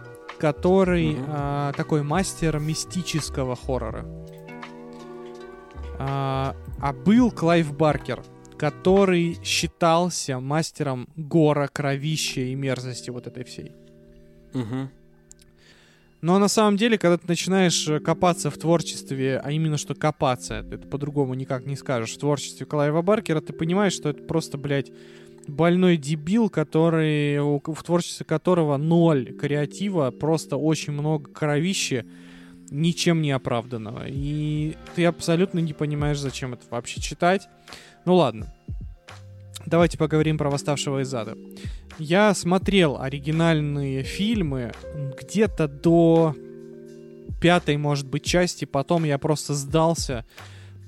который 0.42 1.14
Мгм. 1.14 1.26
а, 1.28 1.72
такой 1.74 2.02
мастер 2.02 2.60
мистического 2.60 3.56
хоррора. 3.56 4.06
А, 6.00 6.56
а 6.80 6.94
был 6.94 7.30
Клайв 7.30 7.72
Баркер, 7.78 8.24
который 8.58 9.38
считался 9.44 10.39
мастером 10.39 11.08
гора, 11.16 11.68
кровища 11.68 12.42
и 12.42 12.56
мерзости 12.56 13.12
вот 13.12 13.28
этой 13.28 13.44
всей. 13.44 13.72
Мгм. 14.54 14.89
Но 16.22 16.39
на 16.39 16.48
самом 16.48 16.76
деле, 16.76 16.98
когда 16.98 17.18
ты 17.18 17.28
начинаешь 17.28 17.88
э, 17.88 18.00
копаться 18.00 18.50
в 18.50 18.58
творчестве, 18.58 19.39
а 19.44 19.52
именно 19.52 19.78
что 19.78 19.94
копаться, 19.94 20.66
это 20.72 20.88
по-другому 20.88 21.36
никак 21.36 21.68
не 21.68 21.76
скажешь, 21.76 22.16
в 22.16 22.20
творчестве 22.20 22.66
Клайва 22.66 23.04
Баркера, 23.04 23.42
ты 23.42 23.54
понимаешь, 23.54 23.94
что 23.94 24.10
это 24.10 24.24
просто, 24.24 24.58
блядь, 24.58 24.92
больной 25.48 25.98
дебил, 25.98 26.50
который, 26.50 27.39
в 27.39 27.84
творчестве 27.84 28.26
которого 28.26 28.78
ноль 28.78 29.34
креатива, 29.34 30.12
просто 30.12 30.58
очень 30.58 30.94
много 30.94 31.32
кровищи, 31.32 32.06
ничем 32.70 33.22
не 33.22 33.32
оправданного. 33.32 34.06
И 34.08 34.76
ты 34.96 35.06
абсолютно 35.06 35.60
не 35.60 35.74
понимаешь, 35.74 36.20
зачем 36.20 36.54
это 36.54 36.64
вообще 36.70 37.02
читать. 37.02 37.48
Ну 38.06 38.16
ладно. 38.16 38.54
Давайте 39.66 39.98
поговорим 39.98 40.38
про 40.38 40.50
«Восставшего 40.50 41.02
из 41.02 41.14
ада». 41.14 41.38
Я 42.00 42.34
смотрел 42.34 43.00
оригинальные 43.00 44.02
фильмы 44.02 44.72
где-то 45.20 45.68
до 45.68 46.36
пятой, 47.42 47.78
может 47.78 48.08
быть, 48.08 48.24
части, 48.24 48.66
потом 48.66 49.04
я 49.04 49.18
просто 49.18 49.54
сдался, 49.54 50.26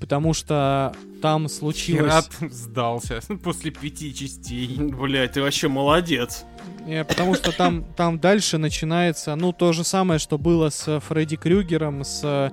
потому 0.04 0.34
что 0.34 0.92
там 1.22 1.48
случилось... 1.48 2.02
Пират 2.02 2.52
сдался 2.52 3.20
после 3.42 3.70
пяти 3.70 4.14
частей. 4.14 4.76
Блядь, 4.78 5.32
ты 5.32 5.40
вообще 5.40 5.68
молодец. 5.68 6.44
Э, 6.86 7.04
Потому 7.04 7.34
что 7.34 7.50
там, 7.56 7.84
там 7.96 8.18
дальше 8.18 8.58
начинается, 8.58 9.34
ну, 9.34 9.52
то 9.54 9.72
же 9.72 9.82
самое, 9.84 10.18
что 10.20 10.36
было 10.36 10.68
с 10.68 11.00
Фредди 11.00 11.36
Крюгером, 11.36 12.04
с 12.04 12.52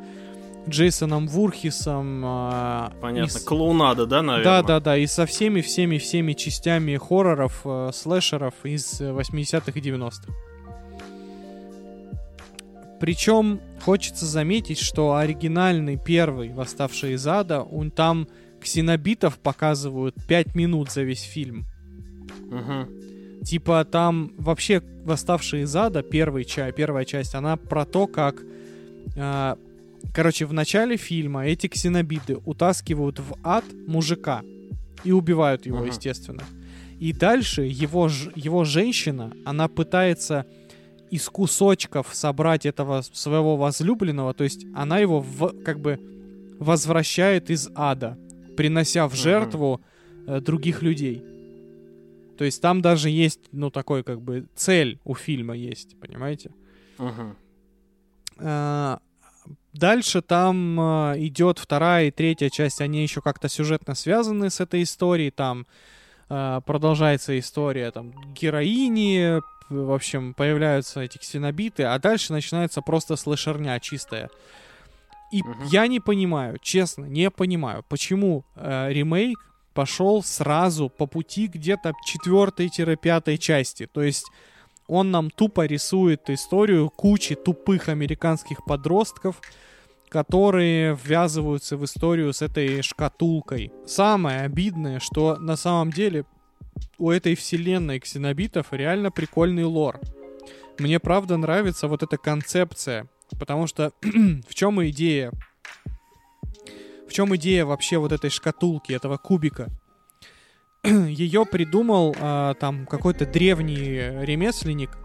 Джейсоном 0.70 1.28
Вурхисом. 1.28 2.22
и 2.24 3.02
Понятно. 3.02 3.28
с- 3.40 3.44
Клоунада, 3.44 4.06
да, 4.06 4.22
наверное? 4.22 4.62
Да, 4.62 4.64
да, 4.66 4.80
да, 4.80 4.98
и 4.98 5.06
со 5.08 5.26
всеми, 5.26 5.60
всеми, 5.60 5.98
всеми 5.98 6.32
частями 6.32 6.96
хорроров, 6.96 7.62
э, 7.66 7.90
слэшеров 7.94 8.54
из 8.64 9.02
э, 9.02 9.12
80-х 9.12 9.72
и 9.78 9.82
90-х. 9.82 10.32
Причем 13.02 13.60
хочется 13.82 14.26
заметить, 14.26 14.80
что 14.80 15.16
оригинальный 15.16 15.98
первый 15.98 16.50
«Восставший 16.54 17.14
из 17.14 17.26
ада», 17.28 17.62
он 17.62 17.92
там 17.92 18.28
ксенобитов 18.62 19.40
показывают 19.40 20.16
5 20.28 20.56
минут 20.56 20.92
за 20.92 21.02
весь 21.04 21.22
фильм. 21.22 21.66
Мгм. 22.50 22.88
Типа 23.44 23.84
там 23.86 24.34
вообще 24.38 24.82
«Восставший 25.04 25.62
из 25.64 25.76
ада», 25.76 26.04
первый 26.04 26.46
ча- 26.46 26.72
первая 26.72 27.06
часть, 27.06 27.34
она 27.36 27.58
про 27.58 27.86
то, 27.86 28.08
как... 28.08 28.36
а, 29.18 29.58
короче, 30.14 30.46
в 30.46 30.54
начале 30.54 30.96
фильма 30.98 31.46
эти 31.48 31.68
ксенобиты 31.68 32.38
утаскивают 32.46 33.20
в 33.20 33.36
ад 33.44 33.66
мужика 33.88 34.44
и 35.04 35.12
убивают 35.12 35.66
его, 35.66 35.80
Ага. 35.80 35.88
естественно. 35.88 36.44
И 37.00 37.14
дальше 37.14 37.64
его, 37.64 38.10
его 38.36 38.64
женщина, 38.64 39.34
она 39.44 39.68
пытается 39.68 40.46
из 41.12 41.30
кусочков 41.30 42.08
собрать 42.14 42.66
этого 42.66 43.02
своего 43.02 43.58
возлюбленного, 43.58 44.34
то 44.34 44.44
есть 44.44 44.66
она 44.74 45.00
его 45.00 45.20
в- 45.20 45.64
как 45.64 45.80
бы 45.80 46.00
возвращает 46.60 47.50
из 47.50 47.70
ада, 47.76 48.18
принося 48.58 49.08
в 49.08 49.16
жертву 49.16 49.82
э, 50.28 50.40
других 50.40 50.82
людей. 50.84 51.24
То 52.38 52.46
есть 52.46 52.62
там 52.62 52.82
даже 52.82 53.10
есть, 53.10 53.40
ну, 53.52 53.70
такой 53.70 54.04
как 54.04 54.22
бы 54.22 54.48
цель 54.56 55.00
у 55.04 55.16
фильма 55.16 55.56
есть, 55.56 56.00
понимаете? 56.00 56.52
Мгм. 56.98 57.36
А, 58.38 59.00
Дальше 59.74 60.22
там 60.22 60.80
а, 60.80 61.14
идет 61.18 61.58
вторая 61.58 62.08
и 62.08 62.12
третья 62.12 62.50
часть, 62.50 62.82
они 62.82 63.02
еще 63.04 63.22
как-то 63.22 63.48
сюжетно 63.48 63.96
связаны 63.96 64.50
с 64.50 64.60
этой 64.60 64.84
историей, 64.84 65.32
там 65.32 65.66
а, 66.30 66.60
продолжается 66.62 67.38
история 67.40 67.90
там 67.92 68.12
героини, 68.34 69.42
в 69.72 69.92
общем, 69.92 70.34
появляются 70.34 71.02
эти 71.02 71.18
ксенобиты, 71.18 71.84
а 71.84 71.98
дальше 72.00 72.34
начинается 72.34 72.82
просто 72.82 73.16
слэшерня 73.16 73.80
чистая. 73.80 74.30
И 75.32 75.42
Мгм. 75.42 75.64
я 75.72 75.88
не 75.88 76.00
понимаю, 76.00 76.58
честно, 76.62 77.06
не 77.06 77.32
понимаю, 77.32 77.84
почему 77.88 78.44
э, 78.56 78.90
ремейк 78.92 79.40
пошел 79.74 80.22
сразу 80.22 80.90
по 80.90 81.06
пути 81.06 81.48
где-то 81.48 81.94
четвертой-пятой 82.06 83.38
части. 83.38 83.88
То 83.88 84.02
есть 84.04 84.26
он 84.88 85.12
нам 85.12 85.30
тупо 85.30 85.66
рисует 85.66 86.30
историю 86.30 86.90
кучи 86.90 87.36
тупых 87.36 87.88
американских 87.88 88.66
подростков, 88.66 89.40
которые 90.10 90.98
ввязываются 91.02 91.78
в 91.78 91.86
историю 91.86 92.34
с 92.34 92.42
этой 92.42 92.82
шкатулкой. 92.82 93.72
Самое 93.88 94.42
обидное, 94.42 95.00
что 95.00 95.38
на 95.38 95.56
самом 95.56 95.92
деле 95.92 96.26
у 96.98 97.10
этой 97.12 97.36
вселенной 97.36 98.00
ксенобитов 98.00 98.68
реально 98.72 99.12
прикольный 99.12 99.64
лор. 99.64 100.00
Мне 100.80 101.00
правда 101.00 101.38
нравится 101.38 101.88
вот 101.88 102.04
эта 102.04 102.18
концепция, 102.18 103.08
потому 103.40 103.68
что 103.68 103.92
в 104.02 104.54
чем 104.54 104.84
идея? 104.90 105.32
В 107.08 107.14
чем 107.14 107.36
идея 107.36 107.66
вообще 107.66 107.98
вот 107.98 108.12
этой 108.12 108.30
шкатулки, 108.30 108.94
этого 108.94 109.18
кубика? 109.18 109.70
Ее 110.84 111.46
придумал 111.46 112.16
а, 112.20 112.54
там 112.56 112.86
какой-то 112.86 113.26
древний 113.26 114.26
ремесленник 114.26 114.98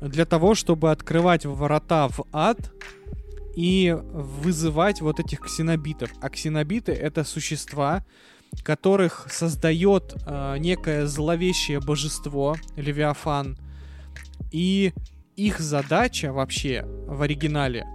для 0.00 0.24
того, 0.24 0.54
чтобы 0.54 0.90
открывать 0.90 1.46
ворота 1.46 2.08
в 2.08 2.24
ад 2.32 2.72
и 3.54 3.96
вызывать 4.00 5.00
вот 5.00 5.20
этих 5.20 5.40
ксенобитов. 5.40 6.10
А 6.20 6.30
ксенобиты 6.30 6.92
это 6.92 7.24
существа, 7.24 8.04
которых 8.62 9.26
создает 9.30 10.14
а, 10.26 10.56
некое 10.56 11.06
зловещее 11.06 11.80
божество, 11.80 12.56
Левиафан. 12.76 13.58
И 14.50 14.92
их 15.36 15.60
задача 15.60 16.32
вообще 16.32 16.84
в 17.06 17.22
оригинале, 17.22 17.86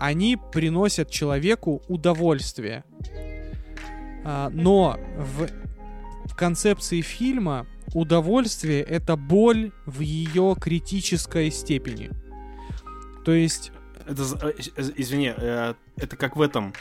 они 0.00 0.36
приносят 0.52 1.10
человеку 1.10 1.82
удовольствие. 1.88 2.84
А, 4.24 4.50
но 4.50 4.98
в, 5.16 5.48
в 6.26 6.34
концепции 6.34 7.00
фильма 7.00 7.66
удовольствие 7.94 8.82
это 8.82 9.16
боль 9.16 9.72
в 9.86 10.00
ее 10.00 10.56
критической 10.60 11.50
степени. 11.50 12.10
То 13.24 13.32
есть 13.32 13.72
Это, 14.06 14.22
э, 14.42 14.52
э, 14.76 14.90
извини, 14.96 15.32
э, 15.36 15.74
это 15.96 16.16
как 16.16 16.36
в 16.36 16.40
этом 16.40 16.72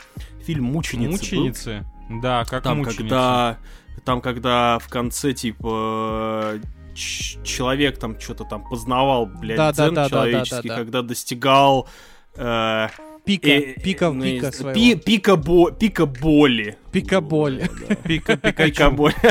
фильм 0.46 0.66
«Мученицы». 0.66 1.80
был. 1.82 1.99
Да, 2.10 2.44
как 2.46 2.64
Там 2.64 2.80
мученицы. 2.80 2.98
когда, 2.98 3.58
там, 4.04 4.22
когда 4.22 4.80
в 4.80 4.88
конце, 4.90 5.34
типа, 5.34 6.56
ч- 6.96 7.38
человек 7.44 7.98
там 8.00 8.20
что-то 8.20 8.44
там 8.46 8.64
познавал, 8.68 9.26
блядь, 9.28 9.58
Да, 9.58 9.72
да, 9.72 9.86
дзен 9.86 9.94
да, 9.94 10.04
да, 10.04 10.10
да, 10.10 10.10
человеческий, 10.10 10.68
да, 10.70 10.76
да. 10.76 10.82
когда 10.82 11.02
достигал... 11.04 11.88
э, 12.36 12.88
пика, 13.26 13.48
э, 13.50 13.74
пика, 13.84 14.12
ну, 14.12 14.24
пика 14.24 14.52
своего. 14.52 14.74
пи- 14.74 14.96
пика, 14.96 15.36
бо- 15.36 15.72
пика 15.72 16.06
боли. 16.08 16.78
Пика 16.92 17.22
боль. 17.22 17.62
Пика, 18.04 18.38
Пика 18.38 18.90
боли. 18.90 19.14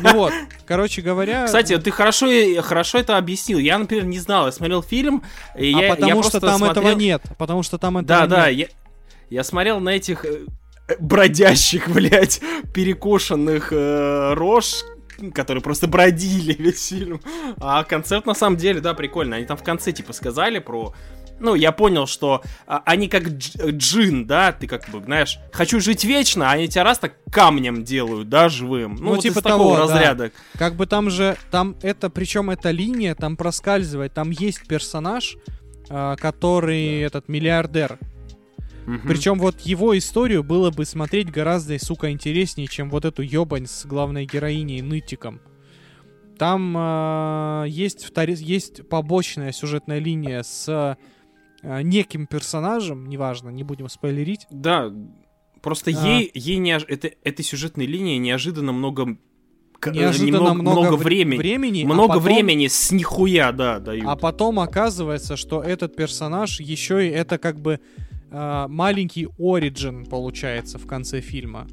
Ну 0.00 0.14
вот, 0.14 0.32
короче 0.66 1.02
говоря... 1.02 1.46
Кстати, 1.46 1.76
ты 1.78 1.90
хорошо, 1.90 2.26
хорошо 2.62 2.98
это 2.98 3.16
объяснил. 3.16 3.58
Я, 3.58 3.78
например, 3.78 4.04
не 4.04 4.18
знал. 4.18 4.46
Я 4.46 4.52
смотрел 4.52 4.82
фильм, 4.82 5.22
и 5.56 5.72
а 5.74 5.78
я, 5.80 5.86
я 5.88 5.94
потому 5.96 6.22
что 6.22 6.30
просто 6.32 6.40
там 6.40 6.64
этого 6.64 6.84
смотрел- 6.84 6.98
нет. 6.98 7.22
Потому 7.38 7.62
что 7.62 7.78
там 7.78 7.96
этого 7.98 8.06
Да, 8.06 8.20
нет. 8.20 8.30
да, 8.30 8.48
я, 8.48 8.66
я 9.30 9.44
смотрел 9.44 9.80
на 9.80 9.88
этих 9.90 10.24
э, 10.24 10.28
э, 10.28 10.46
бродящих, 10.98 11.88
блядь, 11.92 12.40
перекошенных 12.72 13.72
э, 13.72 14.34
рож, 14.34 14.84
которые 15.34 15.62
просто 15.62 15.86
бродили 15.88 16.52
весь 16.58 16.88
фильм. 16.88 17.20
А 17.58 17.84
концепт 17.84 18.26
на 18.26 18.34
самом 18.34 18.56
деле, 18.56 18.80
да, 18.80 18.94
прикольно. 18.94 19.36
Они 19.36 19.46
там 19.46 19.56
в 19.56 19.62
конце 19.62 19.92
типа 19.92 20.12
сказали 20.12 20.58
про... 20.58 20.94
Ну, 21.40 21.54
я 21.54 21.70
понял, 21.70 22.08
что 22.08 22.42
а, 22.66 22.82
они 22.84 23.06
как 23.06 23.28
дж- 23.28 23.70
джин, 23.70 24.26
да, 24.26 24.50
ты 24.50 24.66
как 24.66 24.88
бы, 24.90 25.00
знаешь, 25.04 25.38
хочу 25.52 25.78
жить 25.78 26.02
вечно, 26.04 26.50
а 26.50 26.54
они 26.54 26.66
тебя 26.66 26.82
раз 26.82 26.98
так 26.98 27.14
камнем 27.30 27.84
делают, 27.84 28.28
да, 28.28 28.48
живым. 28.48 28.96
Ну, 28.96 29.02
Ну, 29.02 29.10
вот 29.10 29.20
типа 29.20 29.38
из 29.38 29.42
такого 29.44 29.76
того, 29.76 29.86
да. 29.86 29.94
разряда. 29.94 30.32
Как 30.58 30.74
бы 30.74 30.86
там 30.86 31.10
же, 31.10 31.36
там 31.52 31.76
это, 31.82 32.10
причем 32.10 32.50
эта 32.50 32.72
линия 32.72 33.14
там 33.14 33.36
проскальзывает, 33.36 34.12
там 34.14 34.30
есть 34.30 34.66
персонаж, 34.66 35.36
а, 35.88 36.16
который 36.16 37.02
этот 37.02 37.28
миллиардер. 37.28 38.00
Мгм. 38.88 39.06
Причем 39.08 39.38
вот 39.38 39.60
его 39.60 39.96
историю 39.98 40.42
было 40.42 40.70
бы 40.70 40.84
смотреть 40.86 41.30
гораздо, 41.30 41.78
сука, 41.78 42.10
интереснее, 42.10 42.66
чем 42.68 42.88
вот 42.90 43.04
эту 43.04 43.22
ебань 43.22 43.66
с 43.66 43.84
главной 43.84 44.24
героиней 44.24 44.80
Нытиком. 44.80 45.40
Там 46.38 46.74
а, 46.76 47.64
есть, 47.64 48.08
втори- 48.08 48.36
есть 48.40 48.88
побочная 48.88 49.52
сюжетная 49.52 49.98
линия 49.98 50.42
с 50.42 50.66
а, 50.68 51.82
неким 51.82 52.26
персонажем, 52.26 53.06
неважно, 53.08 53.50
не 53.50 53.64
будем 53.64 53.88
спойлерить. 53.88 54.46
Да, 54.50 54.90
просто 55.60 55.90
А. 55.90 56.06
ей, 56.08 56.30
ей 56.32 56.56
неож... 56.58 56.84
это, 56.88 57.10
этой 57.24 57.44
сюжетной 57.44 57.86
линии 57.86 58.16
неожиданно 58.18 58.72
много... 58.72 59.18
э, 59.84 59.90
Неожиданно 59.90 60.26
немного- 60.26 60.54
много, 60.62 60.94
вре- 60.96 61.04
времени. 61.24 61.36
времени. 61.38 61.82
а 61.82 61.86
Много 61.92 62.08
потом- 62.14 62.22
времени 62.22 62.68
с 62.68 62.90
нихуя, 62.92 63.50
да, 63.52 63.80
дают. 63.80 64.04
А 64.06 64.14
потом 64.16 64.60
оказывается, 64.60 65.36
что 65.36 65.60
этот 65.60 65.96
персонаж 65.96 66.60
еще 66.60 67.06
и 67.06 67.10
это 67.10 67.36
как 67.38 67.60
бы 67.60 67.80
а, 68.30 68.68
маленький 68.68 69.28
оригин 69.38 70.04
получается 70.06 70.78
в 70.78 70.86
конце 70.86 71.20
фильма. 71.20 71.66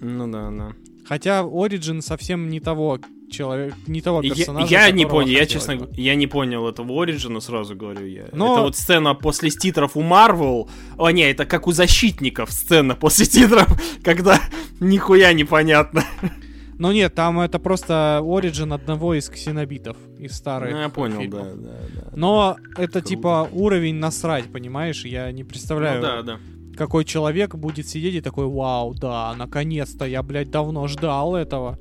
Ну 0.00 0.30
да, 0.30 0.50
да. 0.50 0.72
Хотя 1.06 1.42
оригин 1.44 2.02
совсем 2.02 2.48
не 2.48 2.60
того 2.60 2.98
человека, 3.30 3.76
не 3.86 4.00
того 4.00 4.22
Я, 4.22 4.34
персонажа. 4.34 4.66
я 4.70 4.90
не 4.90 5.04
которого 5.04 5.22
понял, 5.24 5.36
я 5.38 5.46
честно, 5.46 5.76
бы. 5.76 5.88
я 5.96 6.14
не 6.16 6.26
понял 6.26 6.66
этого 6.68 7.02
Ориджина, 7.02 7.40
сразу 7.40 7.76
говорю 7.76 8.06
я. 8.06 8.26
Но- 8.32 8.54
Это 8.54 8.62
вот 8.62 8.76
сцена 8.76 9.14
после 9.14 9.50
титров 9.50 9.96
у 9.96 10.02
Марвел. 10.02 10.68
О, 10.98 11.10
не, 11.10 11.22
это 11.30 11.44
как 11.46 11.66
у 11.68 11.72
защитников 11.72 12.50
сцена 12.50 12.94
после 12.96 13.26
титров, 13.26 13.68
когда 14.02 14.40
нихуя 14.80 15.32
непонятно. 15.32 16.04
Но 16.80 16.92
нет, 16.92 17.14
там 17.14 17.38
это 17.40 17.58
просто 17.58 18.20
оригин 18.24 18.72
одного 18.72 19.12
из 19.14 19.28
ксенобитов 19.28 19.98
из 20.18 20.32
старых. 20.32 20.72
Ну, 20.72 20.78
я 20.80 20.88
понял, 20.88 21.20
фильмов. 21.20 21.46
да, 21.60 21.68
да, 21.70 21.78
да. 21.94 22.10
Но 22.16 22.56
это 22.72 22.92
Круто. 22.92 23.00
типа 23.02 23.48
уровень 23.52 23.96
насрать, 23.96 24.50
понимаешь? 24.50 25.04
Я 25.04 25.30
не 25.30 25.44
представляю, 25.44 25.96
Ну 26.00 26.06
да, 26.06 26.22
да. 26.22 26.38
какой 26.78 27.04
человек 27.04 27.54
будет 27.54 27.86
сидеть 27.86 28.14
и 28.14 28.20
такой, 28.22 28.46
вау, 28.46 28.94
да, 28.94 29.34
наконец-то, 29.36 30.06
я, 30.06 30.22
блядь, 30.22 30.50
давно 30.50 30.88
ждал 30.88 31.36
этого. 31.36 31.78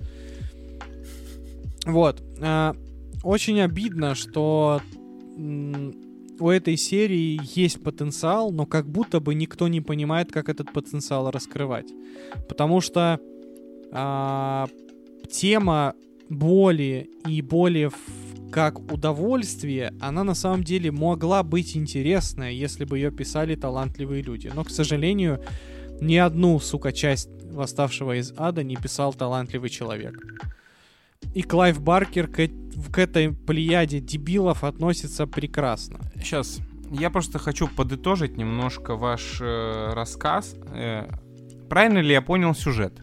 Вот. 1.86 2.22
а, 2.42 2.76
Очень 3.24 3.62
обидно, 3.62 4.16
что 4.16 4.82
у 5.38 6.50
этой 6.50 6.76
серии 6.76 7.40
есть 7.56 7.82
потенциал, 7.82 8.52
но 8.52 8.66
как 8.66 8.86
будто 8.90 9.22
бы 9.22 9.34
никто 9.34 9.70
не 9.70 9.80
понимает, 9.80 10.30
как 10.32 10.50
этот 10.50 10.74
потенциал 10.74 11.32
раскрывать. 11.32 11.88
Потому 12.50 12.82
что 12.82 13.20
а, 13.94 14.68
тема 15.32 15.94
боли 16.30 17.10
и 17.28 17.42
боли 17.42 17.86
в- 17.86 18.52
как 18.52 18.80
удовольствие, 18.92 19.94
она 20.02 20.24
на 20.24 20.34
самом 20.34 20.64
деле 20.64 20.92
могла 20.92 21.44
быть 21.44 21.78
интересная, 21.78 22.52
если 22.52 22.84
бы 22.84 22.98
ее 22.98 23.12
писали 23.12 23.56
талантливые 23.56 24.24
люди. 24.24 24.52
Но, 24.54 24.64
к 24.64 24.72
сожалению, 24.72 25.40
ни 26.02 26.16
одну, 26.16 26.60
сука, 26.60 26.92
часть 26.92 27.30
восставшего 27.52 28.18
из 28.20 28.34
ада 28.38 28.64
не 28.64 28.76
писал 28.76 29.14
талантливый 29.14 29.70
человек. 29.70 30.16
И 31.36 31.42
Клайв 31.42 31.82
Баркер 31.82 32.28
к, 32.28 32.50
к 32.92 32.98
этой 32.98 33.32
плеяде 33.32 34.00
дебилов 34.00 34.64
относится 34.64 35.28
прекрасно. 35.28 36.00
Сейчас, 36.16 36.60
я 36.92 37.10
просто 37.10 37.38
хочу 37.40 37.68
подытожить 37.68 38.38
немножко 38.38 38.96
ваш 38.96 39.40
э, 39.42 39.92
рассказ. 39.94 40.56
Э, 40.74 41.08
правильно 41.70 42.00
ли 42.00 42.14
я 42.14 42.22
понял 42.22 42.56
сюжет? 42.56 42.94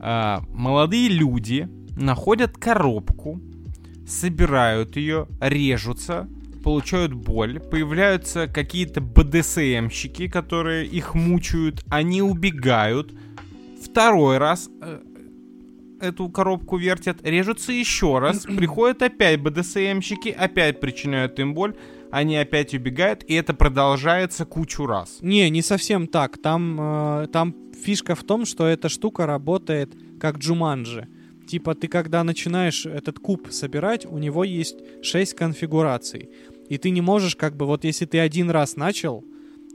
А, 0.00 0.42
молодые 0.48 1.08
люди 1.08 1.68
находят 1.96 2.56
коробку, 2.56 3.40
собирают 4.06 4.96
ее, 4.96 5.26
режутся, 5.40 6.28
получают 6.62 7.12
боль, 7.12 7.60
появляются 7.60 8.46
какие-то 8.46 9.00
БДСМщики, 9.00 10.28
которые 10.28 10.86
их 10.86 11.14
мучают, 11.14 11.84
они 11.88 12.22
убегают, 12.22 13.14
второй 13.82 14.38
раз 14.38 14.70
э, 14.80 15.00
эту 16.00 16.28
коробку 16.28 16.76
вертят, 16.76 17.18
режутся 17.22 17.72
еще 17.72 18.18
раз, 18.18 18.40
приходят 18.56 19.02
опять 19.02 19.40
БДСМщики, 19.40 20.28
опять 20.28 20.80
причиняют 20.80 21.38
им 21.38 21.54
боль, 21.54 21.74
они 22.10 22.36
опять 22.36 22.74
убегают, 22.74 23.24
и 23.24 23.34
это 23.34 23.54
продолжается 23.54 24.44
кучу 24.44 24.86
раз. 24.86 25.18
Не, 25.20 25.50
не 25.50 25.62
совсем 25.62 26.06
так. 26.06 26.38
Там, 26.38 26.78
э, 26.80 27.26
там 27.28 27.54
фишка 27.72 28.14
в 28.14 28.24
том, 28.24 28.44
что 28.46 28.66
эта 28.66 28.88
штука 28.88 29.26
работает 29.26 29.94
как 30.20 30.38
Джуманджи. 30.38 31.08
Типа 31.46 31.74
ты 31.74 31.88
когда 31.88 32.24
начинаешь 32.24 32.86
этот 32.86 33.18
куб 33.18 33.48
собирать, 33.50 34.06
у 34.06 34.18
него 34.18 34.44
есть 34.44 34.76
6 35.02 35.34
конфигураций. 35.34 36.30
И 36.68 36.76
ты 36.76 36.90
не 36.90 37.00
можешь 37.00 37.36
как 37.36 37.56
бы, 37.56 37.66
вот 37.66 37.84
если 37.84 38.04
ты 38.04 38.18
один 38.18 38.50
раз 38.50 38.76
начал 38.76 39.24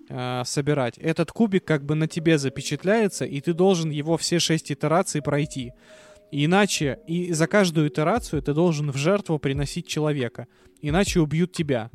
э, 0.10 0.44
собирать, 0.46 0.98
этот 1.00 1.32
кубик 1.32 1.66
как 1.66 1.84
бы 1.84 1.96
на 1.96 2.08
тебе 2.08 2.38
запечатляется, 2.38 3.26
и 3.26 3.42
ты 3.42 3.54
должен 3.54 3.90
его 3.90 4.18
все 4.18 4.40
6 4.40 4.72
итераций 4.72 5.22
пройти. 5.22 5.72
Иначе, 6.32 7.00
и 7.08 7.32
за 7.32 7.48
каждую 7.48 7.90
итерацию 7.90 8.42
ты 8.42 8.54
должен 8.54 8.92
в 8.92 8.98
жертву 8.98 9.40
приносить 9.40 9.88
человека. 9.88 10.48
Иначе 10.82 11.20
убьют 11.20 11.54
тебя. 11.54 11.92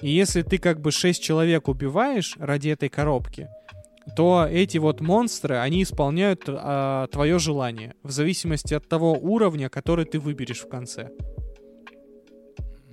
И 0.00 0.10
если 0.10 0.42
ты 0.42 0.58
как 0.58 0.80
бы 0.80 0.90
6 0.92 1.22
человек 1.22 1.68
убиваешь 1.68 2.36
ради 2.38 2.70
этой 2.70 2.88
коробки, 2.88 3.48
то 4.16 4.46
эти 4.50 4.78
вот 4.78 5.00
монстры, 5.00 5.56
они 5.56 5.82
исполняют 5.82 6.44
а, 6.48 7.06
твое 7.08 7.38
желание, 7.38 7.94
в 8.02 8.10
зависимости 8.10 8.74
от 8.74 8.88
того 8.88 9.12
уровня, 9.12 9.68
который 9.68 10.04
ты 10.06 10.18
выберешь 10.18 10.60
в 10.60 10.68
конце. 10.68 11.10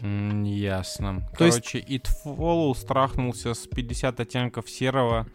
М, 0.01 0.43
ясно. 0.43 1.28
То 1.38 1.45
есть- 1.45 1.62
Короче, 1.62 1.80
It 1.80 2.08
Follow 2.26 2.76
страхнулся 2.76 3.53
с 3.53 3.66
50 3.68 4.20
оттенков 4.20 4.70
серого 4.70 5.28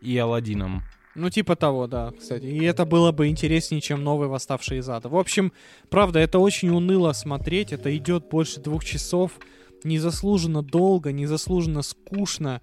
и 0.00 0.16
Аладдином. 0.16 0.82
Ну, 1.14 1.30
типа 1.30 1.56
того, 1.56 1.88
да, 1.88 2.12
кстати. 2.16 2.44
И 2.44 2.64
это 2.64 2.86
было 2.86 3.10
бы 3.10 3.26
интереснее, 3.26 3.80
чем 3.80 4.04
новый 4.04 4.28
«Восставший 4.28 4.78
из 4.78 4.88
ада». 4.88 5.08
В 5.08 5.16
общем, 5.16 5.52
правда, 5.90 6.20
это 6.20 6.38
очень 6.38 6.68
уныло 6.70 7.12
смотреть. 7.12 7.72
Это 7.72 7.94
идет 7.96 8.28
больше 8.28 8.60
двух 8.60 8.84
часов. 8.84 9.32
Незаслуженно 9.84 10.62
долго, 10.62 11.12
незаслуженно 11.12 11.82
скучно, 11.82 12.60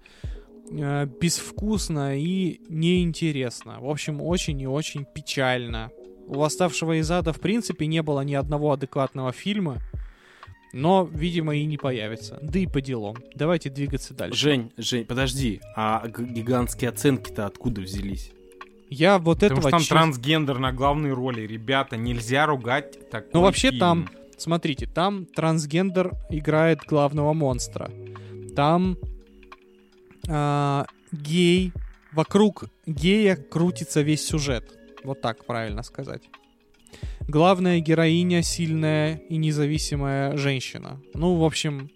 э, 0.70 1.06
безвкусно 1.20 2.18
и 2.18 2.60
неинтересно. 2.68 3.80
В 3.80 3.88
общем, 3.88 4.20
очень 4.20 4.60
и 4.60 4.66
очень 4.66 5.04
печально. 5.04 5.90
У 6.26 6.34
«Восставшего 6.34 6.98
из 7.00 7.10
ада» 7.10 7.32
в 7.32 7.40
принципе 7.40 7.86
не 7.86 8.02
было 8.02 8.20
ни 8.22 8.34
одного 8.34 8.72
адекватного 8.72 9.32
фильма. 9.32 9.78
Но, 10.72 11.08
видимо, 11.10 11.56
и 11.56 11.64
не 11.64 11.78
появится. 11.78 12.38
Да 12.42 12.58
и 12.58 12.66
по 12.66 12.80
делам. 12.82 13.16
Давайте 13.34 13.70
двигаться 13.70 14.12
дальше. 14.12 14.36
Жень, 14.38 14.72
Жень, 14.76 15.04
подожди, 15.06 15.60
а 15.74 16.06
гигантские 16.08 16.90
оценки-то 16.90 17.46
откуда 17.46 17.80
взялись? 17.80 18.32
Я 18.90 19.18
вот 19.18 19.38
Потому 19.40 19.46
этого 19.52 19.60
что 19.62 19.70
там 19.70 19.80
честно- 19.80 19.96
трансгендер 19.96 20.58
на 20.58 20.72
главной 20.72 21.12
роли. 21.12 21.46
Ребята, 21.46 21.96
нельзя 21.96 22.44
ругать 22.46 23.08
такой 23.10 23.30
Ну, 23.32 23.40
вообще 23.42 23.68
фильм. 23.68 23.80
там, 23.80 24.08
смотрите, 24.36 24.86
там 24.86 25.26
трансгендер 25.26 26.12
играет 26.30 26.80
главного 26.86 27.32
монстра. 27.32 27.90
Там 28.54 28.96
а, 30.28 30.86
гей, 31.12 31.72
вокруг 32.12 32.64
гея 32.86 33.36
крутится 33.36 34.02
весь 34.02 34.26
сюжет. 34.26 34.78
Вот 35.04 35.20
так 35.20 35.44
правильно 35.44 35.82
сказать. 35.82 36.22
Главная 37.28 37.80
героиня 37.80 38.42
сильная 38.42 39.16
и 39.28 39.36
независимая 39.36 40.36
женщина. 40.36 41.00
Ну, 41.14 41.34
в 41.36 41.44
общем, 41.44 41.90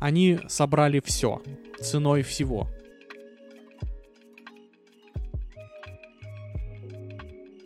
они 0.00 0.40
собрали 0.48 1.00
все 1.04 1.42
ценой 1.80 2.22
всего. 2.22 2.68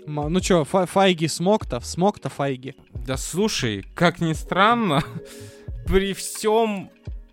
Ну 0.06 0.40
чё, 0.40 0.64
фа- 0.64 0.86
Файги 0.86 1.28
смог-то? 1.28 1.80
Смог-то 1.80 2.28
Файги. 2.28 2.74
Да 3.06 3.16
слушай, 3.16 3.84
как 3.94 4.20
ни 4.20 4.32
странно, 4.32 5.02
при 5.86 6.12
всем 6.12 6.90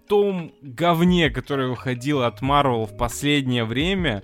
том 0.07 0.51
говне, 0.61 1.29
которое 1.29 1.67
выходило 1.67 2.27
от 2.27 2.41
Marvel 2.41 2.85
в 2.85 2.97
последнее 2.97 3.63
время, 3.63 4.23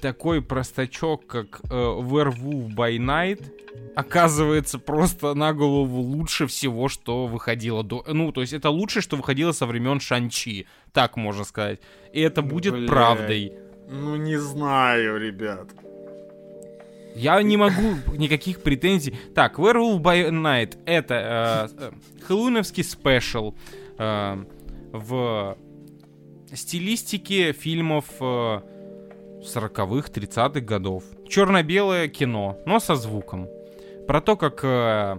такой 0.00 0.40
простачок, 0.42 1.26
как 1.26 1.60
э, 1.64 1.68
Werewolf 1.74 2.74
by 2.74 2.96
Night, 2.96 3.52
оказывается 3.94 4.78
просто 4.78 5.34
на 5.34 5.52
голову 5.52 6.00
лучше 6.00 6.46
всего, 6.46 6.88
что 6.88 7.26
выходило 7.26 7.82
до... 7.82 8.02
Ну, 8.08 8.32
то 8.32 8.40
есть 8.40 8.54
это 8.54 8.70
лучшее, 8.70 9.02
что 9.02 9.16
выходило 9.16 9.52
со 9.52 9.66
времен 9.66 10.00
Шанчи, 10.00 10.66
так 10.92 11.16
можно 11.16 11.44
сказать. 11.44 11.80
И 12.14 12.20
это 12.20 12.40
будет 12.40 12.72
Блядь. 12.72 12.88
правдой. 12.88 13.52
Ну, 13.88 14.16
не 14.16 14.36
знаю, 14.38 15.18
ребят. 15.18 15.68
Я 17.14 17.42
не 17.42 17.56
могу 17.56 17.96
никаких 18.16 18.62
претензий. 18.62 19.14
Так, 19.34 19.58
Werewolf 19.58 20.00
by 20.00 20.30
Night 20.30 20.78
это 20.86 21.68
э, 21.78 21.84
э, 21.84 21.90
хэллоуиновский 22.26 22.84
спешл 22.84 23.54
э, 23.98 24.44
в 24.92 25.56
стилистике 26.52 27.52
фильмов 27.52 28.06
э, 28.20 28.60
40-х, 29.42 30.08
30-х 30.12 30.60
годов. 30.60 31.04
Черно-белое 31.28 32.08
кино, 32.08 32.58
но 32.66 32.80
со 32.80 32.94
звуком. 32.94 33.48
Про 34.06 34.20
то, 34.20 34.36
как 34.36 34.60
э, 34.64 35.18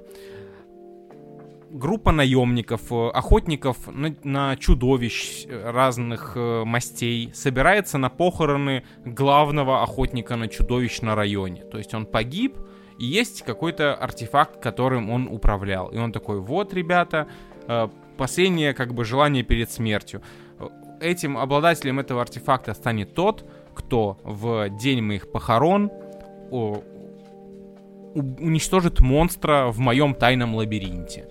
группа 1.73 2.11
наемников, 2.11 2.91
э, 2.91 3.09
охотников 3.09 3.77
на, 3.87 4.15
на 4.23 4.55
чудовищ 4.57 5.45
э, 5.47 5.71
разных 5.71 6.33
э, 6.35 6.63
мастей 6.65 7.31
собирается 7.33 7.97
на 7.97 8.09
похороны 8.09 8.83
главного 9.05 9.81
охотника 9.81 10.35
на 10.35 10.47
чудовищ 10.47 11.01
на 11.01 11.15
районе. 11.15 11.63
То 11.63 11.77
есть 11.77 11.93
он 11.93 12.05
погиб, 12.05 12.57
и 12.99 13.05
есть 13.05 13.43
какой-то 13.43 13.95
артефакт, 13.95 14.61
которым 14.61 15.09
он 15.09 15.27
управлял. 15.27 15.87
И 15.87 15.97
он 15.97 16.11
такой, 16.11 16.39
вот, 16.39 16.73
ребята, 16.73 17.27
последнее 18.17 18.73
как 18.73 18.93
бы 18.93 19.05
желание 19.05 19.43
перед 19.43 19.71
смертью. 19.71 20.21
Этим 20.99 21.37
обладателем 21.37 21.99
этого 21.99 22.21
артефакта 22.21 22.75
станет 22.75 23.15
тот, 23.15 23.49
кто 23.73 24.19
в 24.23 24.69
день 24.69 25.01
моих 25.01 25.31
похорон 25.31 25.89
уничтожит 28.13 28.99
монстра 28.99 29.67
в 29.71 29.79
моем 29.79 30.13
тайном 30.13 30.53
лабиринте. 30.53 31.27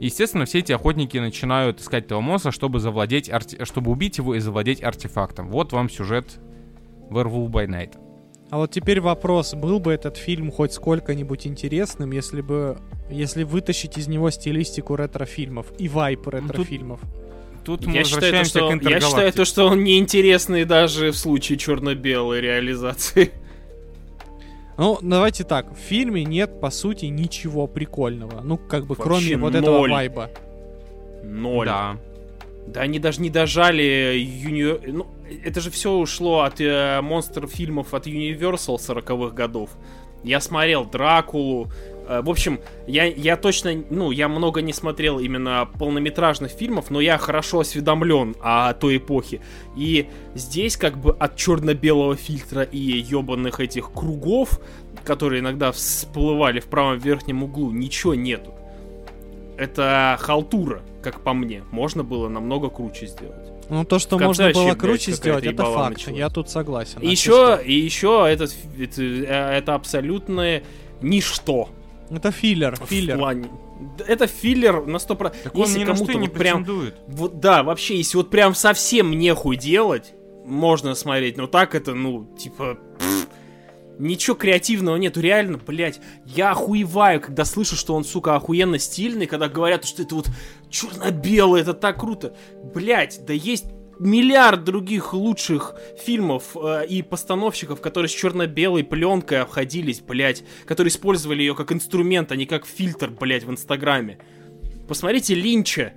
Естественно, 0.00 0.46
все 0.46 0.60
эти 0.60 0.72
охотники 0.72 1.18
начинают 1.18 1.80
искать 1.80 2.06
этого 2.06 2.22
монстра, 2.22 2.50
чтобы 2.50 2.80
завладеть, 2.80 3.28
арте- 3.28 3.64
чтобы 3.66 3.90
убить 3.90 4.16
его 4.18 4.34
и 4.34 4.40
завладеть 4.40 4.82
артефактом. 4.82 5.50
Вот 5.50 5.72
вам 5.72 5.90
сюжет 5.90 6.40
Werewolf 7.10 7.50
by 7.50 7.66
Night. 7.66 7.96
А 8.48 8.56
вот 8.56 8.72
теперь 8.72 9.00
вопрос, 9.00 9.54
был 9.54 9.78
бы 9.78 9.92
этот 9.92 10.16
фильм 10.16 10.50
хоть 10.50 10.72
сколько-нибудь 10.72 11.46
интересным, 11.46 12.10
если 12.10 12.40
бы 12.40 12.78
если 13.10 13.42
вытащить 13.44 13.98
из 13.98 14.08
него 14.08 14.30
стилистику 14.30 14.96
ретро-фильмов 14.96 15.66
и 15.78 15.88
вайп 15.88 16.26
ретро-фильмов? 16.28 17.00
Тут 17.64 17.86
мы 17.86 17.94
Я 17.94 18.04
считаю, 18.04 18.20
то, 18.20 18.38
возвращаемся 18.38 18.50
что, 18.50 18.78
к 18.78 18.90
я 18.90 19.00
считаю, 19.00 19.32
то, 19.32 19.44
что 19.44 19.66
он 19.66 19.84
неинтересный 19.84 20.64
даже 20.64 21.10
в 21.10 21.16
случае 21.16 21.58
черно-белой 21.58 22.40
реализации. 22.40 23.32
Ну, 24.78 24.98
давайте 25.02 25.44
так, 25.44 25.72
в 25.72 25.76
фильме 25.76 26.24
нет, 26.24 26.60
по 26.60 26.70
сути, 26.70 27.06
ничего 27.06 27.66
прикольного. 27.66 28.40
Ну, 28.40 28.56
как 28.56 28.86
бы, 28.86 28.94
Вообще 28.94 29.02
кроме 29.04 29.36
вот 29.36 29.54
этого 29.54 29.78
ноль. 29.78 29.90
вайба. 29.90 30.30
Ноль. 31.22 31.66
Да. 31.66 31.96
Да 32.66 32.82
они 32.82 32.98
даже 32.98 33.20
не 33.20 33.30
дожали 33.30 34.14
юни... 34.16 34.90
Ну, 34.90 35.06
это 35.44 35.60
же 35.60 35.70
все 35.70 35.92
ушло 35.92 36.40
от 36.40 36.60
э, 36.60 37.00
монстр-фильмов 37.00 37.94
от 37.94 38.06
Universal 38.06 38.76
40-х 38.76 39.34
годов. 39.34 39.70
Я 40.22 40.40
смотрел 40.40 40.84
Дракулу. 40.84 41.70
Э, 42.10 42.22
в 42.22 42.28
общем, 42.28 42.58
я, 42.88 43.04
я 43.04 43.36
точно... 43.36 43.84
Ну, 43.88 44.10
я 44.10 44.28
много 44.28 44.62
не 44.62 44.72
смотрел 44.72 45.20
именно 45.20 45.68
полнометражных 45.78 46.50
фильмов, 46.50 46.90
но 46.90 47.00
я 47.00 47.16
хорошо 47.18 47.60
осведомлен 47.60 48.34
о 48.42 48.74
той 48.74 48.96
эпохе. 48.96 49.40
И 49.76 50.08
здесь 50.34 50.76
как 50.76 50.98
бы 50.98 51.12
от 51.12 51.36
черно-белого 51.36 52.16
фильтра 52.16 52.62
и 52.62 52.78
ебаных 52.78 53.60
этих 53.60 53.92
кругов, 53.92 54.60
которые 55.04 55.40
иногда 55.40 55.70
всплывали 55.70 56.58
в 56.58 56.66
правом 56.66 56.98
верхнем 56.98 57.44
углу, 57.44 57.70
ничего 57.70 58.16
нету. 58.16 58.54
Это 59.56 60.16
халтура, 60.20 60.82
как 61.02 61.20
по 61.20 61.32
мне. 61.32 61.62
Можно 61.70 62.02
было 62.02 62.28
намного 62.28 62.70
круче 62.70 63.06
сделать. 63.06 63.52
Ну, 63.68 63.84
то, 63.84 64.00
что 64.00 64.18
можно 64.18 64.50
было 64.50 64.62
вообще, 64.64 64.64
блядь, 64.64 64.78
круче 64.78 65.12
сделать, 65.12 65.44
это 65.44 65.64
факт. 65.64 65.98
началась. 65.98 66.18
Я 66.18 66.28
тут 66.28 66.50
согласен. 66.50 66.98
И 67.02 67.08
еще, 67.08 67.60
и 67.64 67.72
еще 67.72 68.26
этот, 68.28 68.52
это, 68.76 69.00
э, 69.00 69.58
это 69.58 69.74
абсолютное 69.74 70.64
ничто. 71.02 71.68
Это 72.10 72.30
филлер, 72.32 72.76
в 72.76 72.86
филлер. 72.86 73.16
плане- 73.18 73.50
Это 74.06 74.26
филлер 74.26 74.84
на 74.86 74.98
100%. 74.98 75.34
Так 75.44 75.54
он 75.54 75.60
если 75.62 75.84
кому-то 75.84 76.12
не 76.14 76.28
вот 76.28 76.36
прям... 76.36 76.66
Вот 77.06 77.40
да, 77.40 77.62
вообще, 77.62 77.96
если 77.96 78.16
вот 78.16 78.30
прям 78.30 78.54
совсем 78.54 79.10
нехуй 79.12 79.56
делать, 79.56 80.12
можно 80.44 80.94
смотреть. 80.94 81.36
Но 81.36 81.46
так 81.46 81.74
это, 81.74 81.94
ну, 81.94 82.24
типа... 82.36 82.78
Ничего 83.98 84.34
креативного 84.34 84.96
нету, 84.96 85.20
реально, 85.20 85.58
блядь, 85.58 86.00
я 86.24 86.52
охуеваю, 86.52 87.20
когда 87.20 87.44
слышу, 87.44 87.76
что 87.76 87.94
он, 87.94 88.02
сука, 88.02 88.34
охуенно 88.34 88.78
стильный, 88.78 89.26
когда 89.26 89.46
говорят, 89.46 89.84
что 89.84 90.02
это 90.02 90.14
вот 90.14 90.30
черно-белое, 90.70 91.60
это 91.60 91.74
так 91.74 92.00
круто. 92.00 92.34
Блядь, 92.74 93.20
да 93.26 93.34
есть 93.34 93.66
миллиард 94.00 94.64
других 94.64 95.12
лучших 95.12 95.74
фильмов 96.02 96.56
э, 96.56 96.86
и 96.86 97.02
постановщиков, 97.02 97.80
которые 97.80 98.08
с 98.08 98.12
черно-белой 98.12 98.82
пленкой 98.82 99.42
обходились, 99.42 100.00
блядь, 100.00 100.42
которые 100.64 100.90
использовали 100.90 101.40
ее 101.40 101.54
как 101.54 101.70
инструмент, 101.70 102.32
а 102.32 102.36
не 102.36 102.46
как 102.46 102.66
фильтр, 102.66 103.10
блядь, 103.10 103.44
в 103.44 103.50
Инстаграме. 103.50 104.18
Посмотрите 104.88 105.34
Линча. 105.34 105.92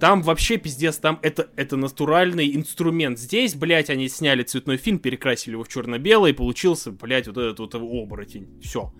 Там 0.00 0.22
вообще 0.22 0.58
пиздец, 0.58 0.98
там 0.98 1.18
это, 1.22 1.50
это 1.56 1.76
натуральный 1.76 2.54
инструмент. 2.54 3.18
Здесь, 3.18 3.56
блядь, 3.56 3.90
они 3.90 4.08
сняли 4.08 4.44
цветной 4.44 4.76
фильм, 4.76 5.00
перекрасили 5.00 5.54
его 5.54 5.64
в 5.64 5.68
черно-белый, 5.68 6.30
и 6.30 6.34
получился, 6.34 6.92
блядь, 6.92 7.26
вот 7.26 7.36
этот 7.36 7.58
вот 7.58 7.74
оборотень. 7.74 8.60
Все. 8.62 8.94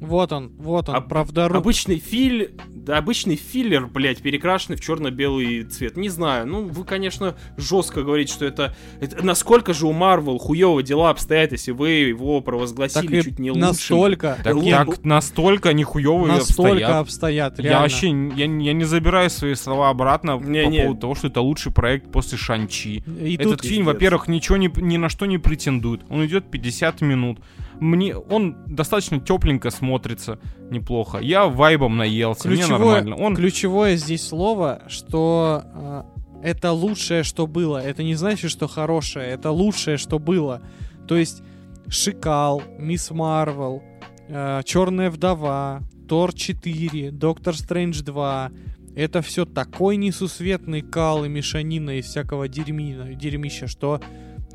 Вот 0.00 0.32
он, 0.32 0.52
вот 0.58 0.88
он, 0.88 0.96
Об- 0.96 1.08
правдоруб. 1.08 1.56
Обычный 1.56 1.98
филь... 1.98 2.50
Да, 2.68 2.98
обычный 2.98 3.34
филлер, 3.34 3.86
блядь, 3.88 4.18
перекрашенный 4.22 4.76
в 4.76 4.80
черно-белый 4.80 5.64
цвет. 5.64 5.96
Не 5.96 6.08
знаю, 6.08 6.46
ну, 6.46 6.62
вы, 6.68 6.84
конечно, 6.84 7.34
жестко 7.56 8.02
говорите, 8.04 8.32
что 8.32 8.44
это... 8.44 8.76
это... 9.00 9.24
Насколько 9.24 9.74
же 9.74 9.86
у 9.88 9.92
Марвел 9.92 10.38
хуево 10.38 10.82
дела 10.84 11.10
обстоят, 11.10 11.50
если 11.50 11.72
вы 11.72 11.88
его 11.90 12.40
провозгласили 12.42 13.16
Так 13.16 13.24
чуть 13.24 13.38
не 13.40 13.50
лучшим. 13.50 13.66
настолько, 13.68 14.38
Так, 14.44 14.54
Лу- 14.54 14.70
так 14.70 15.04
настолько 15.04 15.72
нихуевые 15.72 16.34
настолько 16.34 16.98
обстоят. 17.00 17.52
обстоят, 17.54 17.58
Я 17.58 17.80
вообще 17.80 18.08
я, 18.36 18.44
я 18.44 18.72
не 18.72 18.84
забираю 18.84 19.30
свои 19.30 19.54
слова 19.54 19.88
обратно 19.90 20.38
по 20.38 20.44
Не-не. 20.44 20.82
поводу 20.82 21.00
того, 21.00 21.14
что 21.16 21.26
это 21.26 21.40
лучший 21.40 21.72
проект 21.72 22.12
после 22.12 22.38
Шанчи. 22.38 23.02
И 23.20 23.34
Этот 23.34 23.62
тут 23.62 23.64
фильм, 23.64 23.86
во-первых, 23.86 24.28
ничего 24.28 24.58
не, 24.58 24.70
ни 24.76 24.96
на 24.96 25.08
что 25.08 25.26
не 25.26 25.38
претендует. 25.38 26.02
Он 26.08 26.24
идет 26.24 26.48
50 26.50 27.00
минут. 27.00 27.40
Мне 27.80 28.16
он 28.16 28.56
достаточно 28.66 29.20
тепленько 29.20 29.70
смотрится, 29.70 30.38
неплохо. 30.70 31.18
Я 31.18 31.46
вайбом 31.46 31.96
наелся, 31.96 32.48
мне 32.48 32.58
ключевое, 32.58 32.78
нормально. 32.78 33.16
Он 33.16 33.36
ключевое 33.36 33.96
здесь 33.96 34.26
слово, 34.26 34.82
что 34.88 35.62
э, 35.64 36.02
это 36.42 36.72
лучшее, 36.72 37.22
что 37.22 37.46
было. 37.46 37.78
Это 37.78 38.02
не 38.02 38.14
значит, 38.14 38.50
что 38.50 38.66
хорошее. 38.68 39.28
Это 39.28 39.50
лучшее, 39.50 39.96
что 39.96 40.18
было. 40.18 40.62
То 41.06 41.16
есть 41.16 41.42
Шикал, 41.88 42.62
Мисс 42.78 43.10
Марвел, 43.10 43.82
э, 44.28 44.62
Черная 44.64 45.10
вдова, 45.10 45.82
Тор 46.08 46.32
4, 46.32 47.10
Доктор 47.10 47.54
Стрэндж 47.54 48.02
2. 48.02 48.50
Это 48.96 49.20
все 49.20 49.44
такой 49.44 49.96
несусветный 49.96 50.80
кал 50.80 51.24
и 51.24 51.28
мешанина 51.28 51.98
из 51.98 52.06
всякого 52.06 52.48
дерьмина, 52.48 53.14
дерьмища, 53.14 53.66
что 53.66 54.00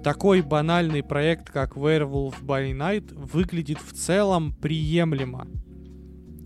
такой 0.04 0.41
банальный 0.41 1.04
проект, 1.04 1.49
как 1.49 1.76
Werewolf 1.76 2.36
by 2.43 2.72
Night, 2.72 3.14
выглядит 3.14 3.80
в 3.80 3.93
целом 3.93 4.54
приемлемо. 4.62 5.47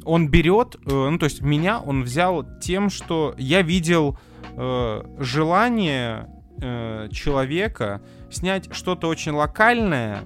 он 0.03 0.29
берет, 0.29 0.75
э, 0.85 1.09
ну 1.09 1.17
то 1.17 1.25
есть 1.25 1.41
меня 1.41 1.79
он 1.79 2.03
взял 2.03 2.45
тем, 2.59 2.89
что 2.91 3.33
я 3.39 3.61
видел 3.63 4.19
э, 4.55 5.01
желание 5.19 6.27
э, 6.61 7.09
человека 7.11 8.01
снять 8.29 8.73
что-то 8.73 9.07
очень 9.07 9.31
локальное, 9.31 10.23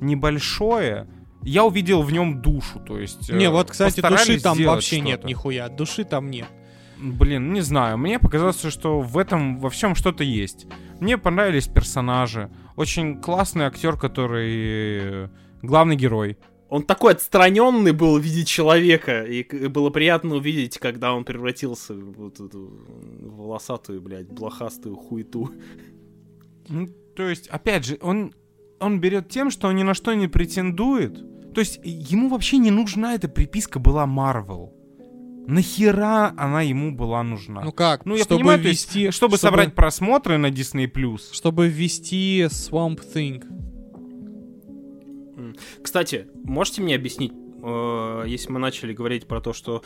небольшое. 0.00 1.08
Я 1.42 1.64
увидел 1.64 2.02
в 2.02 2.12
нем 2.12 2.40
душу, 2.42 2.80
то 2.80 2.98
есть. 2.98 3.30
э, 3.30 3.36
Не, 3.36 3.50
вот, 3.50 3.70
кстати, 3.70 4.00
души 4.00 4.40
там 4.40 4.54
сделать 4.54 4.76
вообще 4.76 5.00
нет, 5.00 5.24
нихуя. 5.24 5.68
Души 5.68 6.04
там 6.04 6.30
нет. 6.30 6.48
Блин, 7.00 7.52
не 7.52 7.60
знаю. 7.60 7.96
Мне 7.98 8.18
показалось, 8.18 8.60
что 8.60 9.00
в 9.00 9.18
этом 9.18 9.60
во 9.60 9.70
всем 9.70 9.94
что-то 9.94 10.24
есть. 10.24 10.66
Мне 11.00 11.16
понравились 11.16 11.68
персонажи. 11.68 12.50
Очень 12.76 13.20
классный 13.20 13.66
актер, 13.66 13.96
который 13.96 15.30
главный 15.62 15.96
герой. 15.96 16.38
Он 16.68 16.82
такой 16.82 17.12
отстраненный 17.12 17.92
был 17.92 18.18
в 18.18 18.22
виде 18.22 18.44
человека, 18.44 19.24
и 19.24 19.42
было 19.68 19.88
приятно 19.88 20.34
увидеть, 20.34 20.78
когда 20.78 21.14
он 21.14 21.24
превратился 21.24 21.94
в 21.94 22.12
вот 22.12 22.40
эту 22.40 22.86
волосатую, 23.22 24.02
блядь, 24.02 24.28
блохастую 24.28 24.96
хуету. 24.96 25.50
Ну, 26.68 26.88
то 27.16 27.28
есть, 27.28 27.46
опять 27.48 27.86
же, 27.86 27.98
он, 28.02 28.34
он 28.80 29.00
берет 29.00 29.30
тем, 29.30 29.50
что 29.50 29.68
он 29.68 29.76
ни 29.76 29.82
на 29.82 29.94
что 29.94 30.12
не 30.12 30.28
претендует. 30.28 31.14
То 31.54 31.60
есть, 31.60 31.80
ему 31.82 32.28
вообще 32.28 32.58
не 32.58 32.70
нужна 32.70 33.14
эта 33.14 33.28
приписка 33.28 33.78
была 33.78 34.06
Марвел. 34.06 34.77
Нахера 35.48 36.34
она 36.36 36.60
ему 36.60 36.94
была 36.94 37.22
нужна? 37.22 37.62
Ну 37.62 37.72
как? 37.72 38.04
Ну, 38.04 38.16
я 38.16 38.24
чтобы 38.24 38.40
понимаю, 38.40 38.62
то 38.62 38.68
есть, 38.68 38.94
ввести, 38.94 39.10
чтобы, 39.10 39.38
собрать 39.38 39.74
просмотры 39.74 40.36
на 40.36 40.50
Disney+. 40.50 40.88
чтобы 41.32 41.68
ввести 41.68 42.42
Swamp 42.50 43.00
Thing. 43.14 43.42
Кстати, 45.82 46.28
можете 46.44 46.82
мне 46.82 46.94
объяснить, 46.94 47.32
э, 47.32 48.24
если 48.26 48.52
мы 48.52 48.58
начали 48.58 48.92
говорить 48.92 49.26
про 49.26 49.40
то, 49.40 49.54
что 49.54 49.82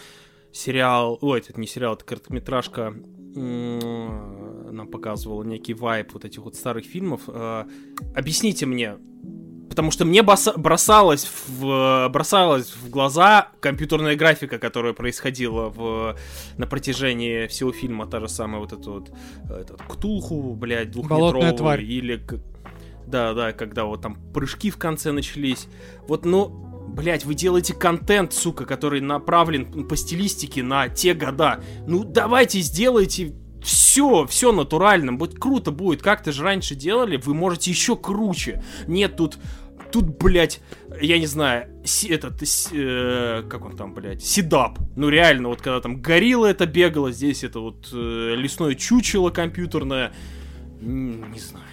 сериал, 0.50 1.16
ой, 1.20 1.38
это 1.38 1.60
не 1.60 1.68
сериал, 1.68 1.94
это 1.94 2.04
короткометражка 2.04 2.94
нам 3.34 4.88
показывала 4.88 5.44
некий 5.44 5.74
вайп 5.74 6.12
вот 6.12 6.24
этих 6.24 6.42
вот 6.42 6.56
старых 6.56 6.84
фильмов. 6.84 7.22
э, 7.28 7.64
объясните 8.16 8.66
мне, 8.66 8.96
потому 9.72 9.90
что 9.90 10.04
мне 10.04 10.22
бросалась 10.22 11.26
в, 11.48 12.10
бросалась 12.10 12.74
в 12.76 12.90
глаза 12.90 13.48
компьютерная 13.60 14.16
графика, 14.16 14.58
которая 14.58 14.92
происходила 14.92 15.70
в, 15.70 16.14
на 16.58 16.66
протяжении 16.66 17.46
всего 17.46 17.72
фильма, 17.72 18.06
та 18.06 18.20
же 18.20 18.28
самая 18.28 18.60
вот 18.60 18.74
эта 18.74 18.90
вот 18.90 19.10
этот, 19.48 19.80
Ктулху, 19.88 20.54
блядь, 20.54 20.92
тварь. 21.56 21.82
или 21.82 22.22
да, 23.06 23.32
да, 23.32 23.52
когда 23.52 23.86
вот 23.86 24.02
там 24.02 24.18
прыжки 24.34 24.70
в 24.70 24.76
конце 24.76 25.10
начались. 25.10 25.68
Вот, 26.06 26.26
ну, 26.26 26.68
Блять, 26.88 27.24
вы 27.24 27.34
делаете 27.34 27.72
контент, 27.72 28.34
сука, 28.34 28.66
который 28.66 29.00
направлен 29.00 29.88
по 29.88 29.96
стилистике 29.96 30.62
на 30.62 30.88
те 30.90 31.14
года. 31.14 31.62
Ну, 31.86 32.04
давайте 32.04 32.60
сделайте 32.60 33.32
все, 33.62 34.26
все 34.26 34.52
натуральным. 34.52 35.18
Вот 35.18 35.38
круто 35.38 35.70
будет. 35.70 36.02
Как-то 36.02 36.32
же 36.32 36.42
раньше 36.42 36.74
делали, 36.74 37.16
вы 37.16 37.34
можете 37.34 37.70
еще 37.70 37.96
круче. 37.96 38.62
Нет, 38.86 39.16
тут 39.16 39.38
тут, 39.92 40.18
блядь, 40.18 40.60
я 41.00 41.18
не 41.18 41.26
знаю, 41.26 41.68
си- 41.84 42.08
этот, 42.08 42.42
с- 42.42 42.70
э, 42.72 43.42
как 43.48 43.64
он 43.64 43.76
там, 43.76 43.94
блядь, 43.94 44.22
седап. 44.24 44.78
Ну 44.96 45.08
реально, 45.08 45.48
вот 45.48 45.62
когда 45.62 45.80
там 45.80 46.00
горилла 46.00 46.46
это 46.46 46.66
бегала, 46.66 47.12
здесь 47.12 47.44
это 47.44 47.60
вот 47.60 47.88
э, 47.92 48.34
лесное 48.36 48.74
чучело 48.74 49.30
компьютерное. 49.30 50.12
Не 50.80 51.38
знаю. 51.38 51.66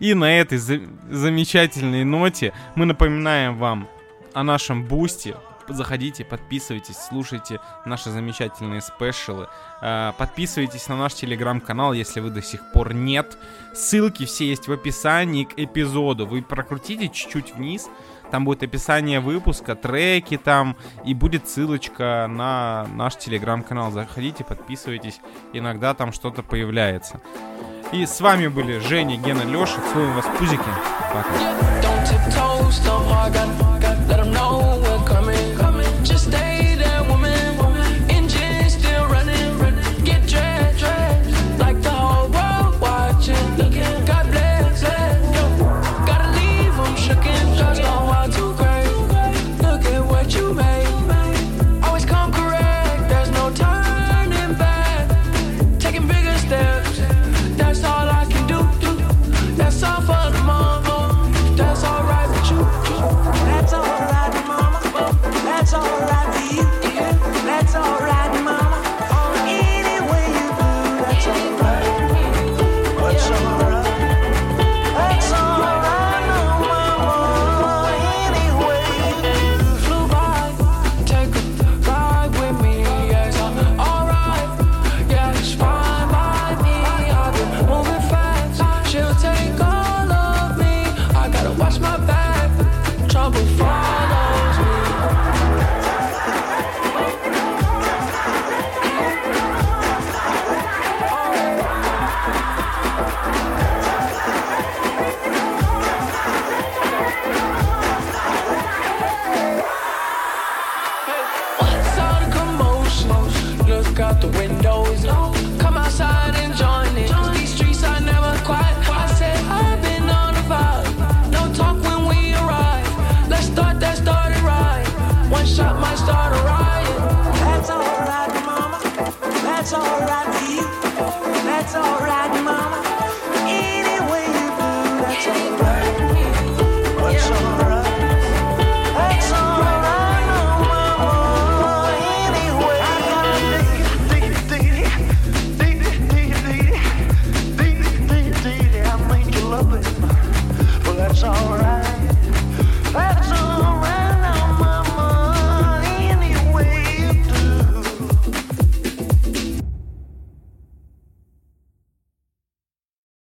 И 0.00 0.14
на 0.14 0.38
этой 0.38 0.58
за- 0.58 0.80
замечательной 1.10 2.04
ноте 2.04 2.52
мы 2.74 2.86
напоминаем 2.86 3.58
вам 3.58 3.88
о 4.32 4.42
нашем 4.42 4.84
бусте. 4.86 5.36
Заходите, 5.68 6.24
подписывайтесь, 6.24 6.96
слушайте 7.08 7.60
наши 7.84 8.10
замечательные 8.10 8.80
спешалы. 8.80 9.48
Э, 9.80 10.12
Подписывайтесь 10.18 10.88
на 10.88 10.96
наш 10.96 11.14
телеграм-канал, 11.14 11.92
если 11.92 12.20
вы 12.20 12.30
до 12.30 12.42
сих 12.42 12.60
пор 12.72 12.94
нет. 12.94 13.38
Ссылки 13.74 14.24
все 14.26 14.46
есть 14.46 14.68
в 14.68 14.72
описании 14.72 15.44
к 15.44 15.58
эпизоду. 15.58 16.26
Вы 16.26 16.42
прокрутите 16.42 17.08
чуть-чуть 17.08 17.54
вниз, 17.54 17.88
там 18.30 18.44
будет 18.44 18.62
описание 18.62 19.20
выпуска, 19.20 19.74
треки 19.74 20.36
там, 20.36 20.76
и 21.04 21.14
будет 21.14 21.48
ссылочка 21.48 22.26
на 22.28 22.86
наш 22.94 23.16
телеграм-канал. 23.16 23.90
Заходите, 23.92 24.44
подписывайтесь, 24.44 25.20
иногда 25.52 25.94
там 25.94 26.12
что-то 26.12 26.42
появляется. 26.42 27.20
И 27.92 28.06
с 28.06 28.20
вами 28.20 28.48
были 28.48 28.78
Женя, 28.80 29.16
Гена, 29.16 29.42
Леша. 29.42 29.80
Целуем 29.92 30.14
вас 30.14 30.26
пузики. 30.38 30.62
Пока. 31.12 31.28